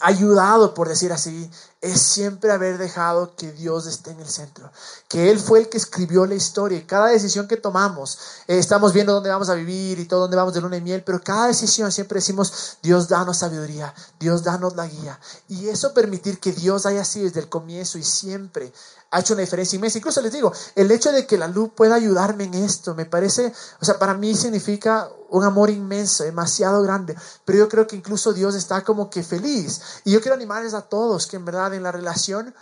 ayudado, 0.00 0.72
por 0.72 0.88
decir 0.88 1.12
así, 1.12 1.50
es 1.80 2.00
siempre 2.00 2.52
haber 2.52 2.78
dejado 2.78 3.34
que 3.36 3.52
Dios 3.52 3.86
esté 3.86 4.10
en 4.12 4.20
el 4.20 4.28
centro, 4.28 4.70
que 5.08 5.30
Él 5.30 5.38
fue 5.38 5.60
el 5.60 5.68
que 5.68 5.78
escribió 5.78 6.26
la 6.26 6.34
historia 6.34 6.78
y 6.78 6.84
cada 6.84 7.08
decisión 7.08 7.48
que 7.48 7.56
tomamos, 7.56 8.18
eh, 8.46 8.58
estamos 8.58 8.92
viendo 8.92 9.12
dónde 9.12 9.30
vamos 9.30 9.48
a 9.48 9.54
vivir 9.54 9.98
y 9.98 10.06
todo 10.06 10.20
dónde 10.20 10.36
vamos 10.36 10.54
de 10.54 10.60
luna 10.60 10.76
y 10.76 10.80
miel, 10.80 11.02
pero 11.04 11.20
cada 11.20 11.48
decisión 11.48 11.90
siempre 11.90 12.16
decimos, 12.16 12.78
Dios 12.82 13.08
danos 13.08 13.38
sabiduría, 13.38 13.94
Dios 14.18 14.42
danos 14.42 14.76
la 14.76 14.86
guía. 14.86 15.18
Y 15.48 15.68
eso 15.68 15.92
permitir 15.92 16.38
que 16.38 16.52
Dios 16.52 16.86
haya 16.86 17.04
sido 17.04 17.26
desde 17.26 17.40
el 17.40 17.48
comienzo 17.48 17.98
y 17.98 18.04
siempre 18.04 18.72
ha 19.10 19.20
hecho 19.20 19.34
una 19.34 19.42
diferencia 19.42 19.76
inmensa. 19.76 19.98
Incluso 19.98 20.20
les 20.20 20.32
digo, 20.32 20.52
el 20.74 20.90
hecho 20.90 21.12
de 21.12 21.26
que 21.26 21.36
la 21.36 21.48
luz 21.48 21.70
pueda 21.74 21.96
ayudarme 21.96 22.44
en 22.44 22.54
esto, 22.54 22.94
me 22.94 23.06
parece, 23.06 23.52
o 23.80 23.84
sea, 23.84 23.98
para 23.98 24.14
mí 24.14 24.34
significa 24.34 25.08
un 25.30 25.44
amor 25.44 25.70
inmenso, 25.70 26.24
demasiado 26.24 26.82
grande. 26.82 27.16
Pero 27.44 27.58
yo 27.58 27.68
creo 27.68 27.86
que 27.86 27.96
incluso 27.96 28.32
Dios 28.32 28.54
está 28.54 28.82
como 28.82 29.10
que 29.10 29.22
feliz. 29.22 29.80
Y 30.04 30.12
yo 30.12 30.20
quiero 30.20 30.34
animarles 30.34 30.74
a 30.74 30.82
todos 30.82 31.26
que 31.26 31.36
en 31.36 31.44
verdad 31.44 31.74
en 31.74 31.82
la 31.82 31.92
relación, 31.92 32.54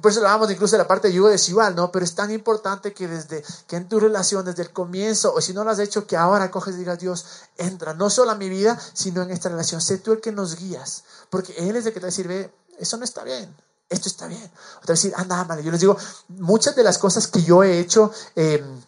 por 0.00 0.12
eso 0.12 0.20
hablamos 0.20 0.50
incluso 0.50 0.76
de 0.76 0.82
la 0.82 0.86
parte 0.86 1.08
de 1.08 1.14
yugo 1.14 1.28
desigual, 1.28 1.74
¿no? 1.74 1.90
Pero 1.90 2.04
es 2.04 2.14
tan 2.14 2.30
importante 2.30 2.94
que 2.94 3.08
desde 3.08 3.42
que 3.66 3.74
en 3.74 3.88
tu 3.88 3.98
relación, 3.98 4.44
desde 4.44 4.62
el 4.62 4.72
comienzo, 4.72 5.34
o 5.34 5.40
si 5.40 5.52
no 5.52 5.64
lo 5.64 5.70
has 5.70 5.80
hecho, 5.80 6.06
que 6.06 6.16
ahora 6.16 6.52
coges 6.52 6.76
y 6.76 6.78
digas, 6.78 7.00
Dios, 7.00 7.26
entra, 7.56 7.94
no 7.94 8.10
solo 8.10 8.30
a 8.30 8.36
mi 8.36 8.48
vida, 8.48 8.78
sino 8.92 9.22
en 9.22 9.32
esta 9.32 9.48
relación. 9.48 9.80
Sé 9.80 9.98
tú 9.98 10.12
el 10.12 10.20
que 10.20 10.30
nos 10.30 10.56
guías, 10.56 11.02
porque 11.28 11.52
Él 11.58 11.74
es 11.74 11.86
el 11.86 11.92
que 11.92 11.98
te 11.98 12.04
va 12.04 12.08
a 12.08 12.12
decir, 12.12 12.28
ve, 12.28 12.54
eso 12.78 12.96
no 12.96 13.04
está 13.04 13.24
bien, 13.24 13.52
esto 13.90 14.08
está 14.08 14.26
bien. 14.28 14.50
Otra 14.78 14.94
vez 14.94 15.02
decir, 15.02 15.12
anda, 15.16 15.40
ámale. 15.40 15.62
Yo 15.62 15.70
les 15.70 15.80
digo, 15.80 15.96
muchas 16.28 16.76
de 16.76 16.84
las 16.84 16.96
cosas 16.96 17.26
que 17.26 17.42
yo 17.42 17.62
he 17.62 17.80
hecho, 17.80 18.12
em, 18.36 18.80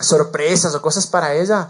sorpresas 0.00 0.74
o 0.74 0.80
cosas 0.80 1.08
para 1.08 1.34
ella, 1.34 1.68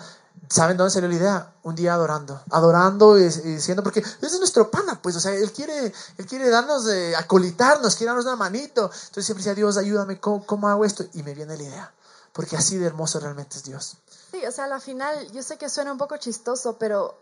¿saben 0.49 0.77
dónde 0.77 0.92
salió 0.92 1.09
la 1.09 1.14
idea? 1.14 1.55
Un 1.62 1.75
día 1.75 1.94
adorando, 1.94 2.42
adorando 2.51 3.18
y, 3.18 3.25
diciendo, 3.25 3.83
porque 3.83 4.01
ese 4.01 4.27
es 4.27 4.38
nuestro 4.38 4.70
pana, 4.70 5.01
pues, 5.01 5.16
o 5.16 5.20
sea, 5.20 5.33
él 5.33 5.51
quiere, 5.53 5.92
él 6.18 6.27
quiere 6.27 6.51
darnos, 6.51 6.87
acolitarnos, 7.16 7.97
quiere 7.97 8.09
darnos 8.09 8.27
una 8.27 8.37
manito. 8.37 8.83
Entonces 8.83 9.25
siempre 9.25 9.42
decía, 9.42 9.55
Dios, 9.55 9.79
ayúdame, 9.79 10.20
¿cómo, 10.20 10.44
¿cómo 10.44 10.68
hago 10.68 10.85
esto? 10.85 11.05
Y 11.14 11.23
me 11.23 11.35
viene 11.35 11.57
la 11.57 11.62
idea, 11.62 11.94
porque 12.33 12.57
así 12.57 12.77
de 12.77 12.87
hermoso 12.87 13.18
realmente 13.18 13.57
es 13.57 13.64
Dios. 13.64 13.97
Sí, 14.31 14.44
o 14.44 14.53
sea, 14.53 14.64
al 14.66 14.81
final, 14.81 15.31
yo 15.33 15.42
sé 15.42 15.57
que 15.57 15.70
suena 15.70 15.90
un 15.90 15.99
poco 15.99 16.18
chistoso, 16.18 16.77
pero 16.79 17.16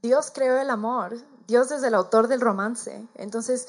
Dios 0.00 0.30
creó 0.32 0.58
el 0.58 0.70
amor, 0.70 1.16
Dios 1.48 1.70
es 1.72 1.82
el 1.82 1.94
autor 1.94 2.28
del 2.28 2.40
romance. 2.40 3.08
Entonces, 3.14 3.66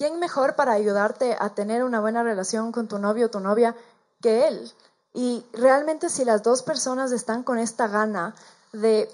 ¿quién 0.00 0.18
mejor 0.18 0.56
para 0.56 0.72
ayudarte 0.72 1.36
a 1.38 1.50
tener 1.50 1.84
una 1.84 2.00
buena 2.00 2.22
relación 2.22 2.72
con 2.72 2.88
tu 2.88 2.98
novio 2.98 3.26
o 3.26 3.30
tu 3.30 3.38
novia 3.38 3.76
que 4.22 4.48
él? 4.48 4.72
Y 5.12 5.44
realmente 5.52 6.08
si 6.08 6.24
las 6.24 6.42
dos 6.42 6.62
personas 6.62 7.12
están 7.12 7.42
con 7.42 7.58
esta 7.58 7.86
gana 7.86 8.34
de, 8.72 9.10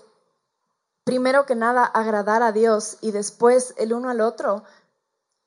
primero 1.03 1.45
que 1.45 1.57
nada, 1.57 1.85
agradar 1.85 2.45
a 2.45 2.53
Dios 2.53 2.99
y 3.01 3.11
después 3.11 3.75
el 3.79 3.93
uno 3.95 4.11
al 4.11 4.21
otro, 4.21 4.63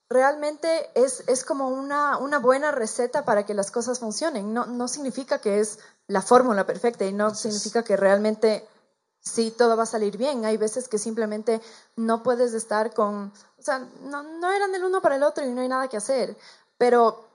realmente 0.10 0.90
es, 0.94 1.24
es 1.28 1.46
como 1.46 1.70
una, 1.70 2.18
una, 2.18 2.40
buena 2.40 2.74
receta 2.74 3.24
para 3.24 3.46
que 3.46 3.54
las 3.54 3.72
cosas 3.72 4.00
funcionen. 4.00 4.54
No, 4.54 4.66
no 4.66 4.90
significa 4.90 5.40
que 5.40 5.62
es 5.62 5.80
la 6.08 6.22
fórmula 6.22 6.66
perfecta 6.66 7.06
y 7.06 7.14
no 7.14 7.34
significa 7.34 7.84
que 7.84 7.96
realmente 7.96 8.68
sí 9.22 9.52
todo 9.52 9.78
va 9.78 9.84
a 9.84 9.88
salir 9.88 10.18
bien. 10.18 10.46
Hay 10.46 10.58
veces 10.58 10.88
que 10.88 10.98
simplemente 10.98 11.62
no 11.96 12.24
puedes 12.24 12.54
estar 12.54 12.94
con 12.94 13.32
o 13.60 13.62
sea, 13.62 13.80
no, 14.04 14.24
no 14.24 14.52
eran 14.52 14.74
el 14.74 14.84
uno 14.84 15.02
para 15.02 15.18
el 15.18 15.24
otro 15.24 15.46
y 15.46 15.50
no 15.50 15.62
hay 15.62 15.68
nada 15.68 15.90
que 15.90 15.98
hacer. 15.98 16.38
Pero 16.78 17.28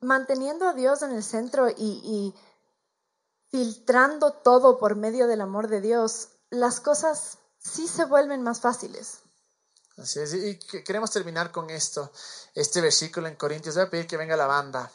manteniendo 0.00 0.68
a 0.68 0.74
Dios 0.74 1.02
en 1.02 1.12
el 1.12 1.24
centro 1.24 1.68
y, 1.70 2.34
filtrando 3.50 4.32
todo 4.32 4.78
por 4.78 4.96
medio 4.96 5.26
del 5.26 5.40
amor 5.40 5.68
de 5.68 5.80
Dios, 5.80 6.28
las 6.50 6.80
cosas 6.80 7.38
sí 7.58 7.88
se 7.88 8.04
vuelven 8.04 8.42
más 8.42 8.60
fáciles. 8.60 9.18
Así 9.98 10.20
es, 10.20 10.32
y 10.32 10.58
queremos 10.84 11.10
terminar 11.10 11.52
con 11.52 11.68
esto, 11.68 12.10
este 12.54 12.80
versículo 12.80 13.28
en 13.28 13.36
Corintios. 13.36 13.74
Voy 13.74 13.84
a 13.84 13.90
pedir 13.90 14.06
que 14.06 14.16
venga 14.16 14.36
la 14.36 14.46
banda. 14.46 14.90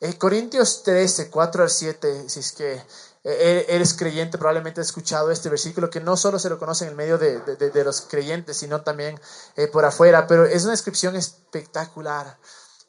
En 0.00 0.12
Corintios 0.14 0.82
13, 0.82 1.30
4 1.30 1.62
al 1.62 1.70
7, 1.70 2.28
si 2.28 2.40
es 2.40 2.52
que 2.52 2.74
eh, 2.74 2.84
eres 3.22 3.94
creyente, 3.94 4.38
probablemente 4.38 4.80
has 4.80 4.88
escuchado 4.88 5.30
este 5.30 5.50
versículo 5.50 5.90
que 5.90 6.00
no 6.00 6.16
solo 6.16 6.38
se 6.38 6.48
lo 6.48 6.58
conoce 6.58 6.84
en 6.84 6.90
el 6.90 6.96
medio 6.96 7.18
de, 7.18 7.38
de, 7.40 7.84
los 7.84 8.00
creyentes, 8.02 8.56
sino 8.56 8.82
también 8.82 9.20
eh, 9.56 9.66
por 9.66 9.84
afuera, 9.84 10.26
pero 10.26 10.46
es 10.46 10.62
una 10.62 10.72
descripción 10.72 11.16
espectacular. 11.16 12.38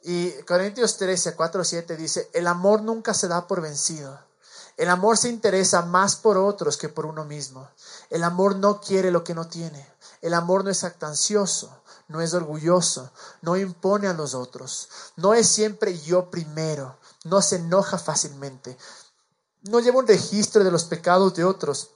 Y 0.03 0.31
Corintios 0.43 0.97
13, 0.97 1.35
4, 1.35 1.63
7 1.63 1.97
dice, 1.97 2.29
el 2.33 2.47
amor 2.47 2.81
nunca 2.81 3.13
se 3.13 3.27
da 3.27 3.47
por 3.47 3.61
vencido. 3.61 4.19
El 4.77 4.89
amor 4.89 5.17
se 5.17 5.29
interesa 5.29 5.83
más 5.83 6.15
por 6.15 6.37
otros 6.37 6.77
que 6.77 6.89
por 6.89 7.05
uno 7.05 7.25
mismo. 7.25 7.69
El 8.09 8.23
amor 8.23 8.55
no 8.55 8.79
quiere 8.79 9.11
lo 9.11 9.23
que 9.23 9.35
no 9.35 9.47
tiene. 9.47 9.85
El 10.21 10.33
amor 10.33 10.63
no 10.63 10.69
es 10.71 10.83
actancioso, 10.83 11.81
no 12.07 12.21
es 12.21 12.33
orgulloso, 12.33 13.11
no 13.41 13.57
impone 13.57 14.07
a 14.07 14.13
los 14.13 14.35
otros, 14.35 14.89
no 15.15 15.33
es 15.33 15.47
siempre 15.47 15.97
yo 15.99 16.29
primero, 16.29 16.97
no 17.23 17.41
se 17.41 17.55
enoja 17.55 17.97
fácilmente, 17.97 18.77
no 19.63 19.79
lleva 19.79 19.99
un 19.99 20.07
registro 20.07 20.63
de 20.63 20.71
los 20.71 20.85
pecados 20.85 21.35
de 21.35 21.43
otros 21.43 21.91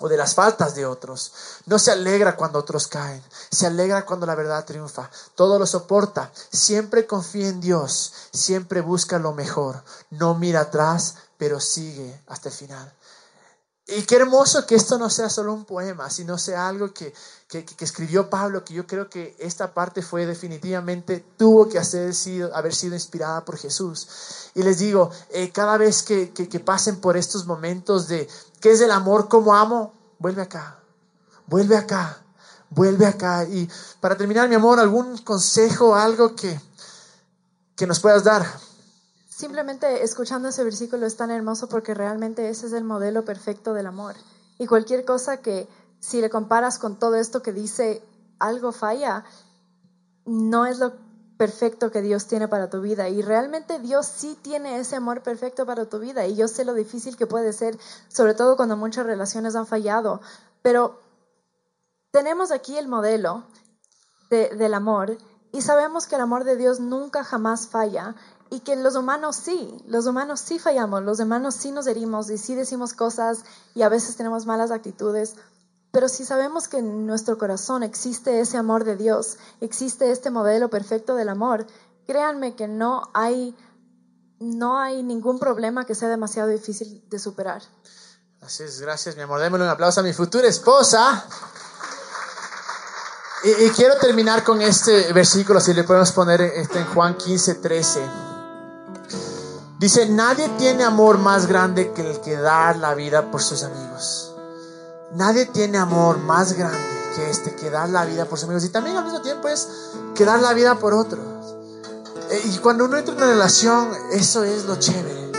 o 0.00 0.08
de 0.08 0.16
las 0.16 0.34
faltas 0.34 0.74
de 0.74 0.86
otros. 0.86 1.32
No 1.66 1.78
se 1.78 1.92
alegra 1.92 2.36
cuando 2.36 2.58
otros 2.58 2.86
caen, 2.86 3.22
se 3.50 3.66
alegra 3.66 4.04
cuando 4.04 4.26
la 4.26 4.34
verdad 4.34 4.64
triunfa. 4.64 5.10
Todo 5.34 5.58
lo 5.58 5.66
soporta, 5.66 6.32
siempre 6.52 7.06
confía 7.06 7.48
en 7.48 7.60
Dios, 7.60 8.12
siempre 8.32 8.80
busca 8.80 9.18
lo 9.18 9.32
mejor, 9.32 9.82
no 10.10 10.34
mira 10.34 10.62
atrás, 10.62 11.16
pero 11.38 11.60
sigue 11.60 12.22
hasta 12.26 12.48
el 12.48 12.54
final. 12.54 12.95
Y 13.88 14.02
qué 14.02 14.16
hermoso 14.16 14.66
que 14.66 14.74
esto 14.74 14.98
no 14.98 15.08
sea 15.08 15.30
solo 15.30 15.54
un 15.54 15.64
poema, 15.64 16.10
sino 16.10 16.38
sea 16.38 16.66
algo 16.66 16.92
que, 16.92 17.14
que, 17.48 17.64
escribió 17.78 18.28
Pablo, 18.28 18.64
que 18.64 18.74
yo 18.74 18.84
creo 18.84 19.08
que 19.08 19.36
esta 19.38 19.74
parte 19.74 20.02
fue 20.02 20.26
definitivamente, 20.26 21.24
tuvo 21.36 21.68
que 21.68 21.78
haber 21.78 22.12
sido, 22.12 22.50
inspirada 22.94 23.44
por 23.44 23.56
Jesús. 23.56 24.50
Y 24.56 24.64
les 24.64 24.78
digo, 24.78 25.12
eh, 25.30 25.52
cada 25.52 25.76
vez 25.76 26.02
que, 26.02 26.32
que, 26.32 26.58
pasen 26.58 27.00
por 27.00 27.16
estos 27.16 27.46
momentos 27.46 28.08
de, 28.08 28.28
¿qué 28.60 28.72
es 28.72 28.80
el 28.80 28.90
amor? 28.90 29.28
¿Cómo 29.28 29.54
amo? 29.54 29.94
Vuelve 30.18 30.42
acá, 30.42 30.80
vuelve 31.46 31.76
acá, 31.76 32.24
vuelve 32.70 33.06
acá. 33.06 33.44
Y 33.44 33.70
para 34.00 34.16
terminar, 34.16 34.48
mi 34.48 34.56
amor, 34.56 34.80
¿algún 34.80 35.18
consejo, 35.18 35.94
algo 35.94 36.34
que, 36.34 36.60
que 37.76 37.86
nos 37.86 38.00
puedas 38.00 38.24
dar? 38.24 38.65
Simplemente 39.36 40.02
escuchando 40.02 40.48
ese 40.48 40.64
versículo 40.64 41.04
es 41.04 41.18
tan 41.18 41.30
hermoso 41.30 41.68
porque 41.68 41.92
realmente 41.92 42.48
ese 42.48 42.68
es 42.68 42.72
el 42.72 42.84
modelo 42.84 43.26
perfecto 43.26 43.74
del 43.74 43.86
amor. 43.86 44.14
Y 44.56 44.66
cualquier 44.66 45.04
cosa 45.04 45.42
que 45.42 45.68
si 46.00 46.22
le 46.22 46.30
comparas 46.30 46.78
con 46.78 46.98
todo 46.98 47.16
esto 47.16 47.42
que 47.42 47.52
dice 47.52 48.02
algo 48.38 48.72
falla, 48.72 49.26
no 50.24 50.64
es 50.64 50.78
lo 50.78 50.94
perfecto 51.36 51.90
que 51.90 52.00
Dios 52.00 52.28
tiene 52.28 52.48
para 52.48 52.70
tu 52.70 52.80
vida. 52.80 53.10
Y 53.10 53.20
realmente 53.20 53.78
Dios 53.78 54.06
sí 54.06 54.38
tiene 54.40 54.78
ese 54.78 54.96
amor 54.96 55.22
perfecto 55.22 55.66
para 55.66 55.84
tu 55.84 55.98
vida. 55.98 56.26
Y 56.26 56.34
yo 56.34 56.48
sé 56.48 56.64
lo 56.64 56.72
difícil 56.72 57.18
que 57.18 57.26
puede 57.26 57.52
ser, 57.52 57.78
sobre 58.08 58.32
todo 58.32 58.56
cuando 58.56 58.78
muchas 58.78 59.04
relaciones 59.04 59.54
han 59.54 59.66
fallado. 59.66 60.22
Pero 60.62 60.98
tenemos 62.10 62.52
aquí 62.52 62.78
el 62.78 62.88
modelo 62.88 63.44
del 64.30 64.72
amor 64.72 65.18
y 65.52 65.60
sabemos 65.60 66.06
que 66.06 66.14
el 66.14 66.22
amor 66.22 66.44
de 66.44 66.56
Dios 66.56 66.80
nunca 66.80 67.22
jamás 67.22 67.68
falla 67.68 68.14
y 68.50 68.60
que 68.60 68.76
los 68.76 68.94
humanos 68.94 69.36
sí, 69.36 69.76
los 69.86 70.06
humanos 70.06 70.40
sí 70.40 70.58
fallamos, 70.58 71.02
los 71.02 71.18
humanos 71.20 71.54
sí 71.54 71.72
nos 71.72 71.86
herimos 71.86 72.30
y 72.30 72.38
sí 72.38 72.54
decimos 72.54 72.92
cosas 72.92 73.40
y 73.74 73.82
a 73.82 73.88
veces 73.88 74.16
tenemos 74.16 74.46
malas 74.46 74.70
actitudes, 74.70 75.34
pero 75.90 76.08
si 76.08 76.24
sabemos 76.24 76.68
que 76.68 76.78
en 76.78 77.06
nuestro 77.06 77.38
corazón 77.38 77.82
existe 77.82 78.40
ese 78.40 78.56
amor 78.56 78.84
de 78.84 78.96
Dios, 78.96 79.38
existe 79.60 80.10
este 80.10 80.30
modelo 80.30 80.68
perfecto 80.68 81.14
del 81.16 81.28
amor, 81.28 81.66
créanme 82.06 82.54
que 82.54 82.68
no 82.68 83.10
hay, 83.14 83.56
no 84.38 84.78
hay 84.78 85.02
ningún 85.02 85.38
problema 85.38 85.86
que 85.86 85.94
sea 85.94 86.08
demasiado 86.08 86.48
difícil 86.48 87.02
de 87.08 87.18
superar. 87.18 87.62
Así 88.42 88.62
es, 88.62 88.80
gracias 88.80 89.16
mi 89.16 89.22
amor. 89.22 89.40
Démosle 89.40 89.64
un 89.64 89.70
aplauso 89.70 90.00
a 90.00 90.02
mi 90.02 90.12
futura 90.12 90.46
esposa. 90.46 91.26
Y, 93.42 93.64
y, 93.64 93.70
quiero 93.70 93.96
terminar 93.98 94.44
con 94.44 94.60
este 94.62 95.12
versículo, 95.12 95.60
si 95.60 95.72
le 95.74 95.84
podemos 95.84 96.12
poner 96.12 96.40
este 96.40 96.78
en 96.78 96.86
Juan 96.86 97.16
15, 97.16 97.54
13. 97.56 98.25
Dice, 99.86 100.08
nadie 100.08 100.48
tiene 100.58 100.82
amor 100.82 101.18
más 101.18 101.46
grande 101.46 101.92
que 101.92 102.10
el 102.10 102.20
que 102.20 102.34
dar 102.36 102.76
la 102.76 102.94
vida 102.94 103.30
por 103.30 103.40
sus 103.40 103.62
amigos. 103.62 104.32
Nadie 105.12 105.46
tiene 105.46 105.78
amor 105.78 106.18
más 106.18 106.54
grande 106.54 106.76
que 107.14 107.30
este, 107.30 107.54
que 107.54 107.70
dar 107.70 107.88
la 107.90 108.04
vida 108.04 108.24
por 108.24 108.36
sus 108.36 108.48
amigos. 108.48 108.64
Y 108.64 108.70
también 108.70 108.96
al 108.96 109.04
mismo 109.04 109.22
tiempo 109.22 109.46
es 109.46 109.68
que 110.16 110.24
dar 110.24 110.40
la 110.40 110.54
vida 110.54 110.74
por 110.74 110.92
otros. 110.92 111.24
Eh, 112.30 112.50
y 112.52 112.58
cuando 112.58 112.86
uno 112.86 112.96
entra 112.96 113.14
en 113.14 113.22
una 113.22 113.30
relación, 113.30 113.88
eso 114.10 114.42
es 114.42 114.64
lo 114.64 114.74
chévere. 114.74 115.30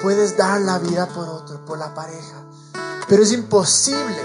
Puedes 0.00 0.36
dar 0.36 0.60
la 0.60 0.78
vida 0.78 1.08
por 1.08 1.28
otro, 1.28 1.66
por 1.66 1.76
la 1.76 1.92
pareja. 1.92 2.36
Pero 3.08 3.24
es 3.24 3.32
imposible 3.32 4.22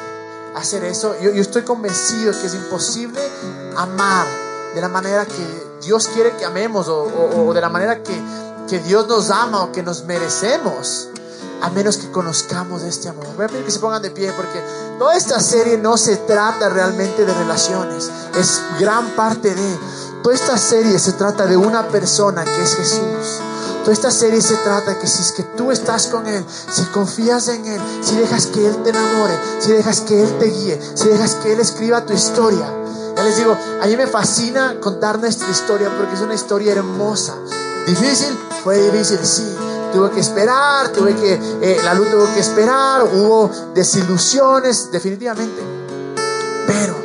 hacer 0.57 0.83
eso. 0.83 1.19
Yo, 1.21 1.31
estoy 1.31 1.63
convencido 1.63 2.33
que 2.39 2.45
es 2.45 2.53
imposible 2.53 3.19
amar 3.75 4.27
de 4.75 4.81
la 4.81 4.89
manera 4.89 5.25
que 5.25 5.79
Dios 5.81 6.07
quiere 6.09 6.37
que 6.37 6.45
amemos 6.45 6.87
o 6.87 7.51
de 7.51 7.61
la 7.61 7.69
manera 7.69 8.03
que 8.03 8.13
que 8.71 8.79
Dios 8.79 9.05
nos 9.09 9.29
ama 9.31 9.63
o 9.63 9.73
que 9.73 9.83
nos 9.83 10.05
merecemos, 10.05 11.09
a 11.61 11.69
menos 11.71 11.97
que 11.97 12.09
conozcamos 12.09 12.83
este 12.83 13.09
amor. 13.09 13.27
Voy 13.35 13.43
a 13.43 13.49
pedir 13.49 13.65
que 13.65 13.71
se 13.71 13.79
pongan 13.79 14.01
de 14.01 14.11
pie 14.11 14.31
porque 14.31 14.63
toda 14.97 15.13
esta 15.17 15.41
serie 15.41 15.77
no 15.77 15.97
se 15.97 16.15
trata 16.15 16.69
realmente 16.69 17.25
de 17.25 17.33
relaciones, 17.33 18.09
es 18.39 18.61
gran 18.79 19.09
parte 19.09 19.53
de... 19.53 19.77
Toda 20.23 20.33
esta 20.33 20.57
serie 20.57 20.97
se 20.99 21.11
trata 21.11 21.47
de 21.47 21.57
una 21.57 21.89
persona 21.89 22.45
que 22.45 22.63
es 22.63 22.75
Jesús. 22.75 23.41
Toda 23.81 23.91
esta 23.91 24.09
serie 24.09 24.39
se 24.39 24.55
trata 24.55 24.97
que 24.97 25.07
si 25.07 25.21
es 25.21 25.33
que 25.33 25.43
tú 25.43 25.71
estás 25.73 26.07
con 26.07 26.25
Él, 26.25 26.45
si 26.47 26.83
confías 26.93 27.49
en 27.49 27.65
Él, 27.65 27.81
si 28.01 28.15
dejas 28.15 28.45
que 28.45 28.65
Él 28.65 28.83
te 28.83 28.91
enamore, 28.91 29.37
si 29.59 29.73
dejas 29.73 29.99
que 29.99 30.23
Él 30.23 30.37
te 30.39 30.45
guíe, 30.45 30.79
si 30.95 31.09
dejas 31.09 31.35
que 31.35 31.51
Él 31.51 31.59
escriba 31.59 32.05
tu 32.05 32.13
historia. 32.13 32.73
Ya 33.17 33.23
les 33.23 33.35
digo, 33.35 33.51
a 33.81 33.85
mí 33.85 33.97
me 33.97 34.07
fascina 34.07 34.79
contar 34.79 35.19
nuestra 35.19 35.49
historia 35.49 35.89
porque 35.97 36.13
es 36.13 36.21
una 36.21 36.35
historia 36.35 36.71
hermosa. 36.71 37.35
Difícil, 37.85 38.37
fue 38.63 38.77
difícil, 38.77 39.19
sí. 39.23 39.55
Tuve 39.93 40.11
que 40.11 40.21
esperar, 40.21 40.89
tuve 40.89 41.15
que, 41.15 41.33
eh, 41.61 41.77
la 41.83 41.93
luz 41.93 42.09
tuvo 42.09 42.25
que 42.33 42.39
esperar, 42.39 43.03
hubo 43.03 43.51
desilusiones, 43.73 44.91
definitivamente. 44.91 45.61
Pero 46.65 46.95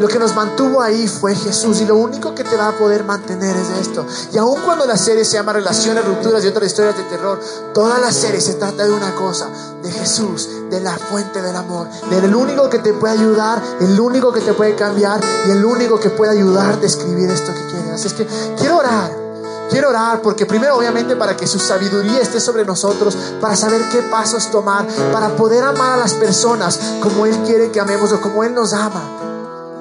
lo 0.00 0.08
que 0.08 0.18
nos 0.18 0.34
mantuvo 0.34 0.82
ahí 0.82 1.06
fue 1.06 1.36
Jesús 1.36 1.80
y 1.80 1.86
lo 1.86 1.96
único 1.96 2.34
que 2.34 2.42
te 2.42 2.56
va 2.56 2.68
a 2.68 2.72
poder 2.72 3.04
mantener 3.04 3.56
es 3.56 3.86
esto. 3.86 4.04
Y 4.32 4.38
aun 4.38 4.60
cuando 4.62 4.86
la 4.86 4.96
serie 4.96 5.24
se 5.24 5.34
llama 5.34 5.52
Relaciones, 5.52 6.04
Rupturas 6.04 6.44
y 6.44 6.48
otras 6.48 6.66
historias 6.66 6.96
de 6.96 7.04
terror, 7.04 7.40
toda 7.72 8.00
la 8.00 8.10
serie 8.10 8.40
se 8.40 8.54
trata 8.54 8.84
de 8.84 8.92
una 8.92 9.14
cosa, 9.14 9.48
de 9.82 9.92
Jesús, 9.92 10.48
de 10.68 10.80
la 10.80 10.96
fuente 10.98 11.40
del 11.42 11.54
amor, 11.54 11.88
del 12.10 12.34
único 12.34 12.68
que 12.68 12.80
te 12.80 12.92
puede 12.92 13.14
ayudar, 13.14 13.62
el 13.80 14.00
único 14.00 14.32
que 14.32 14.40
te 14.40 14.52
puede 14.52 14.74
cambiar 14.74 15.20
y 15.46 15.52
el 15.52 15.64
único 15.64 16.00
que 16.00 16.10
puede 16.10 16.32
ayudarte 16.32 16.86
a 16.86 16.88
escribir 16.88 17.30
esto 17.30 17.52
que 17.54 17.66
quieres. 17.66 17.92
Así 17.92 18.08
es 18.08 18.14
que 18.14 18.26
quiero 18.58 18.78
orar. 18.78 19.23
Quiero 19.70 19.88
orar 19.88 20.20
porque 20.22 20.46
primero 20.46 20.76
obviamente 20.76 21.16
para 21.16 21.36
que 21.36 21.46
su 21.46 21.58
sabiduría 21.58 22.20
esté 22.20 22.38
sobre 22.38 22.64
nosotros, 22.64 23.16
para 23.40 23.56
saber 23.56 23.88
qué 23.90 24.02
pasos 24.02 24.50
tomar, 24.50 24.86
para 25.12 25.36
poder 25.36 25.64
amar 25.64 25.92
a 25.92 25.96
las 25.96 26.14
personas 26.14 26.78
como 27.02 27.26
Él 27.26 27.36
quiere 27.46 27.70
que 27.70 27.80
amemos 27.80 28.12
o 28.12 28.20
como 28.20 28.44
Él 28.44 28.54
nos 28.54 28.72
ama. 28.72 29.02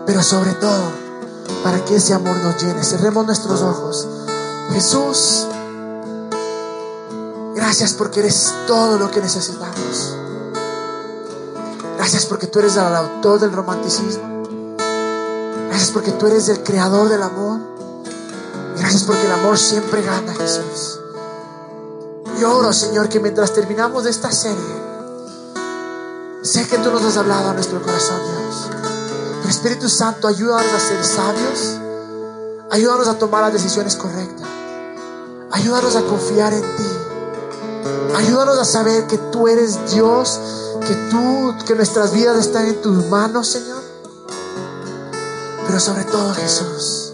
Pero 0.05 0.23
sobre 0.23 0.53
todo, 0.53 1.03
para 1.63 1.84
que 1.86 1.95
ese 1.95 2.13
amor 2.13 2.36
nos 2.38 2.61
llene. 2.61 2.84
Cerremos 2.84 3.25
nuestros 3.25 3.61
ojos. 3.61 4.07
Jesús, 4.71 5.47
gracias 7.55 7.93
porque 7.93 8.21
eres 8.21 8.53
todo 8.67 8.97
lo 8.97 9.11
que 9.11 9.21
necesitamos. 9.21 10.17
Gracias 11.97 12.25
porque 12.25 12.47
tú 12.47 12.59
eres 12.59 12.75
el 12.75 12.95
autor 12.95 13.39
del 13.39 13.51
romanticismo. 13.51 14.43
Gracias 15.69 15.91
porque 15.91 16.11
tú 16.11 16.27
eres 16.27 16.49
el 16.49 16.63
creador 16.63 17.09
del 17.09 17.23
amor. 17.23 17.72
Gracias 18.78 19.03
porque 19.03 19.26
el 19.26 19.32
amor 19.32 19.57
siempre 19.57 20.01
gana, 20.01 20.34
Jesús. 20.34 20.99
Y 22.39 22.43
oro, 22.43 22.74
Señor, 22.74 23.09
que 23.09 23.19
mientras 23.19 23.53
terminamos 23.53 24.05
esta 24.05 24.32
serie, 24.32 24.82
sé 26.41 26.67
que 26.67 26.78
tú 26.80 26.91
nos 26.91 27.03
has 27.03 27.17
hablado 27.17 27.49
a 27.49 27.53
nuestro 27.53 27.82
corazón, 27.82 28.19
Dios. 28.19 28.69
Pero 29.39 29.49
Espíritu 29.49 29.89
Santo, 29.89 30.28
ayúdanos 30.28 30.74
a 30.74 30.80
ser 30.80 31.03
sabios. 31.03 31.80
Ayúdanos 32.71 33.07
a 33.07 33.19
tomar 33.19 33.43
las 33.43 33.53
decisiones 33.53 33.95
correctas. 33.95 34.47
Ayúdanos 35.51 35.95
a 35.95 36.01
confiar 36.01 36.53
en 36.53 36.61
ti. 36.61 36.89
Ayúdanos 38.15 38.57
a 38.57 38.65
saber 38.65 39.05
que 39.05 39.17
tú 39.17 39.47
eres 39.47 39.93
Dios, 39.93 40.39
que 40.88 40.95
tú, 41.11 41.55
que 41.67 41.76
nuestras 41.76 42.11
vidas 42.13 42.38
están 42.38 42.65
en 42.65 42.82
tus 42.82 43.05
manos, 43.07 43.47
Señor. 43.49 43.82
Pero 45.67 45.80
sobre 45.80 46.03
todo, 46.05 46.34
Jesús 46.34 47.12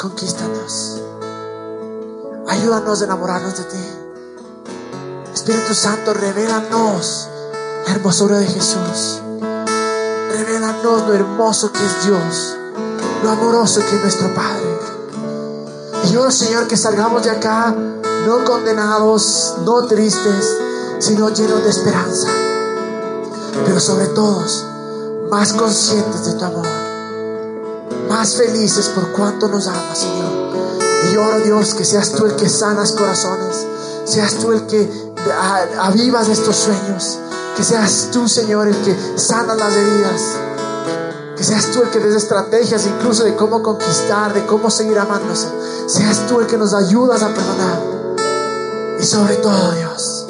conquístanos. 0.00 1.02
Ayúdanos 2.48 3.02
a 3.02 3.04
enamorarnos 3.04 3.58
de 3.58 3.64
ti. 3.64 3.84
Espíritu 5.34 5.74
Santo, 5.74 6.14
revélanos 6.14 7.28
la 7.86 7.94
hermosura 7.94 8.38
de 8.38 8.46
Jesús. 8.46 9.20
Revélanos 10.32 11.06
lo 11.06 11.12
hermoso 11.12 11.70
que 11.70 11.84
es 11.84 12.06
Dios, 12.06 12.56
lo 13.22 13.30
amoroso 13.30 13.80
que 13.80 13.96
es 13.96 14.02
nuestro 14.02 14.34
Padre. 14.34 14.78
Y 16.04 16.12
yo, 16.12 16.30
Señor, 16.30 16.66
que 16.66 16.78
salgamos 16.78 17.22
de 17.22 17.30
acá 17.30 17.74
no 18.26 18.44
condenados, 18.46 19.56
no 19.66 19.86
tristes, 19.86 20.56
sino 20.98 21.28
llenos 21.28 21.62
de 21.62 21.70
esperanza. 21.70 22.28
Pero 23.66 23.78
sobre 23.78 24.06
todo, 24.06 24.44
más 25.30 25.52
conscientes 25.52 26.24
de 26.24 26.32
tu 26.32 26.44
amor 26.46 26.89
más 28.10 28.34
felices 28.34 28.88
por 28.88 29.12
cuanto 29.12 29.46
nos 29.48 29.68
amas, 29.68 29.98
Señor. 29.98 30.50
Y 31.10 31.16
oro, 31.16 31.40
Dios, 31.40 31.74
que 31.74 31.84
seas 31.84 32.10
tú 32.10 32.26
el 32.26 32.34
que 32.34 32.48
sanas 32.48 32.92
corazones, 32.92 33.64
seas 34.04 34.34
tú 34.34 34.50
el 34.50 34.66
que 34.66 34.90
avivas 35.80 36.28
estos 36.28 36.56
sueños. 36.56 37.18
Que 37.56 37.62
seas 37.62 38.08
tú, 38.12 38.28
Señor, 38.28 38.68
el 38.68 38.76
que 38.82 38.96
sanas 39.16 39.56
las 39.56 39.74
heridas. 39.74 40.22
Que 41.36 41.44
seas 41.44 41.70
tú 41.70 41.82
el 41.82 41.90
que 41.90 42.00
des 42.00 42.16
estrategias 42.16 42.84
incluso 42.86 43.24
de 43.24 43.36
cómo 43.36 43.62
conquistar, 43.62 44.34
de 44.34 44.44
cómo 44.44 44.70
seguir 44.70 44.98
amándose. 44.98 45.46
Seas 45.86 46.26
tú 46.26 46.40
el 46.40 46.46
que 46.46 46.58
nos 46.58 46.74
ayudas 46.74 47.22
a 47.22 47.28
perdonar. 47.28 47.80
Y 48.98 49.04
sobre 49.04 49.36
todo, 49.36 49.72
Dios, 49.72 50.26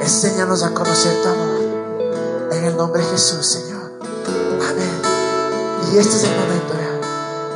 enséñanos 0.00 0.62
a 0.62 0.70
conocer 0.70 1.22
tu 1.22 1.28
amor. 1.28 2.50
En 2.52 2.64
el 2.64 2.76
nombre 2.76 3.02
de 3.02 3.08
Jesús, 3.08 3.46
Señor. 3.46 3.79
Y 5.92 5.98
este 5.98 6.16
es 6.16 6.24
el 6.24 6.36
momento, 6.36 6.72
real. 6.74 7.00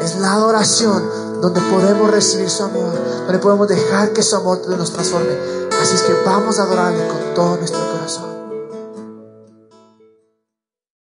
Es 0.02 0.16
la 0.16 0.32
adoración 0.32 1.40
donde 1.40 1.60
podemos 1.60 2.10
recibir 2.10 2.50
su 2.50 2.64
amor, 2.64 2.92
donde 3.26 3.38
podemos 3.38 3.68
dejar 3.68 4.12
que 4.12 4.22
su 4.22 4.34
amor 4.34 4.60
nos 4.66 4.92
transforme. 4.92 5.38
Así 5.80 5.94
es 5.94 6.02
que 6.02 6.14
vamos 6.24 6.58
a 6.58 6.64
adorarle 6.64 7.06
con 7.06 7.34
todo 7.34 7.56
nuestro 7.56 7.80
corazón. 7.92 8.33